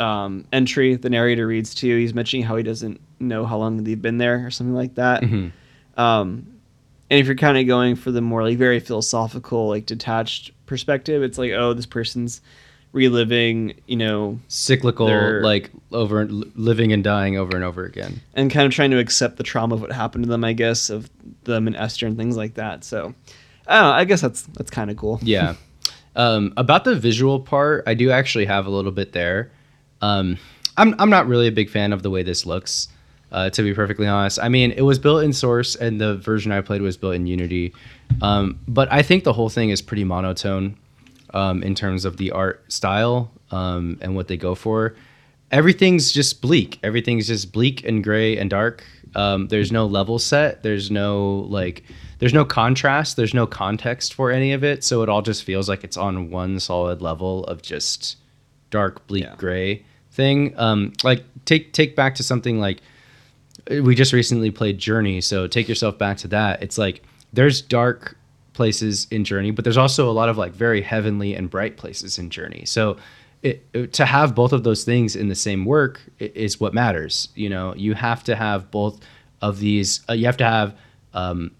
um, 0.00 0.44
entry 0.52 0.96
the 0.96 1.08
narrator 1.10 1.46
reads 1.46 1.74
to 1.76 1.86
you 1.86 1.96
he's 1.98 2.14
mentioning 2.14 2.44
how 2.44 2.56
he 2.56 2.62
doesn't 2.62 3.00
know 3.20 3.44
how 3.46 3.56
long 3.58 3.84
they've 3.84 4.02
been 4.02 4.18
there 4.18 4.44
or 4.46 4.50
something 4.50 4.74
like 4.74 4.94
that 4.96 5.22
Mhm. 5.22 5.52
um, 5.96 6.46
and 7.10 7.20
if 7.20 7.26
you're 7.26 7.36
kind 7.36 7.56
of 7.58 7.66
going 7.66 7.94
for 7.96 8.10
the 8.10 8.20
more 8.20 8.42
like 8.42 8.58
very 8.58 8.80
philosophical 8.80 9.68
like 9.68 9.86
detached 9.86 10.50
perspective 10.66 11.22
it's 11.22 11.38
like 11.38 11.52
oh 11.52 11.72
this 11.74 11.86
person's 11.86 12.40
reliving 12.92 13.74
you 13.86 13.96
know 13.96 14.38
cyclical, 14.48 15.06
They're- 15.06 15.42
like 15.42 15.70
over 15.92 16.26
living 16.26 16.92
and 16.92 17.02
dying 17.02 17.36
over 17.36 17.56
and 17.56 17.64
over 17.64 17.84
again. 17.84 18.20
and 18.34 18.50
kind 18.50 18.66
of 18.66 18.72
trying 18.72 18.90
to 18.92 18.98
accept 18.98 19.36
the 19.36 19.42
trauma 19.42 19.74
of 19.74 19.80
what 19.80 19.90
happened 19.92 20.24
to 20.24 20.30
them, 20.30 20.44
I 20.44 20.52
guess, 20.52 20.90
of 20.90 21.10
them 21.42 21.66
and 21.66 21.74
Esther 21.76 22.06
and 22.06 22.16
things 22.16 22.36
like 22.36 22.54
that. 22.54 22.84
So, 22.84 23.14
I 23.66 23.74
don't 23.80 23.84
know. 23.84 23.90
I 23.90 24.04
guess 24.04 24.20
that's 24.20 24.42
that's 24.42 24.70
kind 24.70 24.90
of 24.90 24.96
cool. 24.96 25.18
Yeah. 25.22 25.54
um, 26.16 26.52
about 26.56 26.84
the 26.84 26.94
visual 26.94 27.40
part, 27.40 27.82
I 27.86 27.94
do 27.94 28.10
actually 28.12 28.44
have 28.46 28.66
a 28.66 28.70
little 28.70 28.92
bit 28.92 29.12
there. 29.12 29.50
Um, 30.04 30.38
I'm 30.76 30.94
I'm 30.98 31.10
not 31.10 31.26
really 31.26 31.46
a 31.48 31.52
big 31.52 31.70
fan 31.70 31.92
of 31.92 32.02
the 32.02 32.10
way 32.10 32.22
this 32.22 32.44
looks. 32.46 32.88
Uh, 33.32 33.50
to 33.50 33.62
be 33.64 33.74
perfectly 33.74 34.06
honest, 34.06 34.38
I 34.40 34.48
mean, 34.48 34.70
it 34.72 34.82
was 34.82 34.98
built 35.00 35.24
in 35.24 35.32
Source, 35.32 35.74
and 35.74 36.00
the 36.00 36.16
version 36.18 36.52
I 36.52 36.60
played 36.60 36.82
was 36.82 36.96
built 36.96 37.14
in 37.16 37.26
Unity. 37.26 37.72
Um, 38.22 38.60
but 38.68 38.92
I 38.92 39.02
think 39.02 39.24
the 39.24 39.32
whole 39.32 39.48
thing 39.48 39.70
is 39.70 39.82
pretty 39.82 40.04
monotone 40.04 40.76
um, 41.32 41.62
in 41.64 41.74
terms 41.74 42.04
of 42.04 42.16
the 42.16 42.30
art 42.30 42.62
style 42.72 43.32
um, 43.50 43.98
and 44.02 44.14
what 44.14 44.28
they 44.28 44.36
go 44.36 44.54
for. 44.54 44.94
Everything's 45.50 46.12
just 46.12 46.40
bleak. 46.42 46.78
Everything's 46.84 47.26
just 47.26 47.50
bleak 47.52 47.84
and 47.84 48.04
gray 48.04 48.36
and 48.38 48.50
dark. 48.50 48.84
Um, 49.16 49.48
there's 49.48 49.72
no 49.72 49.84
level 49.86 50.18
set. 50.20 50.62
There's 50.62 50.90
no 50.90 51.46
like. 51.50 51.82
There's 52.20 52.34
no 52.34 52.44
contrast. 52.44 53.16
There's 53.16 53.34
no 53.34 53.46
context 53.48 54.14
for 54.14 54.30
any 54.30 54.52
of 54.52 54.62
it. 54.62 54.84
So 54.84 55.02
it 55.02 55.08
all 55.08 55.22
just 55.22 55.42
feels 55.42 55.68
like 55.68 55.82
it's 55.82 55.96
on 55.96 56.30
one 56.30 56.60
solid 56.60 57.02
level 57.02 57.44
of 57.46 57.62
just 57.62 58.16
dark, 58.70 59.06
bleak, 59.08 59.24
Yeah. 59.24 59.34
gray 59.36 59.84
thing. 60.14 60.54
Um, 60.58 60.92
like 61.02 61.24
take 61.44 61.72
take 61.72 61.94
back 61.96 62.14
to 62.16 62.22
something 62.22 62.58
like 62.58 62.80
we 63.68 63.94
just 63.94 64.12
recently 64.12 64.50
played 64.50 64.78
Journey, 64.78 65.20
so 65.20 65.46
take 65.46 65.68
yourself 65.68 65.98
back 65.98 66.18
to 66.18 66.28
that. 66.28 66.62
It's 66.62 66.78
like 66.78 67.02
there's 67.32 67.62
dark 67.62 68.16
places 68.52 69.06
in 69.10 69.24
Journey, 69.24 69.50
but 69.50 69.64
there's 69.64 69.76
also 69.76 70.08
a 70.08 70.12
lot 70.12 70.28
of 70.28 70.36
like 70.38 70.52
very 70.52 70.80
heavenly 70.82 71.34
and 71.34 71.50
bright 71.50 71.76
places 71.76 72.18
in 72.18 72.30
Journey. 72.30 72.64
So 72.66 72.96
it, 73.42 73.66
it- 73.72 73.92
to 73.94 74.04
have 74.06 74.34
both 74.34 74.52
of 74.52 74.64
those 74.64 74.84
things 74.84 75.16
in 75.16 75.28
the 75.28 75.34
same 75.34 75.64
work 75.64 76.00
is 76.18 76.60
what 76.60 76.72
matters. 76.74 77.28
You 77.34 77.48
know, 77.48 77.74
you 77.74 77.94
have 77.94 78.22
to 78.24 78.36
have 78.36 78.70
both 78.70 79.00
of 79.42 79.58
these. 79.58 80.00
Uh, 80.08 80.12
you 80.12 80.26
have 80.26 80.36
to 80.38 80.44
have 80.44 80.76
um, 81.14 81.50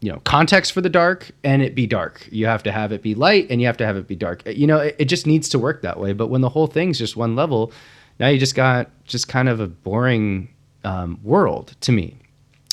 you 0.00 0.10
know 0.10 0.20
context 0.24 0.72
for 0.72 0.80
the 0.80 0.88
dark 0.88 1.30
and 1.44 1.62
it 1.62 1.74
be 1.74 1.86
dark. 1.86 2.26
You 2.30 2.46
have 2.46 2.62
to 2.64 2.72
have 2.72 2.90
it 2.92 3.02
be 3.02 3.14
light 3.14 3.46
and 3.50 3.60
you 3.60 3.66
have 3.66 3.76
to 3.78 3.86
have 3.86 3.96
it 3.96 4.06
be 4.06 4.16
dark. 4.16 4.42
You 4.46 4.66
know 4.66 4.78
it, 4.78 4.96
it 4.98 5.04
just 5.06 5.26
needs 5.26 5.48
to 5.50 5.58
work 5.58 5.82
that 5.82 5.98
way. 6.00 6.12
But 6.12 6.28
when 6.28 6.40
the 6.40 6.48
whole 6.48 6.66
thing's 6.66 6.98
just 6.98 7.16
one 7.16 7.36
level 7.36 7.72
now 8.18 8.28
you 8.28 8.38
just 8.38 8.54
got 8.54 8.90
just 9.04 9.28
kind 9.28 9.48
of 9.48 9.60
a 9.60 9.66
boring 9.66 10.48
um, 10.84 11.18
world 11.22 11.74
to 11.82 11.92
me. 11.92 12.16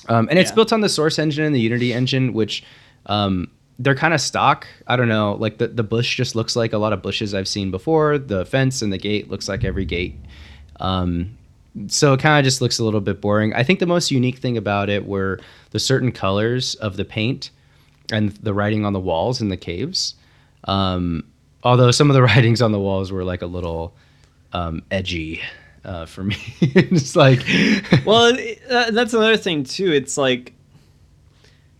Um, 0.09 0.27
and 0.29 0.37
it's 0.39 0.51
Yeah. 0.51 0.55
built 0.55 0.71
on 0.73 0.81
the 0.81 0.89
source 0.89 1.19
engine 1.19 1.43
and 1.45 1.53
the 1.55 1.59
unity 1.59 1.93
engine 1.93 2.33
which 2.33 2.63
um, 3.07 3.49
they're 3.79 3.95
kind 3.95 4.13
of 4.13 4.21
stock. 4.21 4.65
I 4.87 4.95
don't 4.95 5.07
know 5.09 5.33
like 5.39 5.57
the, 5.57 5.67
the 5.67 5.83
bush 5.83 6.15
just 6.17 6.35
looks 6.35 6.55
like 6.55 6.73
a 6.73 6.77
lot 6.77 6.93
of 6.93 7.01
bushes 7.01 7.33
i've 7.33 7.47
seen 7.47 7.71
before. 7.71 8.17
The 8.17 8.45
fence 8.45 8.81
and 8.81 8.91
the 8.93 8.97
gate 8.97 9.29
looks 9.29 9.47
like 9.49 9.63
every 9.65 9.85
gate. 9.85 10.15
Um, 10.79 11.37
so 11.87 12.13
it 12.13 12.19
kind 12.19 12.39
of 12.39 12.43
just 12.43 12.61
looks 12.61 12.79
a 12.79 12.83
little 12.83 13.01
bit 13.01 13.21
boring. 13.21 13.53
I 13.53 13.63
think 13.63 13.79
the 13.79 13.85
most 13.85 14.11
unique 14.11 14.37
thing 14.37 14.57
about 14.57 14.89
it 14.89 15.05
were 15.05 15.39
the 15.71 15.79
certain 15.79 16.11
colors 16.11 16.75
of 16.75 16.97
the 16.97 17.05
paint 17.05 17.51
and 18.11 18.31
the 18.31 18.53
writing 18.53 18.85
on 18.85 18.93
the 18.93 18.99
walls 18.99 19.41
in 19.41 19.49
the 19.49 19.57
caves. 19.57 20.15
Um, 20.63 21.23
although 21.63 21.91
some 21.91 22.09
of 22.09 22.15
the 22.15 22.21
writings 22.29 22.61
on 22.61 22.71
the 22.71 22.79
walls 22.79 23.11
were 23.11 23.23
like 23.23 23.41
a 23.41 23.47
little 23.47 23.95
um, 24.53 24.81
edgy 24.91 25.41
uh, 25.85 26.05
for 26.05 26.23
me. 26.23 26.37
it's 26.61 27.15
like, 27.15 27.43
Well, 28.05 28.35
uh, 28.69 28.91
that's 28.91 29.13
another 29.13 29.37
thing 29.37 29.63
too. 29.63 29.91
It's 29.91 30.17
like, 30.17 30.53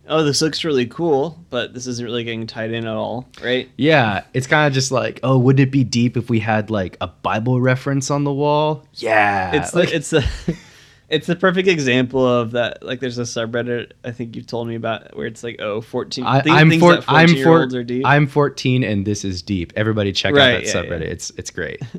oh, 0.10 0.24
this 0.24 0.42
looks 0.42 0.64
really 0.64 0.86
cool, 0.88 1.44
but 1.50 1.74
this 1.74 1.88
isn't 1.88 2.06
really 2.06 2.24
getting 2.24 2.48
tied 2.48 2.72
in 2.72 2.86
at 2.86 2.96
all, 2.96 3.28
right? 3.44 3.70
yeah, 3.78 4.24
it's 4.34 4.48
kind 4.48 4.68
of 4.68 4.74
just 4.74 4.92
like, 4.92 5.20
oh, 5.24 5.38
would 5.38 5.60
it 5.60 5.72
be 5.72 5.84
deep 5.84 6.18
if 6.18 6.30
we 6.30 6.40
had 6.40 6.70
like 6.70 6.98
a 7.02 7.08
Bible 7.08 7.60
reference 7.62 8.10
on 8.12 8.24
the 8.24 8.34
wall? 8.34 8.86
Yeah, 8.96 9.56
it's 9.56 9.74
like, 9.74 9.88
like 9.88 9.96
it's 9.96 10.14
a 10.14 10.24
it's 11.10 11.30
a 11.30 11.36
perfect 11.36 11.68
example 11.70 12.26
of 12.28 12.52
that 12.52 12.84
like 12.84 13.00
there's 13.00 13.18
a 13.18 13.22
subreddit 13.22 13.94
i 14.04 14.12
think 14.12 14.36
you've 14.36 14.46
told 14.46 14.68
me 14.68 14.76
about 14.76 15.16
where 15.16 15.26
it's 15.26 15.42
like 15.42 15.56
oh 15.62 15.80
14 15.80 16.26
I, 16.26 16.42
thi- 16.42 16.52
I'm 16.52 16.70
things 16.70 16.82
four, 16.82 16.96
that 16.96 17.06
I'm 17.08 17.28
14 17.30 17.36
year 17.38 17.46
four, 17.46 17.60
olds 17.62 17.76
are 17.76 17.84
deep 17.86 18.06
I'm 18.06 18.28
14 18.28 18.84
and 18.84 19.06
this 19.08 19.24
is 19.24 19.42
deep. 19.42 19.72
Everybody 19.78 20.12
check 20.12 20.34
Right, 20.36 20.56
out 20.56 20.64
that 20.64 20.68
yeah, 20.68 20.74
subreddit. 20.84 21.06
yeah. 21.06 21.12
It's 21.12 21.30
it's 21.38 21.50
great. 21.50 21.82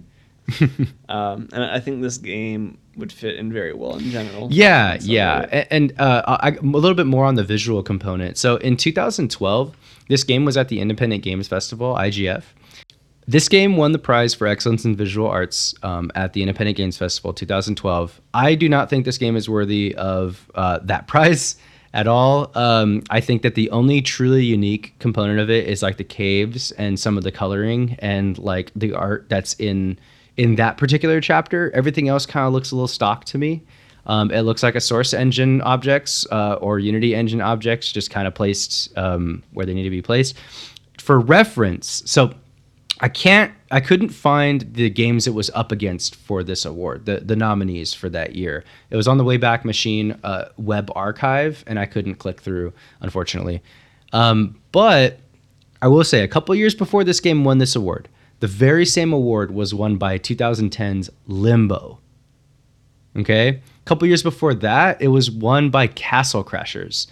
um 1.08 1.48
and 1.52 1.64
i 1.64 1.78
think 1.80 2.02
this 2.02 2.18
game 2.18 2.78
would 2.96 3.12
fit 3.12 3.36
in 3.36 3.52
very 3.52 3.72
well 3.72 3.96
in 3.96 4.10
general 4.10 4.48
Yeah, 4.50 4.98
yeah, 5.00 5.38
about 5.38 5.52
it. 5.52 5.56
A- 5.56 5.72
and 5.72 6.00
uh, 6.00 6.38
I, 6.40 6.50
a 6.50 6.60
little 6.62 6.96
bit 6.96 7.06
more 7.06 7.24
on 7.26 7.36
the 7.36 7.44
visual 7.44 7.80
component. 7.80 8.36
So 8.36 8.56
in 8.56 8.76
2012, 8.76 9.76
this 10.08 10.24
game 10.24 10.44
was 10.44 10.56
at 10.56 10.66
the 10.68 10.80
Independent 10.80 11.22
Games 11.22 11.46
Festival 11.46 11.94
(IGF). 11.94 12.42
This 13.28 13.48
game 13.48 13.76
won 13.76 13.92
the 13.92 14.00
prize 14.00 14.34
for 14.34 14.48
excellence 14.48 14.84
in 14.84 14.96
visual 14.96 15.28
arts 15.28 15.74
um, 15.84 16.10
at 16.16 16.32
the 16.32 16.42
Independent 16.42 16.76
Games 16.76 16.96
Festival 16.96 17.32
2012. 17.32 18.20
I 18.34 18.54
do 18.56 18.68
not 18.68 18.90
think 18.90 19.04
this 19.04 19.18
game 19.18 19.36
is 19.36 19.48
worthy 19.48 19.94
of 19.94 20.50
uh, 20.56 20.80
that 20.82 21.06
prize 21.12 21.56
at 21.94 22.08
all. 22.08 22.50
Um, 22.58 23.04
I 23.10 23.20
think 23.20 23.42
that 23.42 23.54
the 23.54 23.70
only 23.70 24.02
truly 24.02 24.44
unique 24.44 24.94
component 24.98 25.38
of 25.38 25.50
it 25.50 25.68
is 25.68 25.82
like 25.84 25.98
the 25.98 26.04
caves 26.04 26.72
and 26.72 26.98
some 26.98 27.16
of 27.16 27.22
the 27.22 27.30
coloring 27.30 27.96
and 28.00 28.36
like 28.38 28.72
the 28.74 28.92
art 28.94 29.26
that's 29.28 29.54
in 29.60 29.98
in 30.38 30.54
that 30.54 30.78
particular 30.78 31.20
chapter. 31.20 31.70
Everything 31.74 32.08
else 32.08 32.24
kind 32.24 32.46
of 32.46 32.54
looks 32.54 32.70
a 32.70 32.74
little 32.74 32.88
stock 32.88 33.24
to 33.26 33.36
me. 33.36 33.62
Um, 34.06 34.30
it 34.30 34.42
looks 34.42 34.62
like 34.62 34.74
a 34.74 34.80
source 34.80 35.12
engine 35.12 35.60
objects 35.60 36.26
uh, 36.30 36.54
or 36.54 36.78
Unity 36.78 37.14
engine 37.14 37.42
objects 37.42 37.92
just 37.92 38.10
kind 38.10 38.26
of 38.26 38.34
placed 38.34 38.96
um, 38.96 39.42
where 39.52 39.66
they 39.66 39.74
need 39.74 39.82
to 39.82 39.90
be 39.90 40.00
placed. 40.00 40.34
For 40.98 41.20
reference, 41.20 42.02
so 42.06 42.32
I 43.00 43.08
can't, 43.08 43.52
I 43.70 43.80
couldn't 43.80 44.08
find 44.08 44.62
the 44.72 44.88
games 44.88 45.26
it 45.26 45.34
was 45.34 45.50
up 45.50 45.72
against 45.72 46.16
for 46.16 46.42
this 46.42 46.64
award, 46.64 47.04
the 47.04 47.18
the 47.18 47.36
nominees 47.36 47.92
for 47.92 48.08
that 48.08 48.34
year. 48.34 48.64
It 48.90 48.96
was 48.96 49.06
on 49.06 49.18
the 49.18 49.24
Wayback 49.24 49.64
Machine 49.64 50.18
uh, 50.24 50.48
web 50.56 50.90
archive, 50.94 51.62
and 51.66 51.78
I 51.78 51.86
couldn't 51.86 52.16
click 52.16 52.40
through, 52.40 52.72
unfortunately. 53.00 53.62
Um, 54.12 54.58
but 54.72 55.20
I 55.82 55.88
will 55.88 56.04
say, 56.04 56.22
a 56.22 56.28
couple 56.28 56.54
years 56.54 56.74
before 56.74 57.04
this 57.04 57.20
game 57.20 57.44
won 57.44 57.58
this 57.58 57.76
award, 57.76 58.08
the 58.40 58.46
very 58.46 58.86
same 58.86 59.12
award 59.12 59.50
was 59.50 59.74
won 59.74 59.96
by 59.96 60.18
2010's 60.18 61.10
Limbo. 61.26 61.98
Okay. 63.16 63.48
A 63.48 63.60
couple 63.84 64.06
years 64.06 64.22
before 64.22 64.54
that, 64.54 65.00
it 65.02 65.08
was 65.08 65.30
won 65.30 65.70
by 65.70 65.86
Castle 65.86 66.44
Crashers. 66.44 67.06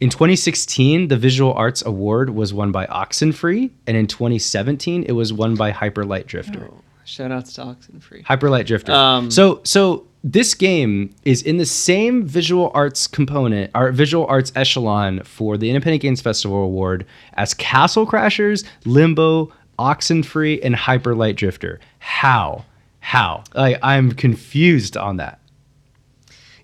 In 0.00 0.10
2016, 0.10 1.08
the 1.08 1.16
Visual 1.16 1.52
Arts 1.52 1.84
Award 1.84 2.30
was 2.30 2.52
won 2.52 2.72
by 2.72 2.86
Oxenfree, 2.86 3.70
and 3.86 3.96
in 3.96 4.08
2017, 4.08 5.04
it 5.04 5.12
was 5.12 5.32
won 5.32 5.54
by 5.54 5.70
Hyperlight 5.70 6.26
Drifter. 6.26 6.68
Oh, 6.72 6.80
shout 7.04 7.30
outs 7.30 7.52
to 7.52 7.60
Oxenfree. 7.60 8.24
Hyperlight 8.24 8.66
Drifter. 8.66 8.90
Um, 8.90 9.30
so 9.30 9.60
so 9.62 10.08
this 10.24 10.54
game 10.54 11.14
is 11.24 11.42
in 11.42 11.58
the 11.58 11.66
same 11.66 12.24
visual 12.24 12.72
arts 12.74 13.06
component, 13.06 13.70
our 13.76 13.92
visual 13.92 14.26
arts 14.26 14.50
echelon 14.56 15.22
for 15.22 15.56
the 15.56 15.70
Independent 15.70 16.02
Games 16.02 16.20
Festival 16.20 16.64
Award 16.64 17.06
as 17.34 17.54
Castle 17.54 18.04
Crashers, 18.04 18.64
Limbo, 18.84 19.52
Oxenfree, 19.78 20.60
and 20.62 20.74
Hyperlight 20.74 21.36
Drifter. 21.36 21.80
How? 21.98 22.64
How? 23.00 23.44
Like 23.54 23.78
I'm 23.82 24.12
confused 24.12 24.96
on 24.96 25.16
that. 25.16 25.38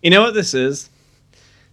You 0.02 0.10
know 0.10 0.22
what 0.22 0.34
this 0.34 0.54
is? 0.54 0.90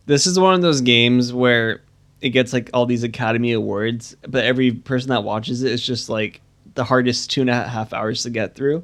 This 0.07 0.27
is 0.27 0.39
one 0.39 0.53
of 0.53 0.61
those 0.61 0.81
games 0.81 1.33
where 1.33 1.81
it 2.21 2.29
gets 2.29 2.53
like 2.53 2.69
all 2.73 2.85
these 2.85 3.03
Academy 3.03 3.51
Awards, 3.51 4.15
but 4.27 4.43
every 4.43 4.71
person 4.71 5.09
that 5.09 5.23
watches 5.23 5.63
it 5.63 5.71
is 5.71 5.85
just 5.85 6.09
like 6.09 6.41
the 6.73 6.83
hardest 6.83 7.29
two 7.29 7.41
and 7.41 7.49
a 7.49 7.67
half 7.67 7.93
hours 7.93 8.23
to 8.23 8.29
get 8.29 8.55
through. 8.55 8.83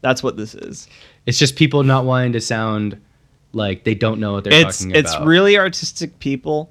That's 0.00 0.22
what 0.22 0.36
this 0.36 0.54
is. 0.54 0.88
It's 1.26 1.38
just 1.38 1.56
people 1.56 1.82
not 1.82 2.04
wanting 2.04 2.32
to 2.32 2.40
sound 2.40 3.00
like 3.52 3.84
they 3.84 3.94
don't 3.94 4.20
know 4.20 4.32
what 4.32 4.44
they're 4.44 4.52
it's 4.52 4.78
talking 4.78 4.94
it's 4.94 5.10
about. 5.10 5.22
It's 5.22 5.28
really 5.28 5.58
artistic 5.58 6.18
people 6.18 6.70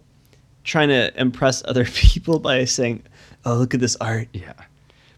trying 0.64 0.90
to 0.90 1.12
impress 1.20 1.64
other 1.66 1.86
people 1.94 2.40
by 2.40 2.66
saying, 2.66 3.04
"Oh, 3.46 3.56
look 3.56 3.74
at 3.74 3.80
this 3.80 3.96
art." 3.98 4.28
yeah, 4.34 4.54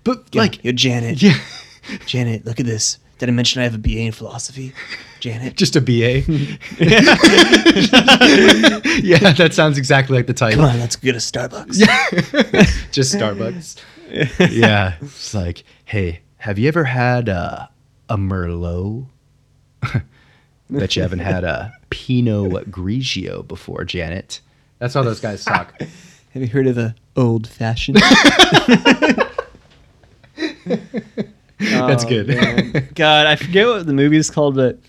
but 0.10 0.34
Yo, 0.34 0.41
like 0.41 0.64
yo, 0.64 0.72
Janet, 0.72 1.22
yeah, 1.22 1.38
Janet, 2.07 2.43
look 2.43 2.60
at 2.60 2.66
this. 2.66 2.97
Did 3.20 3.30
I 3.30 3.32
mention 3.32 3.62
I 3.62 3.66
have 3.66 3.76
a 3.76 3.78
BA 3.78 3.99
in 3.99 4.12
philosophy? 4.12 4.74
Janet. 5.20 5.55
just 5.55 5.76
a 5.76 5.82
BA. 5.82 5.91
yeah, 9.03 9.34
that 9.34 9.51
sounds 9.51 9.78
exactly 9.78 10.18
like 10.18 10.26
the 10.26 10.34
title. 10.34 10.62
Come 10.62 10.74
on, 10.74 10.80
let's 10.80 10.95
go 10.95 11.12
to 11.12 11.20
Starbucks. 11.20 12.91
just 12.91 13.14
Starbucks. 13.14 13.80
yeah, 14.51 14.95
it's 14.99 15.36
like, 15.36 15.64
hey, 15.86 16.22
have 16.38 16.57
you 16.57 16.68
ever 16.70 16.86
had 16.86 17.30
uh, 17.30 17.68
a 18.07 18.18
Merlot? 18.18 19.05
Bet 20.72 20.95
you 20.95 21.03
haven't 21.03 21.20
had 21.20 21.43
a 21.43 21.72
Pinot 21.91 22.72
Grigio 22.72 23.47
before, 23.47 23.84
Janet. 23.84 24.39
That's 24.80 24.95
how 24.95 25.03
those 25.03 25.20
guys 25.20 25.45
talk. 25.45 25.80
Have 25.80 26.41
you 26.41 26.47
heard 26.47 26.66
of 26.66 26.80
a 26.80 26.95
old 27.16 27.47
fashioned? 27.47 28.01
That's 31.59 32.05
Oh, 32.05 32.07
good. 32.09 32.28
man. 32.28 32.89
God, 32.95 33.28
I 33.28 33.36
forget 33.36 33.67
what 33.67 33.86
the 33.86 33.93
movie 33.93 34.17
is 34.17 34.30
called, 34.30 34.55
but 34.55 34.80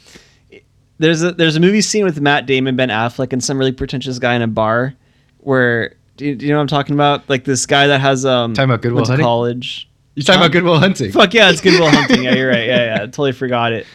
there's 0.99 1.22
a 1.22 1.33
there's 1.33 1.57
a 1.57 1.61
movie 1.61 1.81
scene 1.81 2.05
with 2.05 2.20
Matt 2.20 2.47
Damon, 2.47 2.76
Ben 2.76 2.89
Affleck, 2.91 3.33
and 3.33 3.43
some 3.43 3.59
really 3.59 3.72
pretentious 3.72 4.18
guy 4.18 4.35
in 4.35 4.43
a 4.43 4.47
bar. 4.47 4.95
Where 5.39 5.95
do 6.16 6.26
you, 6.26 6.37
do 6.37 6.47
you 6.47 6.53
know 6.53 6.59
what 6.59 6.62
I'm 6.62 6.68
talking 6.68 6.95
about? 6.95 7.28
Like 7.28 7.45
this 7.45 7.66
guy 7.66 7.87
that 7.89 8.01
has 8.01 8.24
um 8.24 8.55
Talking 8.55 8.70
about 8.70 8.83
Good 8.83 8.93
Will 8.93 8.97
went 8.99 9.07
to 9.07 9.12
Hunting? 9.12 9.24
college. 9.24 9.89
You're 10.14 10.24
talking 10.24 10.41
about 10.43 10.53
Good 10.53 10.64
Will 10.64 10.78
Hunting. 10.78 11.12
Fuck 11.12 11.35
yeah, 11.35 11.51
it's 11.51 11.61
Good 11.61 11.78
Will 11.81 11.91
Hunting. 11.91 12.22
Yeah, 12.24 12.35
you're 12.35 12.49
right. 12.51 12.66
Yeah, 12.66 12.85
yeah, 12.85 12.95
I 12.97 12.99
totally 13.07 13.33
forgot 13.33 13.72
it. 13.72 13.87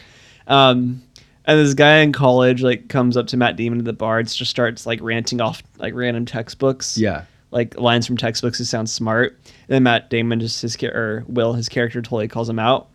Um, 0.46 1.02
and 1.44 1.58
this 1.60 1.74
guy 1.74 1.98
in 1.98 2.12
college 2.12 2.62
like 2.62 2.88
comes 2.88 3.16
up 3.16 3.28
to 3.28 3.36
Matt 3.36 3.56
Damon 3.56 3.78
at 3.78 3.84
the 3.84 3.92
bar 3.92 4.18
and 4.18 4.28
just 4.28 4.50
starts 4.50 4.84
like 4.86 5.00
ranting 5.00 5.40
off 5.40 5.62
like 5.78 5.94
random 5.94 6.26
textbooks 6.26 6.98
Yeah. 6.98 7.24
Like 7.50 7.78
lines 7.78 8.06
from 8.06 8.16
textbooks 8.16 8.58
to 8.58 8.64
sound 8.64 8.90
smart. 8.90 9.38
And 9.44 9.68
then 9.68 9.82
Matt 9.82 10.10
Damon 10.10 10.40
just 10.40 10.62
his 10.62 10.76
or 10.82 11.24
Will 11.26 11.52
his 11.52 11.68
character 11.68 12.02
totally 12.02 12.28
calls 12.28 12.48
him 12.48 12.58
out. 12.58 12.88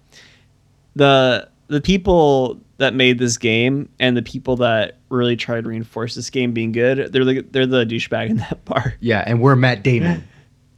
The 0.96 1.50
the 1.68 1.82
people 1.82 2.60
that 2.78 2.94
made 2.94 3.18
this 3.18 3.38
game 3.38 3.88
and 4.00 4.18
the 4.18 4.22
people 4.22 4.58
that 4.58 4.98
really 5.10 5.36
tried 5.36 5.64
to 5.64 5.70
reinforce 5.70 6.16
this 6.16 6.30
game 6.30 6.52
being 6.52 6.72
good, 6.72 7.14
they're 7.14 7.24
the 7.24 7.42
they're 7.42 7.66
the 7.66 7.86
douchebag 7.86 8.30
in 8.30 8.38
that 8.38 8.64
bar. 8.66 8.96
Yeah, 9.00 9.24
and 9.26 9.42
we're 9.42 9.56
Matt 9.56 9.84
Damon. 9.84 10.28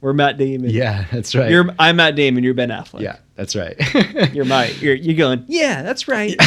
We're 0.04 0.12
Matt 0.12 0.36
Damon. 0.36 0.68
Yeah, 0.68 1.06
that's 1.10 1.34
right. 1.34 1.50
You're 1.50 1.64
I'm 1.78 1.96
Matt 1.96 2.14
Damon. 2.14 2.44
You're 2.44 2.52
Ben 2.52 2.68
Affleck. 2.68 3.00
yeah, 3.00 3.16
that's 3.36 3.56
right. 3.56 3.74
You're 4.34 4.44
my 4.44 4.66
you're 4.78 4.94
you're 4.94 5.16
going. 5.16 5.46
Yeah, 5.48 5.80
that's 5.82 6.06
right. 6.08 6.36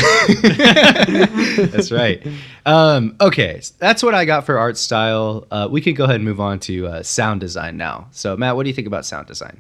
That's 1.72 1.92
right. 1.92 2.22
Um, 2.68 3.16
okay, 3.20 3.60
so 3.62 3.74
that's 3.80 4.04
what 4.04 4.14
I 4.14 4.26
got 4.26 4.46
for 4.46 4.60
art 4.60 4.78
style. 4.78 5.48
Uh, 5.50 5.68
we 5.72 5.82
can 5.82 5.96
go 5.96 6.04
ahead 6.04 6.18
and 6.18 6.24
move 6.24 6.40
on 6.40 6.60
to 6.62 6.86
uh, 6.86 7.02
sound 7.04 7.40
design 7.40 7.78
now. 7.78 8.10
So, 8.12 8.38
Matt, 8.38 8.56
what 8.56 8.62
do 8.64 8.70
you 8.70 8.76
think 8.76 8.86
about 8.88 9.08
sound 9.08 9.26
design? 9.26 9.60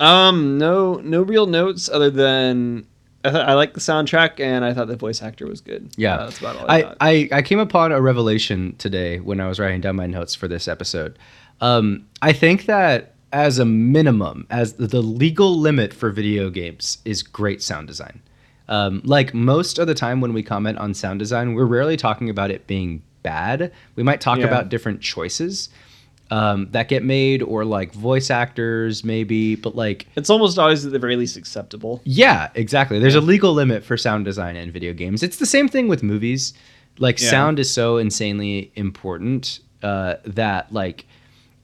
Um, 0.00 0.58
no, 0.58 0.94
no 0.96 1.22
real 1.22 1.46
notes 1.46 1.88
other 1.88 2.10
than 2.10 2.86
I 3.24 3.30
thought 3.30 3.48
I 3.48 3.54
like 3.54 3.74
the 3.74 3.80
soundtrack 3.80 4.40
and 4.40 4.64
I 4.64 4.74
thought 4.74 4.88
the 4.88 4.96
voice 4.96 5.22
actor 5.22 5.46
was 5.46 5.60
good. 5.60 5.90
Yeah, 5.96 6.16
Uh, 6.16 6.24
that's 6.24 6.38
about 6.40 6.56
all 6.56 6.66
I, 6.68 6.82
I. 6.82 6.94
I, 7.00 7.28
I 7.34 7.42
came 7.42 7.60
upon 7.60 7.92
a 7.92 8.00
revelation 8.00 8.74
today 8.78 9.20
when 9.20 9.40
I 9.40 9.46
was 9.48 9.60
writing 9.60 9.80
down 9.80 9.94
my 9.94 10.06
notes 10.08 10.34
for 10.34 10.48
this 10.48 10.66
episode. 10.66 11.16
Um, 11.60 12.06
I 12.22 12.32
think 12.32 12.66
that 12.66 13.14
as 13.32 13.58
a 13.58 13.64
minimum, 13.64 14.46
as 14.50 14.74
the, 14.74 15.02
legal 15.02 15.58
limit 15.58 15.92
for 15.92 16.10
video 16.10 16.50
games 16.50 16.98
is 17.04 17.22
great 17.22 17.62
sound 17.62 17.86
design. 17.86 18.20
Um, 18.68 19.00
like 19.04 19.34
most 19.34 19.78
of 19.78 19.86
the 19.86 19.94
time 19.94 20.20
when 20.20 20.32
we 20.32 20.42
comment 20.42 20.78
on 20.78 20.94
sound 20.94 21.18
design, 21.18 21.54
we're 21.54 21.64
rarely 21.66 21.96
talking 21.96 22.30
about 22.30 22.50
it 22.50 22.66
being 22.66 23.02
bad. 23.22 23.72
We 23.96 24.02
might 24.02 24.20
talk 24.20 24.38
Yeah. 24.38 24.46
about 24.46 24.68
different 24.68 25.00
choices 25.00 25.68
um, 26.30 26.68
that 26.72 26.88
get 26.88 27.02
made 27.02 27.42
or 27.42 27.64
like 27.64 27.92
voice 27.92 28.30
actors 28.30 29.02
maybe, 29.02 29.54
but 29.56 29.74
like 29.74 30.06
It's 30.14 30.28
almost 30.28 30.58
always 30.58 30.84
at 30.84 30.92
the 30.92 30.98
very 30.98 31.16
least 31.16 31.36
acceptable. 31.38 32.02
yeah, 32.04 32.48
exactly. 32.54 32.98
There's 32.98 33.14
a 33.14 33.20
legal 33.22 33.54
limit 33.54 33.82
for 33.82 33.96
sound 33.96 34.26
design 34.26 34.54
in 34.56 34.70
video 34.70 34.92
games. 34.92 35.22
It's 35.22 35.38
the 35.38 35.46
same 35.46 35.68
thing 35.68 35.88
with 35.88 36.02
movies. 36.02 36.52
Like 36.98 37.18
Yeah. 37.20 37.30
sound 37.30 37.58
is 37.58 37.70
so 37.72 37.96
insanely 37.96 38.70
important 38.76 39.60
uh, 39.82 40.16
that 40.26 40.70
like 40.72 41.06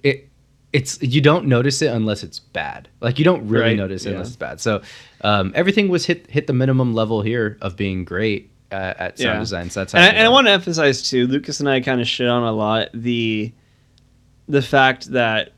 it 0.05 0.29
it's 0.73 1.01
you 1.03 1.21
don't 1.21 1.47
notice 1.47 1.83
it 1.83 1.87
unless 1.93 2.23
it's 2.23 2.39
bad. 2.39 2.89
Like 3.01 3.19
you 3.19 3.25
don't 3.25 3.47
really 3.49 3.65
Right, 3.71 3.77
notice 3.77 4.05
it 4.07 4.11
yeah. 4.11 4.15
unless 4.15 4.29
it's 4.29 4.37
bad. 4.37 4.61
So 4.61 4.83
um, 5.23 5.53
everything 5.55 5.89
was 5.89 6.07
hit 6.07 6.31
hit 6.31 6.47
the 6.47 6.53
minimum 6.53 6.95
level 6.95 7.23
here 7.23 7.59
of 7.61 7.77
being 7.77 8.05
great 8.05 8.51
uh, 8.73 8.95
at 8.99 9.19
sound 9.19 9.35
Yeah. 9.35 9.39
design. 9.41 9.71
So 9.71 9.81
that's 9.81 9.93
how 9.93 9.99
And 10.01 10.07
I, 10.07 10.19
and 10.19 10.27
I 10.27 10.31
want 10.31 10.47
to 10.47 10.53
emphasize 10.53 11.09
too, 11.09 11.27
Lucas 11.27 11.61
and 11.61 11.69
I 11.69 11.81
kind 11.81 12.01
of 12.01 12.07
shit 12.09 12.29
on 12.29 12.43
a 12.45 12.53
lot 12.53 12.89
the 12.95 13.53
the 14.49 14.63
fact 14.63 15.11
that 15.13 15.51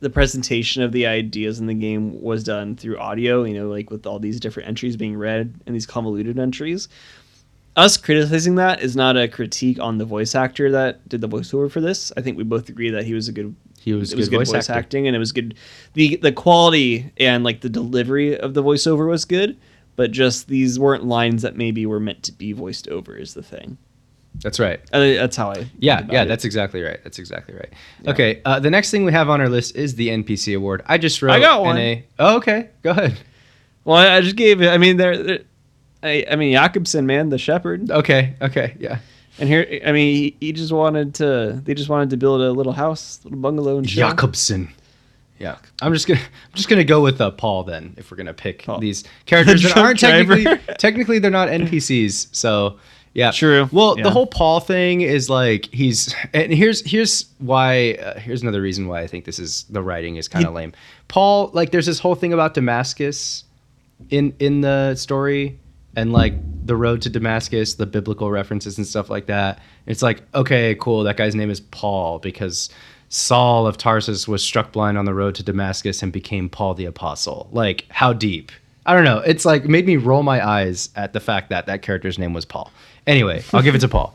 the 0.00 0.10
presentation 0.10 0.82
of 0.82 0.92
the 0.92 1.06
ideas 1.06 1.58
in 1.60 1.66
the 1.66 1.74
game 1.74 2.20
was 2.22 2.44
done 2.44 2.76
through 2.76 2.98
audio, 2.98 3.44
you 3.44 3.54
know, 3.54 3.68
like 3.68 3.90
with 3.90 4.06
all 4.06 4.18
these 4.18 4.38
different 4.38 4.68
entries 4.68 4.96
being 4.96 5.16
read 5.16 5.54
and 5.66 5.74
these 5.74 5.86
convoluted 5.86 6.38
entries. 6.38 6.88
Us 7.76 7.96
criticizing 7.96 8.54
that 8.56 8.82
is 8.82 8.94
not 8.94 9.16
a 9.16 9.26
critique 9.26 9.80
on 9.80 9.98
the 9.98 10.04
voice 10.04 10.34
actor 10.34 10.70
that 10.70 11.08
did 11.08 11.20
the 11.20 11.28
voiceover 11.28 11.70
for 11.70 11.80
this. 11.80 12.12
I 12.16 12.20
think 12.20 12.36
we 12.36 12.44
both 12.44 12.68
agree 12.68 12.90
that 12.90 13.04
he 13.04 13.14
was 13.14 13.26
a 13.28 13.32
good 13.32 13.54
He 13.84 13.92
was 13.92 14.12
it 14.12 14.16
was 14.16 14.28
good 14.28 14.38
good 14.38 14.46
voice 14.46 14.52
voice, 14.52 14.70
actor. 14.70 14.78
acting 14.78 15.06
and 15.06 15.14
it 15.14 15.18
was 15.18 15.32
good 15.32 15.54
the 15.92 16.16
the 16.16 16.32
quality 16.32 17.12
and 17.18 17.44
like 17.44 17.60
the 17.60 17.68
delivery 17.68 18.38
of 18.38 18.54
the 18.54 18.62
voiceover 18.62 19.08
was 19.08 19.24
good 19.24 19.56
but 19.96 20.10
just 20.10 20.48
these 20.48 20.78
weren't 20.78 21.04
lines 21.04 21.42
that 21.42 21.54
maybe 21.56 21.84
were 21.86 22.00
meant 22.00 22.22
to 22.24 22.32
be 22.32 22.52
voiced 22.52 22.88
over 22.88 23.14
is 23.16 23.34
the 23.34 23.42
thing 23.42 23.76
That's 24.42 24.58
right. 24.58 24.80
Uh, 24.92 24.98
that's 25.00 25.36
how 25.36 25.50
i 25.50 25.66
Yeah, 25.78 26.04
yeah, 26.10 26.22
it. 26.22 26.26
that's 26.26 26.44
exactly 26.44 26.82
right. 26.82 26.98
That's 27.04 27.18
exactly 27.20 27.54
right. 27.54 27.72
Yeah. 28.02 28.10
Okay, 28.10 28.40
uh, 28.44 28.58
the 28.58 28.70
next 28.70 28.90
thing 28.90 29.04
we 29.04 29.12
have 29.12 29.28
on 29.28 29.40
our 29.40 29.48
list 29.48 29.76
is 29.76 29.94
the 29.94 30.08
NPC 30.08 30.56
award. 30.56 30.82
I 30.86 30.98
just 30.98 31.22
wrote. 31.22 31.34
I 31.34 31.40
got 31.40 31.62
one. 31.62 31.76
NA. 31.76 31.94
Oh, 32.18 32.36
okay, 32.38 32.70
go 32.82 32.90
ahead. 32.90 33.16
well 33.84 33.96
i, 33.98 34.20
just 34.22 34.34
gave 34.36 34.62
it 34.62 34.68
i 34.70 34.78
mean 34.78 34.96
there 34.96 35.16
there- 35.22 35.44
I, 36.02 36.26
I 36.32 36.36
mean 36.36 36.52
Jakobsen, 36.52 37.06
man, 37.06 37.28
the 37.30 37.38
shepherd, 37.38 37.90
Okay, 37.90 38.34
okay, 38.42 38.76
yeah. 38.78 38.98
And 39.38 39.48
here 39.48 39.80
I 39.86 39.92
mean 39.92 40.14
he, 40.14 40.36
he 40.40 40.52
just 40.52 40.72
wanted 40.72 41.14
to. 41.16 41.60
They 41.64 41.74
just 41.74 41.88
wanted 41.88 42.10
to 42.10 42.16
build 42.16 42.40
a 42.40 42.52
little 42.52 42.72
house, 42.72 43.20
little 43.24 43.38
bungalow 43.38 43.78
and. 43.78 43.86
Jakobsen. 43.86 44.70
Yeah, 45.38 45.56
I'm 45.82 45.92
just 45.92 46.06
gonna 46.06 46.20
I'm 46.20 46.54
just 46.54 46.68
gonna 46.68 46.84
go 46.84 47.02
with 47.02 47.20
uh, 47.20 47.30
Paul 47.32 47.64
then 47.64 47.94
if 47.96 48.10
we're 48.10 48.16
gonna 48.16 48.32
pick 48.32 48.64
Paul. 48.64 48.78
these 48.78 49.02
characters 49.26 49.62
that 49.64 49.76
aren't 49.76 49.98
driver. 49.98 50.36
technically 50.36 50.74
technically 50.78 51.18
they're 51.18 51.30
not 51.30 51.48
NPCs. 51.48 52.28
So 52.34 52.78
yeah, 53.14 53.30
True. 53.30 53.68
Well, 53.70 53.96
Yeah. 53.96 54.04
the 54.04 54.10
whole 54.10 54.26
Paul 54.26 54.60
thing 54.60 55.00
is 55.02 55.28
like 55.30 55.66
he's 55.72 56.14
and 56.32 56.52
here's 56.52 56.88
here's 56.88 57.26
why 57.38 57.92
uh, 57.94 58.18
here's 58.18 58.42
another 58.42 58.60
reason 58.62 58.86
why 58.88 59.00
I 59.02 59.06
think 59.08 59.24
this 59.24 59.38
is 59.38 59.64
the 59.70 59.82
writing 59.82 60.16
is 60.16 60.28
kind 60.28 60.46
of 60.46 60.54
lame. 60.54 60.72
Paul 61.08 61.50
like 61.52 61.70
there's 61.72 61.86
this 61.86 61.98
whole 61.98 62.14
thing 62.14 62.32
about 62.32 62.54
Damascus 62.54 63.44
in 64.10 64.34
in 64.38 64.60
the 64.62 64.94
story 64.94 65.58
and 65.96 66.12
like 66.12 66.34
the 66.66 66.76
road 66.76 67.02
to 67.02 67.10
Damascus, 67.10 67.74
the 67.74 67.86
biblical 67.86 68.30
references 68.30 68.78
and 68.78 68.86
stuff 68.86 69.10
like 69.10 69.26
that. 69.26 69.60
It's 69.86 70.02
like, 70.02 70.22
okay, 70.34 70.76
cool, 70.80 71.02
that 71.04 71.16
guy's 71.16 71.34
name 71.34 71.50
is 71.50 71.60
Paul 71.60 72.18
because 72.18 72.70
Saul 73.10 73.66
of 73.66 73.76
Tarsus 73.76 74.26
was 74.26 74.42
struck 74.42 74.72
blind 74.72 74.96
on 74.98 75.04
the 75.04 75.14
road 75.14 75.34
to 75.36 75.42
Damascus 75.42 76.02
and 76.02 76.12
became 76.12 76.48
Paul 76.48 76.74
the 76.74 76.86
apostle. 76.86 77.48
Like, 77.52 77.86
how 77.90 78.12
deep? 78.12 78.50
I 78.86 78.94
don't 78.94 79.04
know. 79.04 79.18
It's 79.18 79.44
like 79.44 79.64
made 79.64 79.86
me 79.86 79.96
roll 79.96 80.22
my 80.22 80.46
eyes 80.46 80.90
at 80.96 81.12
the 81.12 81.20
fact 81.20 81.50
that 81.50 81.66
that 81.66 81.82
character's 81.82 82.18
name 82.18 82.32
was 82.34 82.44
Paul. 82.44 82.70
Anyway, 83.06 83.42
I'll 83.52 83.62
give 83.62 83.74
it 83.74 83.80
to 83.80 83.88
Paul. 83.88 84.14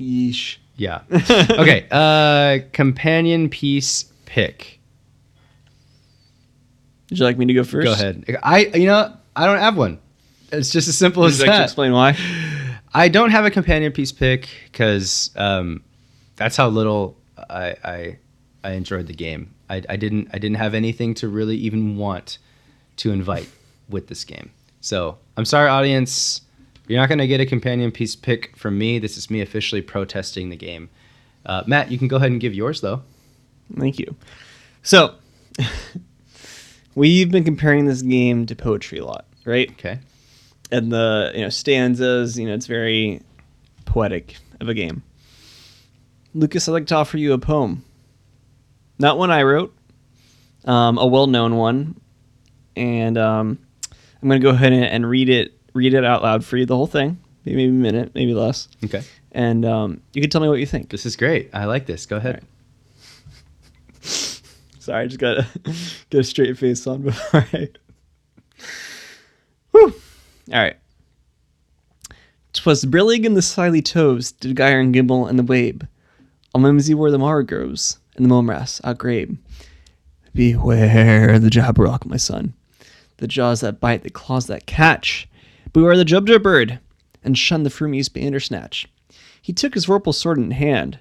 Yeesh. 0.00 0.56
Yeah. 0.76 1.02
Okay. 1.10 1.86
Uh 1.90 2.60
companion 2.72 3.48
piece 3.48 4.04
pick. 4.26 4.80
Would 7.10 7.18
you 7.18 7.24
like 7.24 7.38
me 7.38 7.46
to 7.46 7.54
go 7.54 7.64
first? 7.64 7.84
Go 7.84 7.92
ahead. 7.92 8.24
I 8.42 8.66
you 8.66 8.86
know, 8.86 9.16
I 9.38 9.46
don't 9.46 9.58
have 9.58 9.76
one. 9.76 10.00
It's 10.50 10.70
just 10.70 10.88
as 10.88 10.98
simple 10.98 11.22
Would 11.22 11.32
as 11.32 11.38
you 11.38 11.46
like 11.46 11.54
to 11.54 11.58
that. 11.58 11.64
explain 11.64 11.92
why? 11.92 12.16
I 12.92 13.08
don't 13.08 13.30
have 13.30 13.44
a 13.44 13.50
companion 13.50 13.92
piece 13.92 14.12
pick 14.12 14.48
because 14.64 15.30
um, 15.36 15.82
that's 16.36 16.56
how 16.56 16.68
little 16.68 17.16
I, 17.48 17.76
I 17.84 18.18
I 18.64 18.70
enjoyed 18.72 19.06
the 19.06 19.14
game. 19.14 19.54
I, 19.70 19.82
I 19.88 19.96
didn't 19.96 20.28
I 20.32 20.38
didn't 20.38 20.56
have 20.56 20.74
anything 20.74 21.14
to 21.14 21.28
really 21.28 21.56
even 21.56 21.96
want 21.96 22.38
to 22.96 23.12
invite 23.12 23.48
with 23.88 24.08
this 24.08 24.24
game. 24.24 24.50
So 24.80 25.18
I'm 25.36 25.44
sorry, 25.44 25.68
audience. 25.68 26.40
You're 26.88 26.98
not 26.98 27.08
going 27.08 27.18
to 27.18 27.26
get 27.26 27.40
a 27.40 27.46
companion 27.46 27.92
piece 27.92 28.16
pick 28.16 28.56
from 28.56 28.78
me. 28.78 28.98
This 28.98 29.18
is 29.18 29.28
me 29.30 29.42
officially 29.42 29.82
protesting 29.82 30.48
the 30.48 30.56
game. 30.56 30.88
Uh, 31.44 31.62
Matt, 31.66 31.90
you 31.92 31.98
can 31.98 32.08
go 32.08 32.16
ahead 32.16 32.30
and 32.30 32.40
give 32.40 32.54
yours 32.54 32.80
though. 32.80 33.02
Thank 33.78 33.98
you. 33.98 34.16
So, 34.82 35.14
we've 36.98 37.30
been 37.30 37.44
comparing 37.44 37.86
this 37.86 38.02
game 38.02 38.46
to 38.46 38.56
poetry 38.56 38.98
a 38.98 39.04
lot, 39.04 39.24
right? 39.44 39.70
Okay. 39.72 39.98
And 40.70 40.92
the 40.92 41.32
you 41.34 41.40
know 41.42 41.48
stanzas, 41.48 42.38
you 42.38 42.46
know, 42.46 42.54
it's 42.54 42.66
very 42.66 43.22
poetic 43.84 44.36
of 44.60 44.68
a 44.68 44.74
game. 44.74 45.02
Lucas, 46.34 46.68
I'd 46.68 46.72
like 46.72 46.86
to 46.88 46.96
offer 46.96 47.16
you 47.16 47.32
a 47.32 47.38
poem. 47.38 47.84
Not 48.98 49.16
one 49.16 49.30
I 49.30 49.42
wrote, 49.44 49.74
um, 50.64 50.98
a 50.98 51.06
well-known 51.06 51.56
one, 51.56 52.00
and 52.76 53.16
um, 53.16 53.58
I'm 54.20 54.28
going 54.28 54.40
to 54.40 54.44
go 54.44 54.50
ahead 54.50 54.72
and, 54.72 54.84
and 54.84 55.08
read 55.08 55.28
it 55.28 55.54
read 55.74 55.94
it 55.94 56.04
out 56.04 56.22
loud 56.22 56.44
for 56.44 56.56
you, 56.56 56.66
the 56.66 56.74
whole 56.76 56.86
thing, 56.88 57.18
maybe 57.44 57.64
a 57.66 57.68
minute, 57.68 58.10
maybe 58.14 58.34
less, 58.34 58.68
Okay. 58.84 59.02
and 59.32 59.64
um, 59.64 60.00
you 60.12 60.20
can 60.20 60.28
tell 60.30 60.40
me 60.40 60.48
what 60.48 60.58
you 60.58 60.66
think. 60.66 60.90
This 60.90 61.06
is 61.06 61.14
great. 61.14 61.48
I 61.54 61.66
like 61.66 61.86
this. 61.86 62.04
Go 62.06 62.16
ahead. 62.16 62.44
Sorry, 64.88 65.04
I 65.04 65.06
just 65.06 65.20
got 65.20 65.34
to 65.34 65.46
get 66.08 66.20
a 66.20 66.24
straight 66.24 66.56
face 66.56 66.86
on 66.86 67.02
before 67.02 67.46
I. 67.52 67.68
Whew. 69.72 69.94
All 70.50 70.58
right. 70.58 70.78
Twas 72.54 72.86
brillig 72.86 73.26
in 73.26 73.34
the 73.34 73.42
slithy 73.42 73.82
toves 73.82 74.32
did 74.32 74.56
gyre 74.56 74.80
and 74.80 74.94
gimble 74.94 75.26
and 75.26 75.38
the 75.38 75.42
wabe. 75.42 75.86
All 76.54 76.62
mimsy 76.62 76.94
were 76.94 77.10
the 77.10 77.18
mar 77.18 77.42
groves 77.42 77.98
and 78.16 78.24
the 78.24 78.30
momrass 78.30 78.80
outgrabe. 78.80 79.36
Beware 80.34 81.38
the 81.38 81.50
jabberwock, 81.50 82.06
my 82.06 82.16
son. 82.16 82.54
The 83.18 83.28
jaws 83.28 83.60
that 83.60 83.80
bite, 83.80 84.04
the 84.04 84.08
claws 84.08 84.46
that 84.46 84.64
catch. 84.64 85.28
Beware 85.74 85.98
the 85.98 86.04
jubjub 86.06 86.42
bird, 86.42 86.78
and 87.22 87.36
shun 87.36 87.62
the 87.62 87.68
frumious 87.68 88.08
bandersnatch. 88.08 88.88
He 89.42 89.52
took 89.52 89.74
his 89.74 89.84
vorpal 89.84 90.14
sword 90.14 90.38
in 90.38 90.52
hand. 90.52 90.98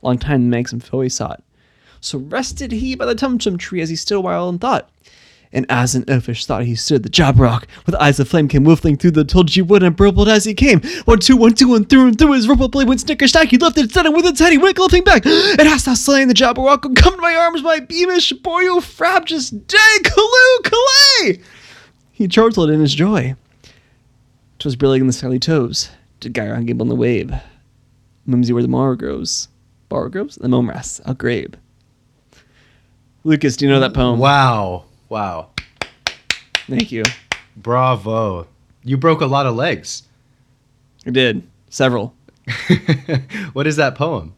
Long 0.00 0.16
time 0.16 0.48
the 0.48 0.56
manxome 0.56 0.82
foe 0.82 1.02
he 1.02 1.10
sought. 1.10 1.42
So 2.06 2.18
rested 2.18 2.70
he 2.70 2.94
by 2.94 3.04
the 3.04 3.16
tumtum 3.16 3.58
tree 3.58 3.80
as 3.80 3.88
he 3.88 3.96
stood 3.96 4.18
awhile 4.18 4.48
in 4.48 4.60
thought. 4.60 4.88
And 5.52 5.66
as 5.68 5.96
an 5.96 6.04
elfish 6.06 6.46
thought 6.46 6.62
he 6.62 6.76
stood, 6.76 7.02
the 7.02 7.08
jabberwock 7.08 7.64
with 7.84 7.96
eyes 7.96 8.20
of 8.20 8.28
flame 8.28 8.46
came 8.46 8.64
whiffling 8.64 8.96
through 8.96 9.10
the 9.10 9.24
tulgey 9.24 9.66
wood 9.66 9.82
and 9.82 9.96
burbled 9.96 10.28
as 10.28 10.44
he 10.44 10.54
came. 10.54 10.80
One, 11.06 11.18
two, 11.18 11.36
one, 11.36 11.54
two, 11.54 11.74
and 11.74 11.88
through 11.88 12.06
and 12.06 12.16
through 12.16 12.34
his 12.34 12.46
ripple 12.46 12.68
blade 12.68 12.86
went 12.86 13.00
snicker-snack. 13.00 13.48
He 13.48 13.58
lifted, 13.58 13.90
set 13.90 14.06
him 14.06 14.12
with 14.12 14.24
its 14.24 14.38
head, 14.38 14.52
he 14.52 14.58
went 14.58 14.76
back. 15.04 15.26
And 15.26 15.62
hast 15.62 15.86
thou 15.86 15.94
slain 15.94 16.28
the 16.28 16.34
jabberwock? 16.34 16.94
Come 16.94 17.16
to 17.16 17.20
my 17.20 17.34
arms, 17.34 17.64
my 17.64 17.80
beamish 17.80 18.32
boy, 18.34 18.68
oh 18.68 18.80
frab, 18.80 19.26
just 19.26 19.66
day, 19.66 19.98
calloo, 20.04 20.60
callay! 20.62 21.40
He 22.12 22.28
chortled 22.28 22.70
in 22.70 22.78
his 22.78 22.94
joy. 22.94 23.34
'Twas 24.60 24.76
brillig 24.76 25.00
in 25.00 25.08
the 25.08 25.12
skyly 25.12 25.40
toes, 25.40 25.90
did 26.20 26.34
gyre 26.34 26.54
on 26.54 26.66
gimble 26.66 26.84
in 26.84 26.88
the 26.88 26.94
wave. 26.94 27.34
Mimsy 28.26 28.52
where 28.52 28.62
the 28.62 28.68
morrow 28.68 28.94
grows. 28.94 29.48
Borrow 29.88 30.08
grows? 30.08 30.36
The 30.36 30.46
momrass, 30.46 31.00
outgrabe. 31.02 31.54
Lucas, 33.26 33.56
do 33.56 33.66
you 33.66 33.72
know 33.72 33.80
that 33.80 33.92
poem? 33.92 34.20
Wow. 34.20 34.84
Wow. 35.08 35.48
Thank 36.68 36.92
you. 36.92 37.02
Bravo. 37.56 38.46
You 38.84 38.96
broke 38.96 39.20
a 39.20 39.26
lot 39.26 39.46
of 39.46 39.56
legs. 39.56 40.04
I 41.04 41.10
did. 41.10 41.42
Several. 41.68 42.14
what 43.52 43.66
is 43.66 43.74
that 43.76 43.96
poem? 43.96 44.32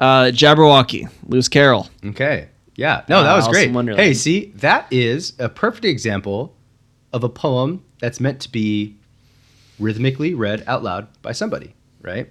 Uh, 0.00 0.30
Jabberwocky, 0.32 1.10
Lewis 1.26 1.50
Carroll. 1.50 1.90
Okay. 2.02 2.48
Yeah. 2.76 3.02
No, 3.10 3.22
that 3.22 3.30
Uh, 3.32 3.36
was 3.36 3.44
Alice 3.44 3.54
great. 3.54 3.72
Wonderland. 3.72 4.02
Hey, 4.02 4.14
see, 4.14 4.52
that 4.56 4.86
is 4.90 5.34
a 5.38 5.50
perfect 5.50 5.84
example 5.84 6.54
of 7.12 7.24
a 7.24 7.28
poem 7.28 7.84
that's 8.00 8.20
meant 8.20 8.40
to 8.40 8.50
be 8.50 8.96
rhythmically 9.78 10.32
read 10.32 10.64
out 10.66 10.82
loud 10.82 11.08
by 11.20 11.32
somebody, 11.32 11.74
right? 12.00 12.30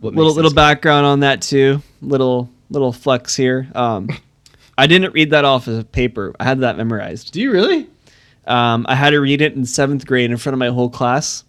What 0.00 0.14
Little 0.14 0.32
little 0.32 0.54
background 0.54 1.04
on 1.04 1.20
that 1.20 1.42
too. 1.42 1.82
Little 2.00 2.48
little 2.70 2.94
flex 2.94 3.36
here. 3.36 3.68
Um, 3.74 4.08
I 4.78 4.86
didn't 4.86 5.12
read 5.12 5.30
that 5.30 5.44
off 5.44 5.66
of 5.66 5.90
paper. 5.92 6.34
I 6.40 6.44
had 6.44 6.60
that 6.60 6.76
memorized. 6.78 7.32
Do 7.32 7.40
you 7.42 7.50
really? 7.52 7.88
Um, 8.46 8.86
I 8.88 8.94
had 8.94 9.10
to 9.10 9.18
read 9.20 9.42
it 9.42 9.54
in 9.54 9.66
seventh 9.66 10.06
grade 10.06 10.30
in 10.30 10.36
front 10.38 10.54
of 10.54 10.58
my 10.58 10.68
whole 10.68 10.88
class, 10.88 11.44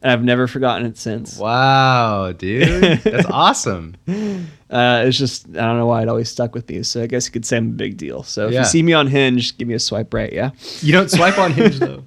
and 0.00 0.10
I've 0.10 0.24
never 0.24 0.46
forgotten 0.46 0.86
it 0.86 0.96
since. 0.96 1.36
Wow, 1.36 2.32
dude. 2.32 3.00
That's 3.00 3.26
awesome. 3.30 3.96
Uh, 4.08 5.02
it's 5.06 5.18
just 5.18 5.46
I 5.48 5.60
don't 5.60 5.76
know 5.76 5.86
why 5.86 6.02
it 6.02 6.08
always 6.08 6.30
stuck 6.30 6.54
with 6.54 6.68
me. 6.70 6.82
So 6.84 7.02
I 7.02 7.06
guess 7.06 7.26
you 7.26 7.32
could 7.32 7.44
say 7.44 7.56
I'm 7.58 7.68
a 7.70 7.72
big 7.72 7.96
deal. 7.98 8.22
So 8.22 8.46
if 8.46 8.52
Yeah. 8.54 8.60
you 8.60 8.64
see 8.64 8.82
me 8.82 8.92
on 8.94 9.08
Hinge, 9.08 9.58
give 9.58 9.68
me 9.68 9.74
a 9.74 9.78
swipe 9.80 10.14
right, 10.14 10.32
yeah, 10.32 10.52
You 10.80 10.92
don't 10.92 11.10
swipe 11.10 11.36
on 11.36 11.52
Hinge 11.52 11.78
though. 11.80 12.04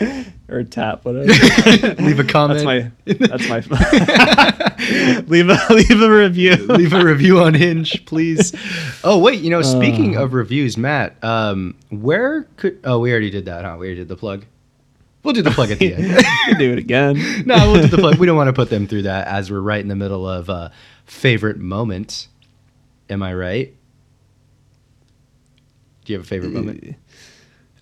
or 0.48 0.64
tap, 0.64 1.04
whatever. 1.04 1.26
Leave 2.02 2.18
a 2.18 2.24
comment. 2.24 2.64
That's 3.06 3.48
my. 3.48 3.58
That's 3.58 3.68
my. 3.70 5.22
leave 5.28 5.48
a 5.48 5.58
leave 5.72 6.02
a 6.02 6.10
review. 6.10 6.56
Leave 6.56 6.92
a 6.92 7.04
review 7.04 7.40
on 7.40 7.54
Hinge, 7.54 8.04
please. 8.04 8.52
Oh 9.04 9.18
wait, 9.18 9.40
you 9.40 9.50
know, 9.50 9.62
speaking 9.62 10.16
Uh. 10.16 10.24
of 10.24 10.32
reviews, 10.34 10.76
Matt, 10.76 11.22
um, 11.22 11.74
where 11.90 12.42
could? 12.56 12.80
Oh, 12.84 12.98
we 12.98 13.10
already 13.12 13.30
did 13.30 13.44
that, 13.46 13.64
huh? 13.64 13.76
We 13.78 13.86
already 13.86 14.00
did 14.00 14.08
the 14.08 14.16
plug. 14.16 14.44
We'll 15.22 15.34
do 15.34 15.42
the 15.42 15.52
plug 15.52 15.70
at 15.70 15.78
the 15.78 15.94
end. 15.94 16.58
Do 16.58 16.72
it 16.72 16.78
again. 16.78 17.44
no, 17.46 17.70
we'll 17.70 17.82
do 17.82 17.86
the 17.88 17.98
plug. 17.98 18.16
We 18.18 18.26
don't 18.26 18.36
want 18.36 18.48
to 18.48 18.52
put 18.52 18.70
them 18.70 18.88
through 18.88 19.02
that 19.02 19.28
as 19.28 19.52
we're 19.52 19.60
right 19.60 19.80
in 19.80 19.86
the 19.86 19.94
middle 19.94 20.28
of 20.28 20.50
uh, 20.50 20.70
favorite 21.06 21.58
moment. 21.58 22.26
Am 23.08 23.22
I 23.22 23.32
right? 23.32 23.72
Do 26.04 26.12
you 26.12 26.18
have 26.18 26.26
a 26.26 26.28
favorite 26.28 26.52
moment? 26.52 26.96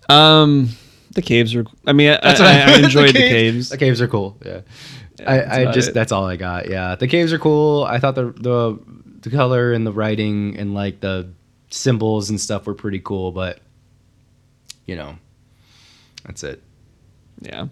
Um, 0.07 0.69
the 1.11 1.21
caves 1.21 1.53
were. 1.55 1.65
I 1.85 1.93
mean, 1.93 2.09
I, 2.09 2.19
That's 2.21 2.39
what 2.39 2.49
I, 2.49 2.61
I 2.61 2.65
meant. 2.67 2.83
enjoyed 2.85 3.09
the 3.09 3.19
cave- 3.19 3.31
caves. 3.31 3.69
The 3.69 3.77
caves 3.77 4.01
are 4.01 4.07
cool. 4.07 4.37
Yeah. 4.45 4.61
that's 5.17 5.29
I, 5.51 5.65
I 5.65 5.71
just 5.71 5.89
it. 5.89 5.93
that's 5.93 6.11
all 6.11 6.25
I 6.25 6.35
got. 6.35 6.69
Yeah, 6.69 6.95
the 6.95 7.07
caves 7.07 7.33
are 7.33 7.39
cool. 7.39 7.83
I 7.83 7.99
thought 7.99 8.15
the 8.15 8.31
the 8.31 8.79
the 9.21 9.29
color 9.29 9.73
and 9.73 9.85
the 9.85 9.91
writing 9.91 10.57
and 10.57 10.73
like 10.73 10.99
the 11.01 11.29
symbols 11.69 12.29
and 12.29 12.39
stuff 12.39 12.65
were 12.65 12.73
pretty 12.73 12.99
cool, 12.99 13.31
but 13.31 13.59
you 14.85 14.95
know, 14.95 15.15
that's 16.25 16.43
it. 16.43 16.61
Yeah, 17.41 17.67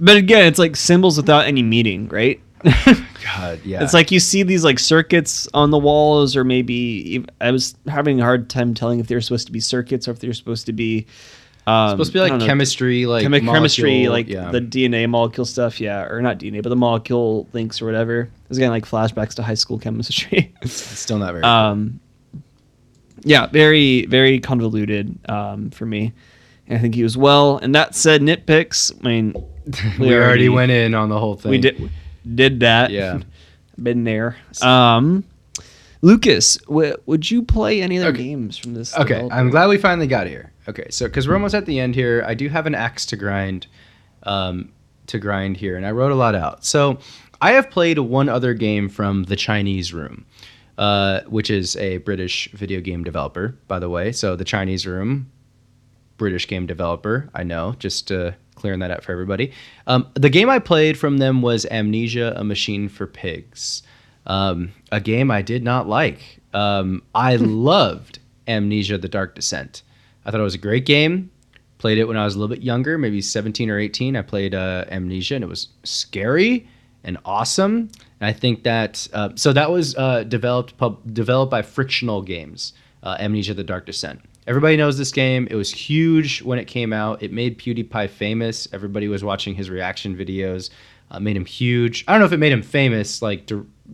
but 0.00 0.16
again, 0.16 0.46
it's 0.46 0.58
like 0.58 0.76
symbols 0.76 1.16
without 1.16 1.46
any 1.46 1.62
meaning, 1.62 2.08
right? 2.08 2.40
God, 2.64 3.60
yeah. 3.64 3.82
It's 3.82 3.94
like 3.94 4.10
you 4.10 4.18
see 4.20 4.42
these 4.42 4.64
like 4.64 4.78
circuits 4.78 5.48
on 5.54 5.70
the 5.70 5.78
walls, 5.78 6.36
or 6.36 6.44
maybe 6.44 7.24
I 7.40 7.50
was 7.50 7.76
having 7.86 8.20
a 8.20 8.24
hard 8.24 8.48
time 8.50 8.74
telling 8.74 8.98
if 9.00 9.06
they 9.06 9.14
were 9.14 9.20
supposed 9.20 9.46
to 9.46 9.52
be 9.52 9.60
circuits 9.60 10.08
or 10.08 10.12
if 10.12 10.20
they're 10.20 10.32
supposed 10.32 10.66
to 10.66 10.72
be. 10.72 11.06
Um, 11.68 11.90
supposed 11.90 12.12
to 12.12 12.18
be 12.18 12.30
like 12.30 12.40
chemistry, 12.40 13.04
like 13.04 13.26
chemi- 13.26 13.44
chemistry, 13.44 14.08
like 14.08 14.26
yeah. 14.26 14.50
the 14.50 14.60
DNA 14.60 15.08
molecule 15.08 15.44
stuff, 15.44 15.80
yeah, 15.80 16.04
or 16.04 16.22
not 16.22 16.38
DNA, 16.38 16.62
but 16.62 16.70
the 16.70 16.76
molecule 16.76 17.46
links 17.52 17.82
or 17.82 17.86
whatever. 17.86 18.20
It 18.22 18.48
was 18.48 18.56
again 18.56 18.70
like 18.70 18.86
flashbacks 18.86 19.34
to 19.34 19.42
high 19.42 19.54
school 19.54 19.78
chemistry. 19.78 20.54
Still 20.64 21.18
not 21.18 21.32
very. 21.32 21.44
um, 21.44 22.00
yeah, 23.22 23.46
very 23.48 24.06
very 24.06 24.40
convoluted 24.40 25.18
um, 25.28 25.70
for 25.70 25.84
me. 25.84 26.14
And 26.68 26.78
I 26.78 26.80
think 26.80 26.94
he 26.94 27.02
was 27.02 27.16
well. 27.16 27.58
And 27.58 27.74
that 27.74 27.94
said, 27.94 28.22
nitpicks. 28.22 28.94
I 29.04 29.08
mean, 29.08 29.34
we, 29.98 30.14
already, 30.14 30.48
went 30.48 30.70
in 30.70 30.94
on 30.94 31.10
the 31.10 31.18
whole 31.18 31.36
thing. 31.36 31.50
we 31.50 31.58
did 31.58 31.90
did 32.34 32.60
that. 32.60 32.90
Yeah. 32.90 33.20
been 33.82 34.04
there. 34.04 34.36
Um, 34.62 35.24
Lucas, 36.00 36.56
w- 36.66 36.96
would 37.06 37.30
you 37.30 37.42
play 37.42 37.82
any 37.82 37.98
other 37.98 38.08
Okay. 38.08 38.24
games 38.24 38.56
from 38.56 38.74
this? 38.74 38.94
Okay, 38.94 39.14
developer? 39.14 39.34
I'm 39.34 39.50
glad 39.50 39.68
we 39.68 39.78
finally 39.78 40.06
got 40.06 40.26
here. 40.26 40.52
Okay, 40.68 40.86
so 40.90 41.06
because 41.06 41.26
we're 41.26 41.34
almost 41.34 41.54
at 41.54 41.64
the 41.64 41.80
end 41.80 41.94
here, 41.94 42.22
I 42.26 42.34
do 42.34 42.50
have 42.50 42.66
an 42.66 42.74
axe 42.74 43.06
to 43.06 43.16
grind, 43.16 43.66
um, 44.24 44.70
to 45.06 45.18
grind 45.18 45.56
here, 45.56 45.78
and 45.78 45.86
I 45.86 45.92
wrote 45.92 46.12
a 46.12 46.14
lot 46.14 46.34
out. 46.34 46.62
So 46.62 46.98
I 47.40 47.52
have 47.52 47.70
played 47.70 47.98
one 47.98 48.28
other 48.28 48.52
game 48.52 48.90
from 48.90 49.24
the 49.24 49.36
Chinese 49.36 49.94
Room, 49.94 50.26
uh, 50.76 51.22
which 51.22 51.50
is 51.50 51.74
a 51.76 51.98
British 51.98 52.50
video 52.52 52.82
game 52.82 53.02
developer, 53.02 53.56
by 53.66 53.78
the 53.78 53.88
way. 53.88 54.12
So 54.12 54.36
the 54.36 54.44
Chinese 54.44 54.86
Room, 54.86 55.32
British 56.18 56.46
game 56.46 56.66
developer. 56.66 57.30
I 57.34 57.44
know, 57.44 57.74
just 57.78 58.12
uh, 58.12 58.32
clearing 58.54 58.80
that 58.80 58.90
up 58.90 59.02
for 59.02 59.12
everybody. 59.12 59.52
Um, 59.86 60.06
the 60.14 60.28
game 60.28 60.50
I 60.50 60.58
played 60.58 60.98
from 60.98 61.16
them 61.16 61.40
was 61.40 61.64
Amnesia: 61.70 62.34
A 62.36 62.44
Machine 62.44 62.90
for 62.90 63.06
Pigs, 63.06 63.82
um, 64.26 64.72
a 64.92 65.00
game 65.00 65.30
I 65.30 65.40
did 65.40 65.64
not 65.64 65.88
like. 65.88 66.40
Um, 66.52 67.02
I 67.14 67.36
loved 67.76 68.18
Amnesia: 68.46 68.98
The 68.98 69.08
Dark 69.08 69.34
Descent. 69.34 69.82
I 70.28 70.30
thought 70.30 70.40
it 70.40 70.44
was 70.44 70.54
a 70.54 70.58
great 70.58 70.84
game. 70.84 71.30
Played 71.78 71.96
it 71.96 72.04
when 72.04 72.18
I 72.18 72.24
was 72.24 72.34
a 72.34 72.38
little 72.38 72.54
bit 72.54 72.62
younger, 72.62 72.98
maybe 72.98 73.22
17 73.22 73.70
or 73.70 73.78
18. 73.78 74.14
I 74.14 74.20
played 74.20 74.54
uh, 74.54 74.84
Amnesia, 74.90 75.36
and 75.36 75.42
it 75.42 75.46
was 75.46 75.68
scary 75.84 76.68
and 77.02 77.16
awesome. 77.24 77.88
And 78.20 78.28
I 78.28 78.34
think 78.34 78.62
that 78.64 79.08
uh, 79.14 79.30
so 79.36 79.54
that 79.54 79.70
was 79.70 79.96
uh, 79.96 80.24
developed 80.24 80.76
pub, 80.76 81.14
developed 81.14 81.50
by 81.50 81.62
Frictional 81.62 82.20
Games, 82.20 82.74
uh, 83.02 83.16
Amnesia: 83.18 83.54
The 83.54 83.64
Dark 83.64 83.86
Descent. 83.86 84.20
Everybody 84.46 84.76
knows 84.76 84.98
this 84.98 85.12
game. 85.12 85.48
It 85.50 85.54
was 85.54 85.70
huge 85.70 86.42
when 86.42 86.58
it 86.58 86.66
came 86.66 86.92
out. 86.92 87.22
It 87.22 87.32
made 87.32 87.58
PewDiePie 87.58 88.10
famous. 88.10 88.68
Everybody 88.74 89.08
was 89.08 89.24
watching 89.24 89.54
his 89.54 89.70
reaction 89.70 90.14
videos. 90.14 90.68
Uh, 91.10 91.20
made 91.20 91.38
him 91.38 91.46
huge. 91.46 92.04
I 92.06 92.12
don't 92.12 92.20
know 92.20 92.26
if 92.26 92.32
it 92.32 92.38
made 92.38 92.52
him 92.52 92.62
famous. 92.62 93.22
Like 93.22 93.50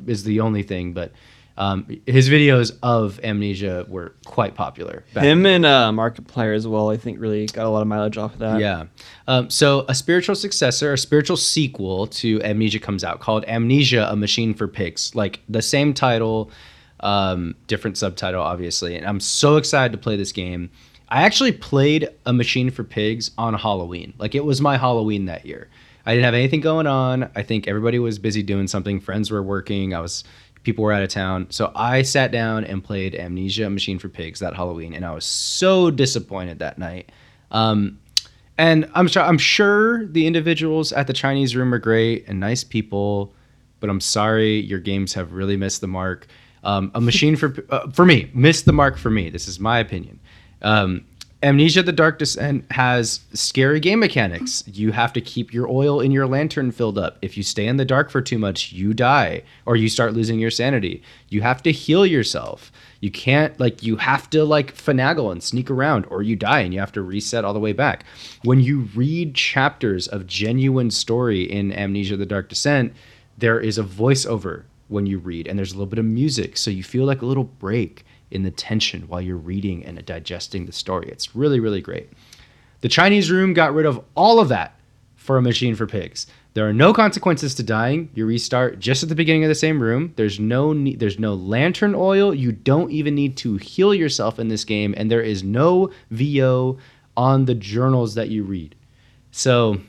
is 0.09 0.25
the 0.25 0.41
only 0.41 0.65
thing, 0.65 0.95
but 0.95 1.13
um, 1.57 1.87
his 2.07 2.29
videos 2.29 2.77
of 2.83 3.21
Amnesia 3.23 3.87
were 3.89 4.15
quite 4.25 4.55
popular. 4.55 5.05
him 5.15 5.47
and 5.47 5.65
uh, 5.65 5.93
Markiplier 5.93 6.55
as 6.55 6.67
well. 6.67 6.91
I 6.91 6.97
think 6.97 7.21
really 7.21 7.47
got 7.47 7.65
a 7.65 7.69
lot 7.69 7.83
of 7.83 7.87
mileage 7.87 8.19
off 8.19 8.33
of 8.35 8.41
that. 8.41 8.61
yeah. 8.61 8.87
Um, 9.29 9.51
so 9.51 9.85
a 9.89 9.95
spiritual 9.95 10.35
successor, 10.35 10.93
a 10.93 10.99
spiritual 10.99 11.37
sequel 11.37 12.09
to 12.09 12.43
Amnesia 12.43 12.81
comes 12.81 13.05
out 13.05 13.21
called 13.21 13.45
Amnesia: 13.47 14.09
A 14.11 14.17
Machine 14.17 14.53
for 14.53 14.67
Pigs. 14.67 15.15
Like 15.15 15.41
the 15.49 15.63
same 15.63 15.95
title, 15.95 16.51
um, 17.01 17.55
different 17.69 17.99
subtitle, 17.99 18.43
obviously. 18.43 18.97
And 18.97 19.07
I'm 19.07 19.21
so 19.21 19.57
excited 19.57 19.93
to 19.93 19.99
play 19.99 20.17
this 20.17 20.33
game. 20.33 20.71
I 21.09 21.23
actually 21.23 21.53
played 21.53 22.09
A 22.27 22.33
Machine 22.33 22.71
for 22.71 22.83
Pigs 22.83 23.31
on 23.39 23.55
Halloween. 23.55 24.15
Like 24.19 24.35
it 24.35 24.45
was 24.45 24.61
my 24.61 24.77
Halloween 24.77 25.27
that 25.27 25.47
year. 25.47 25.69
I 26.07 26.13
didn't 26.13 26.25
have 26.25 26.35
anything 26.35 26.61
going 26.61 26.87
on. 26.87 27.31
I 27.35 27.43
think 27.43 27.67
everybody 27.67 27.99
was 27.99 28.19
busy 28.19 28.43
doing 28.43 28.67
something. 28.67 29.01
Friends 29.01 29.31
were 29.31 29.43
working. 29.43 29.95
I 29.95 30.01
was 30.01 30.25
people 30.65 30.83
were 30.85 30.93
out 30.93 31.03
of 31.03 31.11
town. 31.11 31.47
So 31.51 31.71
I 31.77 32.03
sat 32.03 32.33
down 32.33 32.65
and 32.65 32.83
played 32.83 33.15
Amnesia: 33.15 33.71
Machine 33.71 33.99
for 34.01 34.09
Pigs 34.09 34.41
that 34.41 34.55
Halloween, 34.55 34.95
and 34.95 35.05
I 35.05 35.15
was 35.15 35.25
so 35.25 35.91
disappointed 35.91 36.59
that 36.59 36.79
night. 36.79 37.13
Um, 37.53 37.99
And 38.57 38.89
I'm 38.95 39.09
sure 39.09 39.23
I'm 39.23 39.39
sure 39.39 40.07
the 40.07 40.27
individuals 40.27 40.93
at 40.93 41.07
the 41.07 41.13
Chinese 41.13 41.57
room 41.57 41.75
are 41.75 41.81
great 41.81 42.25
and 42.29 42.39
nice 42.39 42.63
people, 42.65 43.35
but 43.81 43.91
I'm 43.91 44.01
sorry 44.01 44.61
your 44.61 44.79
games 44.79 45.15
have 45.15 45.33
really 45.33 45.57
missed 45.57 45.81
the 45.81 45.89
mark. 45.89 46.27
Um, 46.63 46.91
a 46.95 47.01
machine 47.01 47.37
for 47.37 47.53
uh, 47.71 47.91
for 47.91 48.07
me 48.07 48.31
missed 48.33 48.65
the 48.65 48.73
mark 48.73 48.97
for 48.97 49.11
me. 49.11 49.29
This 49.29 49.49
is 49.49 49.59
my 49.59 49.81
opinion. 49.81 50.21
Um, 50.63 51.05
Amnesia: 51.45 51.83
The 51.83 51.93
Dark 51.93 52.19
Descent 52.19 52.65
has 52.73 53.21
scary 53.35 53.79
game 53.79 54.01
mechanics. 54.01 54.65
You 54.67 54.93
have 54.93 55.13
to 55.13 55.21
keep 55.21 55.53
your 55.53 55.69
oil 55.69 56.01
in 56.01 56.11
your 56.11 56.27
lantern 56.27 56.73
filled 56.73 56.97
up. 56.97 57.19
If 57.21 57.37
you 57.37 57.43
stay 57.43 57.67
in 57.67 57.77
the 57.77 57.85
dark 57.85 58.09
for 58.09 58.23
too 58.23 58.39
much, 58.39 58.73
you 58.73 58.95
die 58.95 59.43
or 59.67 59.77
you 59.77 59.91
start 59.91 60.15
losing 60.15 60.39
your 60.39 60.51
sanity. 60.51 61.03
You 61.29 61.43
have 61.43 61.63
to 61.65 61.71
heal 61.71 62.07
yourself. 62.07 62.73
You 63.01 63.11
can't 63.11 63.61
like 63.61 63.83
you 63.83 63.97
have 63.97 64.31
to 64.31 64.43
like 64.43 64.75
finagle 64.75 65.31
and 65.31 65.43
sneak 65.43 65.71
around 65.71 66.07
or 66.07 66.23
you 66.23 66.35
die 66.35 66.61
and 66.61 66.73
you 66.73 66.81
have 66.81 66.93
to 66.93 67.03
reset 67.03 67.45
all 67.45 67.53
the 67.53 67.61
way 67.61 67.75
back. 67.75 68.05
When 68.43 68.61
you 68.61 68.89
read 68.95 69.35
chapters 69.35 70.09
of 70.09 70.27
genuine 70.27 70.91
story 70.91 71.43
in 71.43 71.75
Amnesia: 71.75 72.17
The 72.17 72.25
Dark 72.25 72.49
Descent, 72.49 72.95
there 73.37 73.61
is 73.61 73.77
a 73.77 73.85
voiceover 73.85 74.63
when 74.89 75.05
you 75.05 75.19
read 75.19 75.47
and 75.47 75.59
there's 75.59 75.73
a 75.73 75.75
little 75.75 75.87
bit 75.87 75.99
of 75.99 76.05
music 76.07 76.57
so 76.57 76.71
you 76.71 76.83
feel 76.83 77.05
like 77.05 77.21
a 77.21 77.27
little 77.27 77.45
break 77.45 78.05
in 78.35 78.43
the 78.43 78.51
tension 78.51 79.03
while 79.03 79.21
you're 79.21 79.37
reading 79.37 79.85
and 79.85 80.05
digesting 80.05 80.67
the 80.67 80.73
story. 80.73 81.09
It's 81.09 81.35
really, 81.35 81.61
really 81.61 81.81
great. 81.81 82.11
The 82.81 82.89
Chinese 82.89 83.31
room 83.31 83.55
got 83.55 83.73
rid 83.73 83.87
of 83.87 84.05
all 84.15 84.41
of 84.41 84.49
that 84.49 84.79
for 85.15 85.39
a 85.39 85.43
machine 85.43 85.75
for 85.75 85.87
pigs. 85.87 86.27
There 86.53 86.69
are 86.69 86.73
no 86.73 86.93
consequences 86.93 87.55
to 87.55 87.63
dying. 87.63 88.11
You 88.15 88.27
restart 88.27 88.79
just 88.79 89.03
at 89.03 89.09
the 89.09 89.15
beginning 89.15 89.43
of 89.45 89.49
the 89.49 89.55
same 89.55 89.83
room. 89.83 90.13
There's 90.17 90.39
no 90.39 90.75
there's 90.75 91.19
no 91.19 91.35
lantern 91.35 91.95
oil. 91.97 92.35
You 92.35 92.53
don't 92.53 92.91
even 92.91 93.15
need 93.15 93.37
to 93.39 93.57
heal 93.57 93.95
yourself 93.95 94.39
in 94.39 94.49
this 94.49 94.65
game 94.65 94.95
and 94.97 95.11
there 95.11 95.23
is 95.23 95.43
no 95.43 95.91
VO 96.11 96.79
on 97.17 97.47
the 97.47 97.55
journals 97.55 98.15
that 98.15 98.29
you 98.29 98.45
read. 98.45 98.75
So 99.31 99.81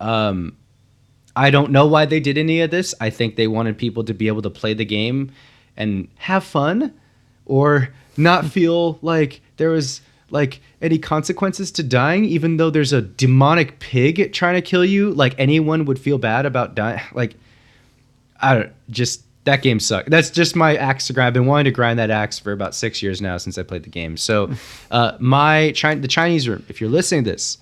um 0.00 0.56
I 1.36 1.50
don't 1.50 1.72
know 1.72 1.86
why 1.86 2.06
they 2.06 2.20
did 2.20 2.38
any 2.38 2.60
of 2.60 2.70
this. 2.70 2.94
I 3.00 3.10
think 3.10 3.36
they 3.36 3.48
wanted 3.48 3.76
people 3.76 4.04
to 4.04 4.14
be 4.14 4.28
able 4.28 4.42
to 4.42 4.50
play 4.50 4.72
the 4.72 4.84
game 4.84 5.32
and 5.76 6.08
have 6.16 6.44
fun 6.44 6.94
or 7.46 7.88
not 8.16 8.46
feel 8.46 8.98
like 9.02 9.40
there 9.56 9.70
was 9.70 10.00
like 10.30 10.60
any 10.80 10.98
consequences 10.98 11.70
to 11.72 11.82
dying 11.82 12.24
even 12.24 12.56
though 12.56 12.70
there's 12.70 12.92
a 12.92 13.02
demonic 13.02 13.78
pig 13.78 14.32
trying 14.32 14.54
to 14.54 14.62
kill 14.62 14.84
you 14.84 15.12
like 15.12 15.34
anyone 15.38 15.84
would 15.84 15.98
feel 15.98 16.18
bad 16.18 16.46
about 16.46 16.74
dying 16.74 17.00
like 17.14 17.34
i 18.40 18.54
don't 18.54 18.72
just 18.90 19.22
that 19.44 19.60
game 19.60 19.78
sucked. 19.78 20.08
That's 20.08 20.30
just 20.30 20.56
my 20.56 20.74
axe 20.74 21.06
to 21.08 21.12
grind. 21.12 21.26
I've 21.26 21.34
been 21.34 21.44
wanting 21.44 21.66
to 21.66 21.70
grind 21.70 21.98
that 21.98 22.10
axe 22.10 22.38
for 22.38 22.52
about 22.52 22.74
six 22.74 23.02
years 23.02 23.20
now 23.20 23.36
since 23.36 23.58
i 23.58 23.62
played 23.62 23.82
the 23.82 23.90
game. 23.90 24.16
So 24.16 24.50
uh, 24.90 25.16
my 25.20 25.72
the 25.72 26.08
chinese 26.08 26.48
room 26.48 26.64
if 26.68 26.80
you're 26.80 26.90
listening 26.90 27.24
to 27.24 27.32
this 27.32 27.58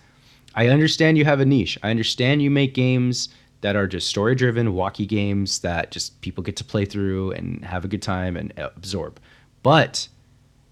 i 0.54 0.68
understand 0.68 1.18
you 1.18 1.24
have 1.24 1.40
a 1.40 1.44
niche. 1.44 1.78
I 1.82 1.90
understand 1.90 2.40
you 2.40 2.50
make 2.50 2.74
games 2.74 3.28
that 3.62 3.76
are 3.76 3.86
just 3.86 4.08
story 4.08 4.34
driven 4.34 4.74
walkie 4.74 5.06
games 5.06 5.60
that 5.60 5.90
just 5.90 6.20
people 6.20 6.42
get 6.42 6.56
to 6.56 6.64
play 6.64 6.84
through 6.84 7.32
and 7.32 7.64
have 7.64 7.84
a 7.84 7.88
good 7.88 8.02
time 8.02 8.36
and 8.36 8.52
absorb 8.56 9.18
but 9.62 10.08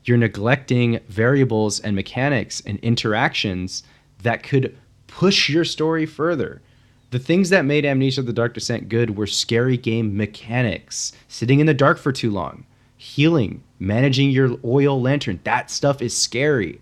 you're 0.04 0.16
neglecting 0.16 1.00
variables 1.08 1.80
and 1.80 1.94
mechanics 1.94 2.62
and 2.66 2.78
interactions 2.78 3.82
that 4.22 4.42
could 4.42 4.76
push 5.06 5.48
your 5.48 5.64
story 5.64 6.06
further. 6.06 6.62
The 7.10 7.18
things 7.18 7.50
that 7.50 7.64
made 7.64 7.84
Amnesia 7.84 8.22
the 8.22 8.32
Dark 8.32 8.54
Descent 8.54 8.88
good 8.88 9.16
were 9.16 9.26
scary 9.26 9.76
game 9.76 10.16
mechanics, 10.16 11.12
sitting 11.28 11.60
in 11.60 11.66
the 11.66 11.74
dark 11.74 11.98
for 11.98 12.12
too 12.12 12.30
long, 12.30 12.64
healing, 12.96 13.62
managing 13.78 14.30
your 14.30 14.56
oil 14.64 15.00
lantern. 15.00 15.40
That 15.44 15.70
stuff 15.70 16.00
is 16.00 16.16
scary. 16.16 16.80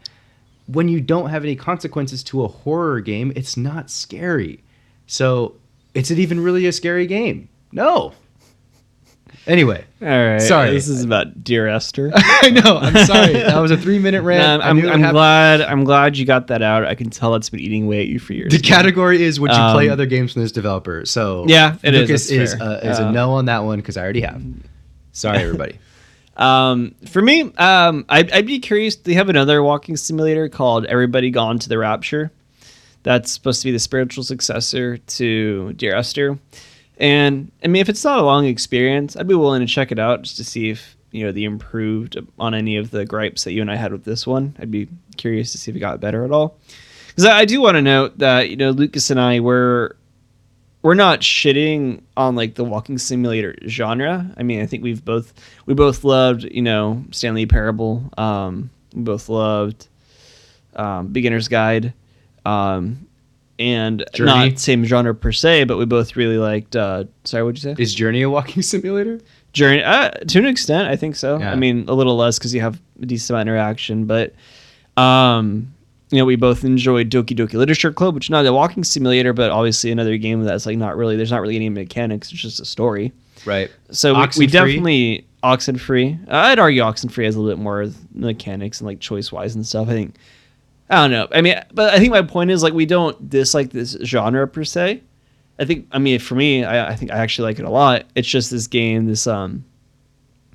When 0.66 0.88
you 0.88 1.00
don't 1.00 1.30
have 1.30 1.44
any 1.44 1.56
consequences 1.56 2.22
to 2.24 2.44
a 2.44 2.48
horror 2.48 3.00
game, 3.00 3.32
it's 3.34 3.56
not 3.56 3.90
scary. 3.90 4.62
So, 5.06 5.54
is 5.94 6.10
it 6.10 6.18
even 6.18 6.40
really 6.40 6.66
a 6.66 6.72
scary 6.72 7.06
game? 7.06 7.48
No. 7.72 8.12
Anyway, 9.48 9.82
All 10.02 10.06
right. 10.08 10.40
Sorry. 10.42 10.70
This 10.72 10.88
is 10.88 11.02
about 11.02 11.42
Dear 11.42 11.66
Esther. 11.68 12.12
I 12.14 12.50
know. 12.50 12.76
I'm 12.78 13.06
sorry. 13.06 13.32
That 13.48 13.58
was 13.58 13.70
a 13.70 13.78
three 13.78 13.98
minute 13.98 14.20
rant. 14.22 14.60
Nah, 14.60 14.66
I 14.66 14.70
I'm, 14.70 14.86
I'm 14.86 15.10
glad. 15.12 15.62
I'm 15.62 15.84
glad 15.84 16.18
you 16.18 16.26
got 16.26 16.48
that 16.48 16.60
out. 16.62 16.84
I 16.84 16.94
can 16.94 17.08
tell 17.08 17.34
it's 17.34 17.48
been 17.48 17.60
eating 17.60 17.84
away 17.86 18.00
at 18.02 18.06
you 18.08 18.18
for 18.18 18.34
years. 18.34 18.52
The 18.52 18.58
category 18.58 19.22
is 19.22 19.40
would 19.40 19.50
you 19.50 19.56
play 19.72 19.86
Um, 19.88 19.92
other 19.94 20.04
games 20.04 20.34
from 20.34 20.42
this 20.42 20.52
developer? 20.52 21.06
So 21.06 21.46
Yeah, 21.48 21.76
it 21.82 21.94
is, 21.94 22.00
Lucas 22.10 22.30
is 22.30 22.54
fair. 22.54 22.62
uh, 22.62 22.74
is 22.76 22.98
a 22.98 23.06
Uh, 23.06 23.10
no 23.10 23.32
on 23.32 23.46
that 23.46 23.64
one 23.64 23.78
because 23.78 23.96
I 23.96 24.02
already 24.02 24.20
have. 24.20 24.40
Sorry, 25.12 25.38
everybody. 25.38 25.78
Um, 26.36 26.94
for 27.08 27.20
me, 27.20 27.50
um, 27.56 28.04
I'd, 28.08 28.30
I'd 28.30 28.46
be 28.46 28.60
curious. 28.60 28.94
They 28.94 29.14
have 29.14 29.28
another 29.28 29.60
walking 29.60 29.96
simulator 29.96 30.48
called 30.48 30.84
Everybody 30.86 31.30
Gone 31.32 31.58
to 31.58 31.68
the 31.68 31.78
Rapture. 31.78 32.30
That's 33.02 33.32
supposed 33.32 33.60
to 33.62 33.66
be 33.66 33.72
the 33.72 33.80
spiritual 33.80 34.22
successor 34.22 34.98
to 34.98 35.72
Dear 35.72 35.96
Esther. 35.96 36.38
And 36.98 37.50
I 37.64 37.68
mean, 37.68 37.80
if 37.80 37.88
it's 37.88 38.04
not 38.04 38.18
a 38.18 38.24
long 38.24 38.44
experience, 38.46 39.16
I'd 39.16 39.28
be 39.28 39.34
willing 39.34 39.60
to 39.60 39.72
check 39.72 39.92
it 39.92 39.98
out 39.98 40.22
just 40.22 40.36
to 40.36 40.44
see 40.44 40.70
if 40.70 40.96
you 41.10 41.24
know 41.24 41.32
the 41.32 41.44
improved 41.44 42.18
on 42.38 42.54
any 42.54 42.76
of 42.76 42.90
the 42.90 43.06
gripes 43.06 43.44
that 43.44 43.52
you 43.52 43.62
and 43.62 43.70
I 43.70 43.76
had 43.76 43.92
with 43.92 44.04
this 44.04 44.26
one. 44.26 44.56
I'd 44.58 44.70
be 44.70 44.88
curious 45.16 45.52
to 45.52 45.58
see 45.58 45.70
if 45.70 45.76
it 45.76 45.80
got 45.80 46.00
better 46.00 46.24
at 46.24 46.32
all. 46.32 46.58
Because 47.08 47.24
I, 47.24 47.44
do 47.44 47.60
want 47.60 47.76
to 47.76 47.82
note 47.82 48.18
that 48.18 48.50
you 48.50 48.56
know 48.56 48.70
Lucas 48.70 49.10
and 49.10 49.20
I 49.20 49.40
were 49.40 49.96
we're 50.82 50.94
not 50.94 51.20
shitting 51.20 52.02
on 52.16 52.36
like 52.36 52.54
the 52.54 52.64
walking 52.64 52.98
simulator 52.98 53.54
genre. 53.66 54.32
I 54.36 54.42
mean, 54.42 54.60
I 54.60 54.66
think 54.66 54.82
we've 54.82 55.04
both 55.04 55.32
we 55.66 55.74
both 55.74 56.04
loved, 56.04 56.44
you 56.44 56.62
know, 56.62 57.04
Stanley 57.10 57.46
Parable. 57.46 58.10
Um, 58.16 58.70
we 58.94 59.02
both 59.02 59.28
loved 59.28 59.88
um, 60.74 61.08
Beginner's 61.08 61.48
Guide, 61.48 61.92
um, 62.44 63.07
and 63.58 64.04
Journey. 64.14 64.50
not 64.50 64.58
same 64.58 64.84
genre 64.84 65.14
per 65.14 65.32
se, 65.32 65.64
but 65.64 65.78
we 65.78 65.84
both 65.84 66.16
really 66.16 66.38
liked. 66.38 66.76
Uh, 66.76 67.04
sorry, 67.24 67.42
what'd 67.42 67.62
you 67.62 67.74
say? 67.74 67.82
Is 67.82 67.94
Journey 67.94 68.22
a 68.22 68.30
walking 68.30 68.62
simulator? 68.62 69.20
Journey, 69.52 69.82
uh, 69.82 70.10
to 70.10 70.38
an 70.38 70.46
extent, 70.46 70.88
I 70.88 70.96
think 70.96 71.16
so. 71.16 71.38
Yeah. 71.38 71.52
I 71.52 71.56
mean, 71.56 71.88
a 71.88 71.94
little 71.94 72.16
less 72.16 72.38
because 72.38 72.54
you 72.54 72.60
have 72.60 72.80
a 73.02 73.06
decent 73.06 73.30
amount 73.30 73.48
of 73.48 73.54
interaction, 73.54 74.04
but 74.04 74.34
um, 75.00 75.74
you 76.10 76.18
know, 76.18 76.24
we 76.24 76.36
both 76.36 76.64
enjoyed 76.64 77.10
Doki 77.10 77.36
Doki 77.36 77.54
Literature 77.54 77.92
Club, 77.92 78.14
which 78.14 78.26
is 78.26 78.30
not 78.30 78.46
a 78.46 78.52
walking 78.52 78.84
simulator, 78.84 79.32
but 79.32 79.50
obviously 79.50 79.90
another 79.90 80.16
game 80.16 80.42
that's 80.42 80.66
like 80.66 80.78
not 80.78 80.96
really. 80.96 81.16
There's 81.16 81.30
not 81.30 81.40
really 81.40 81.56
any 81.56 81.68
mechanics. 81.68 82.30
It's 82.32 82.40
just 82.40 82.60
a 82.60 82.64
story. 82.64 83.12
Right. 83.44 83.70
So 83.90 84.14
we, 84.14 84.26
we 84.38 84.46
definitely 84.46 85.26
Oxenfree. 85.42 86.28
I'd 86.28 86.58
argue 86.58 86.82
Oxenfree 86.82 87.24
has 87.24 87.36
a 87.36 87.40
little 87.40 87.56
bit 87.56 87.62
more 87.62 87.90
mechanics 88.14 88.80
and 88.80 88.86
like 88.86 89.00
choice 89.00 89.30
wise 89.30 89.54
and 89.54 89.66
stuff. 89.66 89.88
I 89.88 89.92
think. 89.92 90.14
I 90.90 90.96
don't 90.96 91.10
know. 91.10 91.28
I 91.32 91.42
mean, 91.42 91.60
but 91.72 91.92
I 91.92 91.98
think 91.98 92.10
my 92.10 92.22
point 92.22 92.50
is 92.50 92.62
like 92.62 92.72
we 92.72 92.86
don't 92.86 93.28
dislike 93.28 93.70
this 93.70 93.96
genre 94.02 94.46
per 94.48 94.64
se. 94.64 95.02
I 95.58 95.64
think. 95.64 95.88
I 95.92 95.98
mean, 95.98 96.18
for 96.18 96.34
me, 96.34 96.64
I, 96.64 96.90
I 96.90 96.96
think 96.96 97.10
I 97.10 97.18
actually 97.18 97.50
like 97.50 97.58
it 97.58 97.64
a 97.64 97.70
lot. 97.70 98.04
It's 98.14 98.28
just 98.28 98.50
this 98.50 98.66
game. 98.66 99.06
This 99.06 99.26
um, 99.26 99.64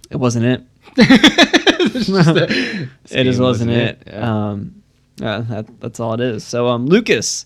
it 0.10 0.18
wasn't 0.18 0.46
it. 0.46 0.64
it 1.90 1.92
just 1.92 2.10
wasn't, 2.10 3.40
wasn't 3.40 3.72
it. 3.72 4.02
it, 4.02 4.08
yeah. 4.08 4.50
Um, 4.52 4.84
uh, 5.22 5.42
that, 5.42 5.80
that's 5.80 6.00
all 6.00 6.14
it 6.14 6.20
is. 6.20 6.44
So, 6.44 6.68
um, 6.68 6.86
Lucas, 6.88 7.46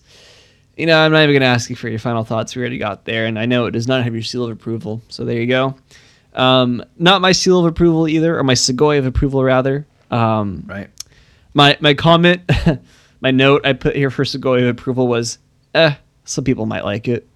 you 0.76 0.86
know, 0.86 0.98
I'm 0.98 1.12
not 1.12 1.22
even 1.22 1.32
going 1.32 1.40
to 1.40 1.46
ask 1.46 1.68
you 1.68 1.76
for 1.76 1.88
your 1.88 1.98
final 1.98 2.24
thoughts. 2.24 2.54
We 2.54 2.60
already 2.60 2.78
got 2.78 3.04
there, 3.04 3.26
and 3.26 3.38
I 3.38 3.46
know 3.46 3.66
it 3.66 3.72
does 3.72 3.88
not 3.88 4.04
have 4.04 4.14
your 4.14 4.22
seal 4.22 4.44
of 4.44 4.50
approval. 4.50 5.02
So 5.08 5.24
there 5.24 5.40
you 5.40 5.46
go. 5.46 5.74
Um, 6.34 6.84
not 6.98 7.20
my 7.20 7.32
seal 7.32 7.58
of 7.58 7.66
approval 7.66 8.06
either, 8.08 8.38
or 8.38 8.44
my 8.44 8.54
Segoy 8.54 8.98
of 8.98 9.06
approval 9.06 9.42
rather. 9.42 9.86
Um, 10.10 10.64
Right. 10.66 10.88
My 11.54 11.76
my 11.80 11.94
comment, 11.94 12.42
my 13.20 13.30
note 13.30 13.64
I 13.66 13.72
put 13.72 13.96
here 13.96 14.10
for 14.10 14.24
Segoy 14.24 14.62
of 14.62 14.68
approval 14.68 15.08
was, 15.08 15.38
eh, 15.74 15.94
some 16.24 16.44
people 16.44 16.66
might 16.66 16.84
like 16.84 17.08
it. 17.08 17.26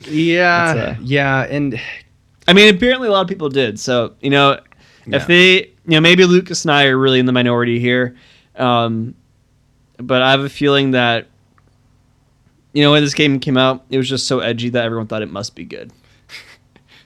Yeah. 0.00 0.74
That's, 0.74 0.98
uh, 0.98 1.02
yeah. 1.02 1.42
And 1.44 1.80
I 2.46 2.52
mean, 2.52 2.74
apparently 2.74 3.08
a 3.08 3.10
lot 3.10 3.22
of 3.22 3.28
people 3.28 3.48
did. 3.48 3.78
So 3.80 4.14
you 4.20 4.30
know, 4.30 4.60
Yeah. 5.06 5.16
if 5.16 5.26
they, 5.26 5.54
you 5.64 5.70
know, 5.86 6.00
maybe 6.00 6.24
Lucas 6.24 6.64
and 6.64 6.72
I 6.72 6.86
are 6.86 6.96
really 6.98 7.18
in 7.18 7.26
the 7.26 7.32
minority 7.32 7.78
here, 7.80 8.16
um, 8.56 9.14
but 9.96 10.22
I 10.22 10.30
have 10.30 10.40
a 10.40 10.48
feeling 10.48 10.92
that, 10.92 11.26
you 12.72 12.82
know, 12.82 12.92
when 12.92 13.02
this 13.02 13.14
game 13.14 13.40
came 13.40 13.56
out, 13.56 13.84
it 13.90 13.96
was 13.96 14.08
just 14.08 14.26
so 14.26 14.40
edgy 14.40 14.68
that 14.70 14.84
everyone 14.84 15.06
thought 15.06 15.22
it 15.22 15.30
must 15.30 15.56
be 15.56 15.64
good. 15.64 15.90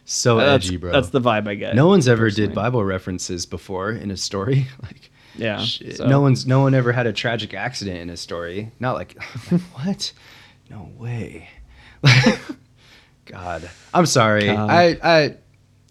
so 0.04 0.36
that's, 0.36 0.66
edgy, 0.66 0.76
bro. 0.76 0.92
That's 0.92 1.10
the 1.10 1.20
vibe 1.20 1.48
I 1.48 1.54
get. 1.54 1.74
no 1.74 1.86
one's 1.86 2.08
ever 2.08 2.30
did. 2.30 2.54
Bible 2.54 2.84
references 2.84 3.46
before 3.46 3.92
in 3.92 4.10
a 4.10 4.16
story. 4.16 4.66
like 4.82 5.10
Yeah. 5.36 5.64
so- 5.64 6.06
no 6.06 6.20
one's 6.20 6.46
no 6.46 6.60
one 6.60 6.74
ever 6.74 6.92
had 6.92 7.06
a 7.06 7.12
tragic 7.12 7.54
accident 7.54 7.98
in 7.98 8.10
a 8.10 8.16
story. 8.16 8.70
Not 8.80 8.94
like, 8.94 9.16
like, 9.52 9.60
what? 9.60 10.12
No 10.70 10.90
way. 10.98 11.48
God, 13.26 13.68
I'm 13.94 14.06
sorry. 14.06 14.46
God. 14.46 14.70
I 14.70 14.96
I 15.02 15.36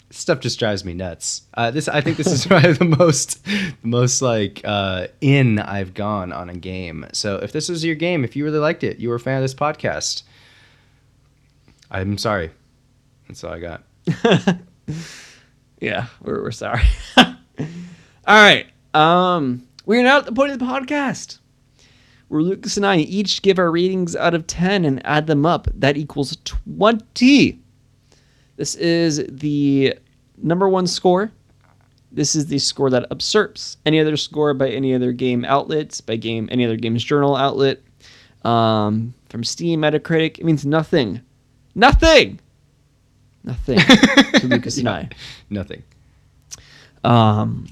stuff 0.09 0.41
just 0.41 0.59
drives 0.59 0.83
me 0.83 0.93
nuts. 0.93 1.43
Uh, 1.53 1.71
this 1.71 1.87
I 1.87 2.01
think 2.01 2.17
this 2.17 2.27
is 2.27 2.45
probably 2.47 2.73
the 2.73 2.85
most 2.85 3.43
the 3.45 3.73
most 3.83 4.21
like 4.21 4.61
uh, 4.63 5.07
in 5.21 5.59
I've 5.59 5.93
gone 5.93 6.31
on 6.31 6.49
a 6.49 6.55
game. 6.55 7.05
So 7.13 7.37
if 7.37 7.51
this 7.51 7.69
was 7.69 7.83
your 7.85 7.95
game, 7.95 8.23
if 8.23 8.35
you 8.35 8.43
really 8.43 8.59
liked 8.59 8.83
it, 8.83 8.99
you 8.99 9.09
were 9.09 9.15
a 9.15 9.19
fan 9.19 9.37
of 9.37 9.43
this 9.43 9.53
podcast. 9.55 10.23
I'm 11.89 12.17
sorry. 12.17 12.51
That's 13.27 13.43
all 13.43 13.53
I 13.53 13.59
got. 13.59 13.83
yeah, 15.79 16.07
we're, 16.21 16.43
we're 16.43 16.51
sorry. 16.51 16.83
All 17.17 17.25
right. 18.27 18.67
Um, 18.93 19.67
we're 19.85 20.03
now 20.03 20.17
at 20.17 20.25
the 20.25 20.31
point 20.31 20.51
of 20.51 20.59
the 20.59 20.65
podcast 20.65 21.39
where 22.31 22.41
Lucas 22.41 22.77
and 22.77 22.85
I 22.85 22.95
each 22.95 23.41
give 23.41 23.59
our 23.59 23.69
ratings 23.69 24.15
out 24.15 24.33
of 24.33 24.47
10 24.47 24.85
and 24.85 25.05
add 25.05 25.27
them 25.27 25.45
up. 25.45 25.67
That 25.75 25.97
equals 25.97 26.37
20. 26.45 27.59
This 28.55 28.75
is 28.75 29.25
the 29.27 29.95
number 30.37 30.69
one 30.69 30.87
score. 30.87 31.29
This 32.09 32.33
is 32.33 32.47
the 32.47 32.57
score 32.57 32.89
that 32.89 33.05
usurps 33.11 33.75
any 33.85 33.99
other 33.99 34.15
score 34.15 34.53
by 34.53 34.69
any 34.69 34.95
other 34.95 35.11
game 35.11 35.43
outlets, 35.43 35.99
by 35.99 36.15
game 36.15 36.47
any 36.49 36.63
other 36.63 36.77
games 36.77 37.03
journal 37.03 37.35
outlet, 37.35 37.81
um, 38.45 39.13
from 39.27 39.43
Steam, 39.43 39.81
Metacritic. 39.81 40.39
It 40.39 40.45
means 40.45 40.65
nothing, 40.65 41.19
nothing, 41.75 42.39
nothing 43.43 43.79
to 44.39 44.47
Lucas 44.47 44.77
and 44.77 44.87
I. 44.87 45.09
Nothing. 45.49 45.83
Um, 47.03 47.67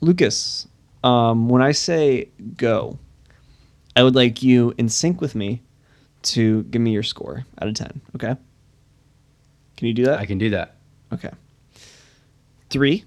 Lucas, 0.00 0.66
um, 1.04 1.48
when 1.48 1.62
I 1.62 1.72
say 1.72 2.28
go, 2.56 2.98
I 3.94 4.02
would 4.02 4.14
like 4.14 4.42
you 4.42 4.74
in 4.78 4.88
sync 4.88 5.20
with 5.20 5.34
me 5.34 5.62
to 6.22 6.64
give 6.64 6.82
me 6.82 6.92
your 6.92 7.02
score 7.02 7.46
out 7.60 7.68
of 7.68 7.74
10. 7.74 8.00
Okay. 8.16 8.36
Can 9.76 9.88
you 9.88 9.94
do 9.94 10.04
that? 10.06 10.18
I 10.18 10.26
can 10.26 10.38
do 10.38 10.50
that. 10.50 10.76
Okay. 11.12 11.30
Three, 12.70 13.04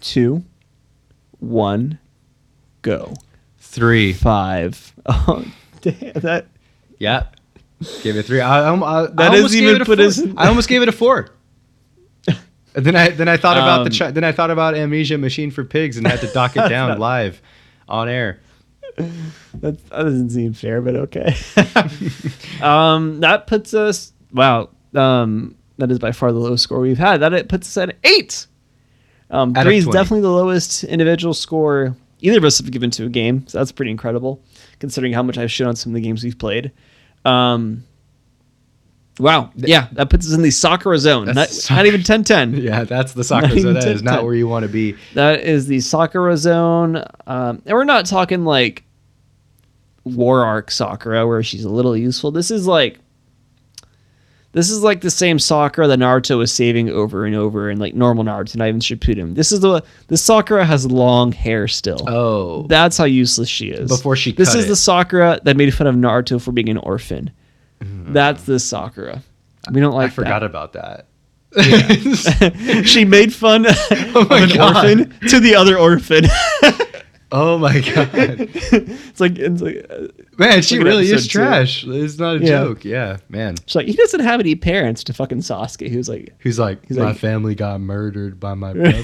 two, 0.00 0.44
one, 1.38 1.98
go. 2.82 3.14
Three. 3.58 4.12
Five. 4.12 4.92
Oh, 5.06 5.44
damn. 5.80 6.12
That. 6.20 6.46
Yeah. 6.98 7.26
Gave 8.02 8.16
it 8.16 8.24
three. 8.24 8.40
I, 8.40 8.70
I, 8.70 8.74
I, 8.74 9.06
That 9.06 9.32
I 9.32 9.34
is 9.34 9.40
almost 9.40 9.54
even 9.54 9.66
gave 9.68 9.76
it 9.76 9.82
a 9.82 9.84
put 9.84 9.98
four. 9.98 10.34
I 10.36 10.46
almost 10.46 10.68
gave 10.68 10.82
it 10.82 10.88
a 10.88 10.92
four. 10.92 11.30
Then 12.74 12.96
I 12.96 13.10
then 13.10 13.28
I 13.28 13.36
thought 13.36 13.56
about 13.56 13.84
the 13.84 13.90
Um, 13.90 13.98
chi- 13.98 14.10
then 14.12 14.24
I 14.24 14.32
thought 14.32 14.50
about 14.50 14.74
Amnesia 14.74 15.18
Machine 15.18 15.50
for 15.50 15.64
Pigs 15.64 15.96
and 15.96 16.06
had 16.06 16.20
to 16.20 16.26
dock 16.28 16.56
it 16.56 16.68
down 16.68 16.98
live 16.98 17.42
on 17.88 18.08
air. 18.08 18.40
That, 18.96 19.08
that 19.60 19.90
doesn't 19.90 20.30
seem 20.30 20.52
fair, 20.54 20.80
but 20.80 20.96
okay. 20.96 21.34
um, 22.62 23.20
that 23.20 23.46
puts 23.46 23.74
us. 23.74 24.12
Wow. 24.32 24.70
Um, 24.94 25.56
that 25.78 25.90
is 25.90 25.98
by 25.98 26.12
far 26.12 26.32
the 26.32 26.38
lowest 26.38 26.64
score 26.64 26.80
we've 26.80 26.98
had. 26.98 27.20
That 27.20 27.32
it 27.32 27.48
puts 27.48 27.68
us 27.68 27.88
at 27.88 27.96
eight. 28.04 28.46
Um, 29.30 29.54
three 29.54 29.78
is 29.78 29.86
definitely 29.86 30.20
the 30.20 30.30
lowest 30.30 30.84
individual 30.84 31.32
score 31.32 31.96
either 32.20 32.38
of 32.38 32.44
us 32.44 32.58
have 32.58 32.70
given 32.70 32.90
to 32.92 33.06
a 33.06 33.08
game. 33.08 33.46
So 33.48 33.58
that's 33.58 33.72
pretty 33.72 33.90
incredible, 33.90 34.42
considering 34.78 35.12
how 35.12 35.22
much 35.22 35.38
I've 35.38 35.50
shit 35.50 35.66
on 35.66 35.76
some 35.76 35.92
of 35.92 35.94
the 35.94 36.00
games 36.00 36.22
we've 36.22 36.38
played. 36.38 36.70
Um, 37.24 37.84
wow. 39.18 39.50
Yeah, 39.56 39.88
that 39.92 40.10
puts 40.10 40.26
us 40.26 40.32
in 40.34 40.42
the 40.42 40.50
Sakura 40.50 40.98
zone. 40.98 41.26
Not, 41.26 41.34
That's 41.34 41.70
not 41.70 41.86
even 41.86 42.00
10-10. 42.02 42.58
Yeah, 42.62 42.84
that's 42.84 43.12
the 43.12 43.24
Sakura 43.24 43.58
zone. 43.60 43.74
That 43.74 43.84
is 43.88 44.02
not 44.02 44.16
10. 44.16 44.24
where 44.24 44.34
you 44.34 44.48
want 44.48 44.64
to 44.64 44.68
be. 44.72 44.96
That 45.14 45.40
is 45.40 45.66
the 45.66 45.80
Sakura 45.80 46.36
zone. 46.36 46.96
Um, 47.26 47.62
and 47.66 47.74
we're 47.76 47.84
not 47.84 48.06
talking 48.06 48.44
like 48.44 48.84
War 50.04 50.44
Arc 50.44 50.70
Sakura 50.70 51.26
where 51.26 51.42
she's 51.42 51.64
a 51.64 51.68
little 51.70 51.96
useful. 51.96 52.30
This 52.30 52.50
is 52.50 52.66
like 52.66 52.98
this 54.52 54.68
is 54.68 54.82
like 54.82 55.00
the 55.00 55.10
same 55.10 55.38
Sakura 55.38 55.86
that 55.88 55.98
Naruto 55.98 56.36
was 56.36 56.52
saving 56.52 56.90
over 56.90 57.24
and 57.24 57.34
over 57.34 57.70
and 57.70 57.80
like 57.80 57.94
normal 57.94 58.22
Naruto, 58.24 58.56
not 58.56 58.68
even 58.68 58.80
Shippuden. 58.80 59.34
This 59.34 59.50
is 59.50 59.60
the 59.60 59.82
the 60.08 60.16
Sakura 60.16 60.64
has 60.66 60.84
long 60.90 61.32
hair 61.32 61.66
still. 61.68 62.04
Oh, 62.06 62.66
That's 62.66 62.98
how 62.98 63.04
useless 63.04 63.48
she 63.48 63.68
is. 63.68 63.88
Before 63.88 64.14
she 64.14 64.32
This 64.32 64.54
is 64.54 64.66
it. 64.66 64.68
the 64.68 64.76
Sakura 64.76 65.40
that 65.44 65.56
made 65.56 65.72
fun 65.74 65.86
of 65.86 65.94
Naruto 65.94 66.40
for 66.40 66.52
being 66.52 66.68
an 66.68 66.76
orphan. 66.78 67.30
That's 68.08 68.44
the 68.44 68.58
Sakura. 68.58 69.22
We 69.70 69.80
don't 69.80 69.94
like 69.94 70.10
I 70.10 70.14
forgot 70.14 70.40
that. 70.40 70.46
about 70.46 70.72
that. 70.72 71.06
she 72.86 73.04
made 73.04 73.32
fun 73.34 73.66
Oh 74.14 74.22
of 74.22 74.30
an 74.30 74.48
God. 74.56 74.76
orphan 74.76 75.28
to 75.28 75.38
the 75.38 75.54
other 75.54 75.78
orphan. 75.78 76.24
oh 77.32 77.58
my 77.58 77.74
god, 77.80 78.10
it's 78.14 79.20
like 79.20 79.38
it's 79.38 79.60
like 79.60 79.86
uh, 79.90 80.08
man, 80.38 80.62
she 80.62 80.78
at 80.78 80.82
really 80.82 81.04
is 81.04 81.12
episode 81.12 81.28
two. 81.28 81.38
trash. 81.38 81.84
It's 81.86 82.18
not 82.18 82.36
a 82.36 82.40
Yeah. 82.40 82.46
joke. 82.46 82.84
Yeah, 82.86 83.18
man. 83.28 83.56
she's 83.66 83.74
like 83.76 83.86
he 83.86 83.92
doesn't 83.92 84.20
have 84.20 84.40
any 84.40 84.54
parents 84.54 85.04
to 85.04 85.12
fucking 85.12 85.40
Sasuke. 85.40 85.90
Who's 85.90 86.08
like, 86.08 86.34
Who's 86.38 86.58
like, 86.58 86.86
He's 86.88 86.96
like 86.96 87.04
my 87.04 87.10
like- 87.10 87.20
family 87.20 87.54
got 87.54 87.80
murdered 87.82 88.40
by 88.40 88.54
my 88.54 88.72
brother. 88.72 89.02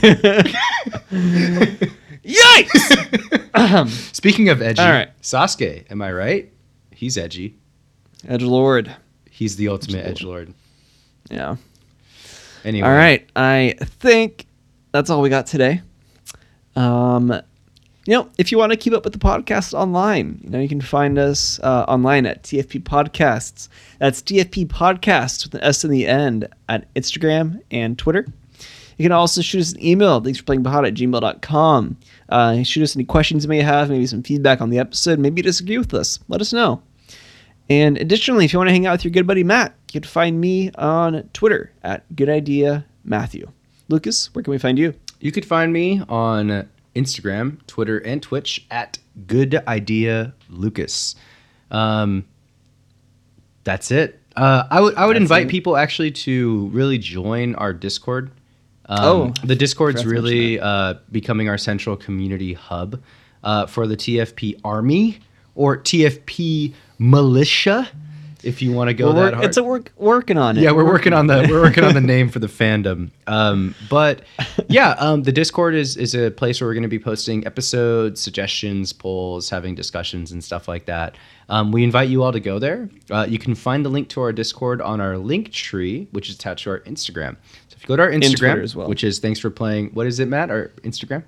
yikes! 2.24 3.88
Speaking 4.14 4.48
of 4.48 4.62
edgy, 4.62 4.80
All 4.82 4.90
right. 4.90 5.08
Sasuke, 5.20 5.84
am 5.90 6.00
I 6.02 6.12
right? 6.12 6.52
He's 6.92 7.18
edgy. 7.18 7.57
Edge 8.26 8.42
Lord. 8.42 8.94
He's 9.30 9.56
the 9.56 9.68
ultimate 9.68 10.04
edge 10.04 10.24
lord. 10.24 10.52
Yeah. 11.30 11.56
Anyway, 12.64 12.88
All 12.88 12.94
right. 12.94 13.28
I 13.36 13.76
think 13.80 14.46
that's 14.90 15.10
all 15.10 15.20
we 15.20 15.28
got 15.28 15.46
today. 15.46 15.80
Um, 16.74 17.30
you 18.04 18.14
know, 18.14 18.28
if 18.36 18.50
you 18.50 18.58
want 18.58 18.72
to 18.72 18.76
keep 18.76 18.94
up 18.94 19.04
with 19.04 19.12
the 19.12 19.18
podcast 19.18 19.74
online, 19.74 20.40
you 20.42 20.50
know, 20.50 20.58
you 20.58 20.68
can 20.68 20.80
find 20.80 21.18
us 21.18 21.60
uh, 21.60 21.84
online 21.86 22.26
at 22.26 22.42
TFP 22.42 22.82
Podcasts. 22.82 23.68
That's 24.00 24.22
TFP 24.22 24.66
Podcasts 24.66 25.44
with 25.44 25.54
an 25.54 25.60
S 25.62 25.84
in 25.84 25.90
the 25.90 26.06
end 26.06 26.48
at 26.68 26.92
Instagram 26.94 27.60
and 27.70 27.96
Twitter. 27.96 28.26
You 28.96 29.04
can 29.04 29.12
also 29.12 29.40
shoot 29.40 29.60
us 29.60 29.72
an 29.72 29.84
email. 29.84 30.20
Thanks 30.20 30.38
for 30.40 30.44
playing 30.44 30.64
Bahad 30.64 30.86
at 30.88 30.94
gmail.com. 30.94 31.96
Uh, 32.28 32.62
shoot 32.64 32.82
us 32.82 32.96
any 32.96 33.04
questions 33.04 33.44
you 33.44 33.48
may 33.48 33.60
have, 33.60 33.90
maybe 33.90 34.06
some 34.06 34.24
feedback 34.24 34.60
on 34.60 34.70
the 34.70 34.78
episode. 34.80 35.20
Maybe 35.20 35.38
you 35.40 35.44
disagree 35.44 35.78
with 35.78 35.94
us. 35.94 36.18
Let 36.28 36.40
us 36.40 36.52
know. 36.52 36.82
And 37.70 37.98
additionally, 37.98 38.44
if 38.44 38.52
you 38.52 38.58
want 38.58 38.68
to 38.68 38.72
hang 38.72 38.86
out 38.86 38.92
with 38.92 39.04
your 39.04 39.12
good 39.12 39.26
buddy 39.26 39.44
Matt, 39.44 39.74
you 39.92 40.00
can 40.00 40.08
find 40.08 40.40
me 40.40 40.70
on 40.72 41.28
Twitter 41.32 41.72
at 41.82 42.04
Good 42.16 42.28
Idea 42.28 42.84
Matthew. 43.04 43.50
Lucas, 43.88 44.34
where 44.34 44.42
can 44.42 44.50
we 44.50 44.58
find 44.58 44.78
you? 44.78 44.94
You 45.20 45.32
could 45.32 45.44
find 45.44 45.72
me 45.72 46.02
on 46.08 46.68
Instagram, 46.94 47.64
Twitter, 47.66 47.98
and 47.98 48.22
Twitch 48.22 48.66
at 48.70 48.98
Good 49.26 49.54
Idea 49.66 50.34
Lucas. 50.48 51.14
Um, 51.70 52.24
that's 53.64 53.90
it. 53.90 54.20
Uh, 54.36 54.64
I 54.70 54.80
would 54.80 54.94
I 54.94 55.04
would 55.06 55.16
That's 55.16 55.22
invite 55.22 55.46
it. 55.46 55.50
people 55.50 55.76
actually 55.76 56.12
to 56.12 56.68
really 56.68 56.96
join 56.98 57.54
our 57.56 57.72
Discord. 57.72 58.30
Um, 58.86 58.98
Oh, 59.02 59.34
the 59.44 59.56
Discord's 59.56 60.02
forgot 60.02 60.16
to 60.16 60.22
mention 60.22 60.38
really 60.38 60.60
uh, 60.60 60.94
becoming 61.10 61.48
our 61.48 61.58
central 61.58 61.96
community 61.96 62.52
hub 62.54 63.02
uh, 63.42 63.66
for 63.66 63.86
the 63.86 63.96
TFP 63.96 64.60
Army 64.64 65.18
or 65.54 65.76
TFP 65.76 66.72
Militia, 66.98 67.88
if 68.42 68.62
you 68.62 68.72
want 68.72 68.88
to 68.88 68.94
go 68.94 69.08
We're 69.08 69.24
that 69.24 69.34
hard. 69.34 69.46
it's 69.46 69.56
a 69.56 69.62
work 69.62 69.92
working 69.96 70.38
on 70.38 70.56
it. 70.56 70.62
Yeah, 70.62 70.72
we're 70.72 70.84
working 70.84 71.12
on 71.12 71.26
the 71.26 71.46
we're 71.50 71.60
working 71.60 71.84
on 71.84 71.94
the 71.94 72.00
name 72.14 72.28
for 72.28 72.38
the 72.38 72.46
fandom. 72.46 73.10
Um, 73.26 73.74
but 73.90 74.22
yeah, 74.68 74.90
um, 74.98 75.22
the 75.22 75.32
Discord 75.32 75.74
is 75.74 75.96
is 75.96 76.14
a 76.14 76.30
place 76.30 76.60
where 76.60 76.68
we're 76.68 76.74
going 76.74 76.82
to 76.82 76.88
be 76.88 76.98
posting 76.98 77.46
episodes, 77.46 78.20
suggestions, 78.20 78.92
polls, 78.92 79.50
having 79.50 79.74
discussions, 79.74 80.32
and 80.32 80.42
stuff 80.42 80.68
like 80.68 80.86
that. 80.86 81.16
Um, 81.48 81.72
we 81.72 81.82
invite 81.82 82.08
you 82.08 82.22
all 82.22 82.32
to 82.32 82.40
go 82.40 82.58
there. 82.58 82.88
Uh, 83.10 83.26
you 83.28 83.38
can 83.38 83.54
find 83.54 83.84
the 83.84 83.88
link 83.88 84.08
to 84.10 84.20
our 84.20 84.32
Discord 84.32 84.80
on 84.82 85.00
our 85.00 85.16
link 85.16 85.50
tree, 85.52 86.08
which 86.12 86.28
is 86.28 86.34
attached 86.34 86.64
to 86.64 86.70
our 86.70 86.80
Instagram. 86.80 87.36
So 87.68 87.76
if 87.76 87.82
you 87.82 87.88
go 87.88 87.96
to 87.96 88.02
our 88.02 88.10
Instagram, 88.10 88.62
as 88.62 88.76
well. 88.76 88.88
which 88.88 89.02
is 89.02 89.18
thanks 89.18 89.40
for 89.40 89.50
playing. 89.50 89.90
What 89.90 90.06
is 90.06 90.20
it, 90.20 90.28
Matt? 90.28 90.50
Our 90.50 90.68
Instagram. 90.82 91.24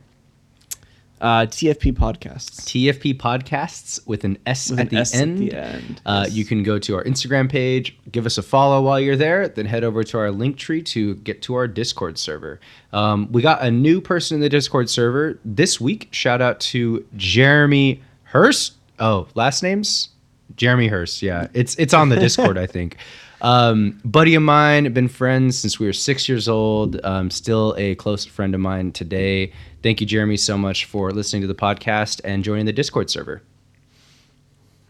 Uh, 1.21 1.45
TFP 1.47 1.93
Podcasts. 1.93 2.61
TFP 2.63 3.15
Podcasts 3.19 4.07
with 4.07 4.25
an 4.25 4.39
S, 4.47 4.71
With 4.71 4.81
at, 4.81 4.87
an 4.87 4.95
the 4.95 5.01
S 5.01 5.15
at 5.15 5.21
end. 5.21 5.39
the 5.39 5.53
end, 5.55 6.01
Uh, 6.07 6.23
yes. 6.27 6.35
You 6.35 6.45
can 6.45 6.63
go 6.63 6.79
to 6.79 6.95
our 6.97 7.05
Instagram 7.05 7.51
page, 7.51 7.97
give 8.11 8.25
us 8.25 8.39
a 8.39 8.43
follow 8.43 8.81
while 8.83 8.99
you're 8.99 9.17
there, 9.17 9.47
then 9.49 9.67
head 9.67 9.85
over 9.85 10.03
to 10.03 10.19
our 10.19 10.31
link 10.31 10.57
tree 10.57 10.83
to 10.85 11.17
get 11.17 11.43
to 11.43 11.55
our 11.55 11.69
Discord 11.69 12.17
server. 12.19 12.59
Um, 12.93 13.31
we 13.33 13.43
got 13.43 13.63
a 13.63 13.71
new 13.71 14.01
person 14.01 14.37
in 14.37 14.41
the 14.41 14.49
Discord 14.49 14.89
server 14.89 15.39
this 15.45 15.81
week. 15.81 16.09
Shout 16.11 16.41
out 16.41 16.59
to 16.61 17.05
Jeremy 17.17 18.03
Hurst. 18.25 18.75
Oh, 18.99 19.29
last 19.35 19.63
names? 19.63 20.09
Jeremy 20.57 20.89
Hurst. 20.89 21.23
Yeah, 21.23 21.49
it's 21.55 21.75
it's 21.77 21.95
on 21.95 22.09
the 22.09 22.17
Discord, 22.17 22.57
I 22.59 22.67
think. 22.77 22.97
Um, 23.43 23.99
buddy 24.05 24.35
of 24.35 24.43
mine, 24.43 24.93
been 24.93 25.09
friends 25.09 25.57
since 25.57 25.79
we 25.79 25.87
were 25.87 25.93
six 25.95 26.29
years 26.29 26.47
old. 26.49 27.01
Um, 27.05 27.31
still 27.31 27.75
a 27.79 27.95
close 27.95 28.27
friend 28.27 28.55
of 28.55 28.61
mine 28.61 28.93
today. 28.93 29.53
Thank 29.83 30.01
you, 30.01 30.07
Jeremy, 30.07 30.37
so 30.37 30.59
much 30.59 30.85
for 30.85 31.11
listening 31.11 31.43
to 31.43 31.49
the 31.49 31.55
podcast 31.55 32.21
and 32.25 32.45
joining 32.45 32.67
the 32.67 32.73
Discord 32.73 33.11
server. 33.11 33.43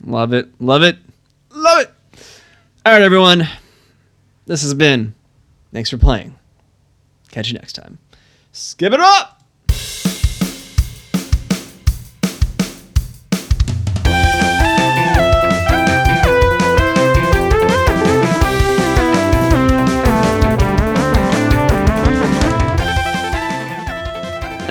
Love 0.05 0.33
it. 0.33 0.49
Love 0.61 0.83
it. 0.83 0.97
Love 1.51 1.83
it. 1.83 1.91
All 2.85 2.93
right, 2.93 3.03
everyone. 3.03 3.47
This 4.47 4.63
has 4.63 4.75
been. 4.75 5.15
Thanks 5.73 5.91
for 5.91 5.99
playing. 5.99 6.37
Catch 7.31 7.49
you 7.49 7.55
next 7.55 7.75
time. 7.75 7.99
Skip 8.53 8.93
it 8.93 9.01
up. 9.01 9.40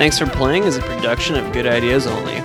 Thanks 0.00 0.18
for 0.18 0.24
Playing 0.24 0.64
is 0.64 0.78
a 0.78 0.80
production 0.80 1.36
of 1.36 1.52
Good 1.52 1.66
Ideas 1.66 2.06
Only. 2.06 2.36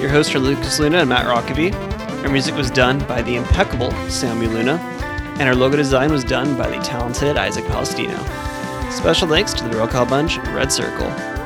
Your 0.00 0.08
hosts 0.08 0.32
are 0.32 0.38
Lucas 0.38 0.78
Luna 0.78 0.98
and 0.98 1.08
Matt 1.08 1.26
Rockaby. 1.26 1.74
Our 2.22 2.28
music 2.28 2.54
was 2.54 2.70
done 2.70 3.04
by 3.08 3.20
the 3.20 3.34
impeccable 3.34 3.90
Sammy 4.08 4.46
Luna, 4.46 4.74
and 5.40 5.48
our 5.48 5.56
logo 5.56 5.76
design 5.76 6.12
was 6.12 6.22
done 6.22 6.56
by 6.56 6.70
the 6.70 6.80
talented 6.84 7.36
Isaac 7.36 7.64
Palestino. 7.64 8.16
Special 8.92 9.26
thanks 9.26 9.52
to 9.54 9.64
the 9.64 9.76
Roll 9.76 9.88
Call 9.88 10.06
Bunch 10.06 10.38
Red 10.54 10.70
Circle. 10.70 11.39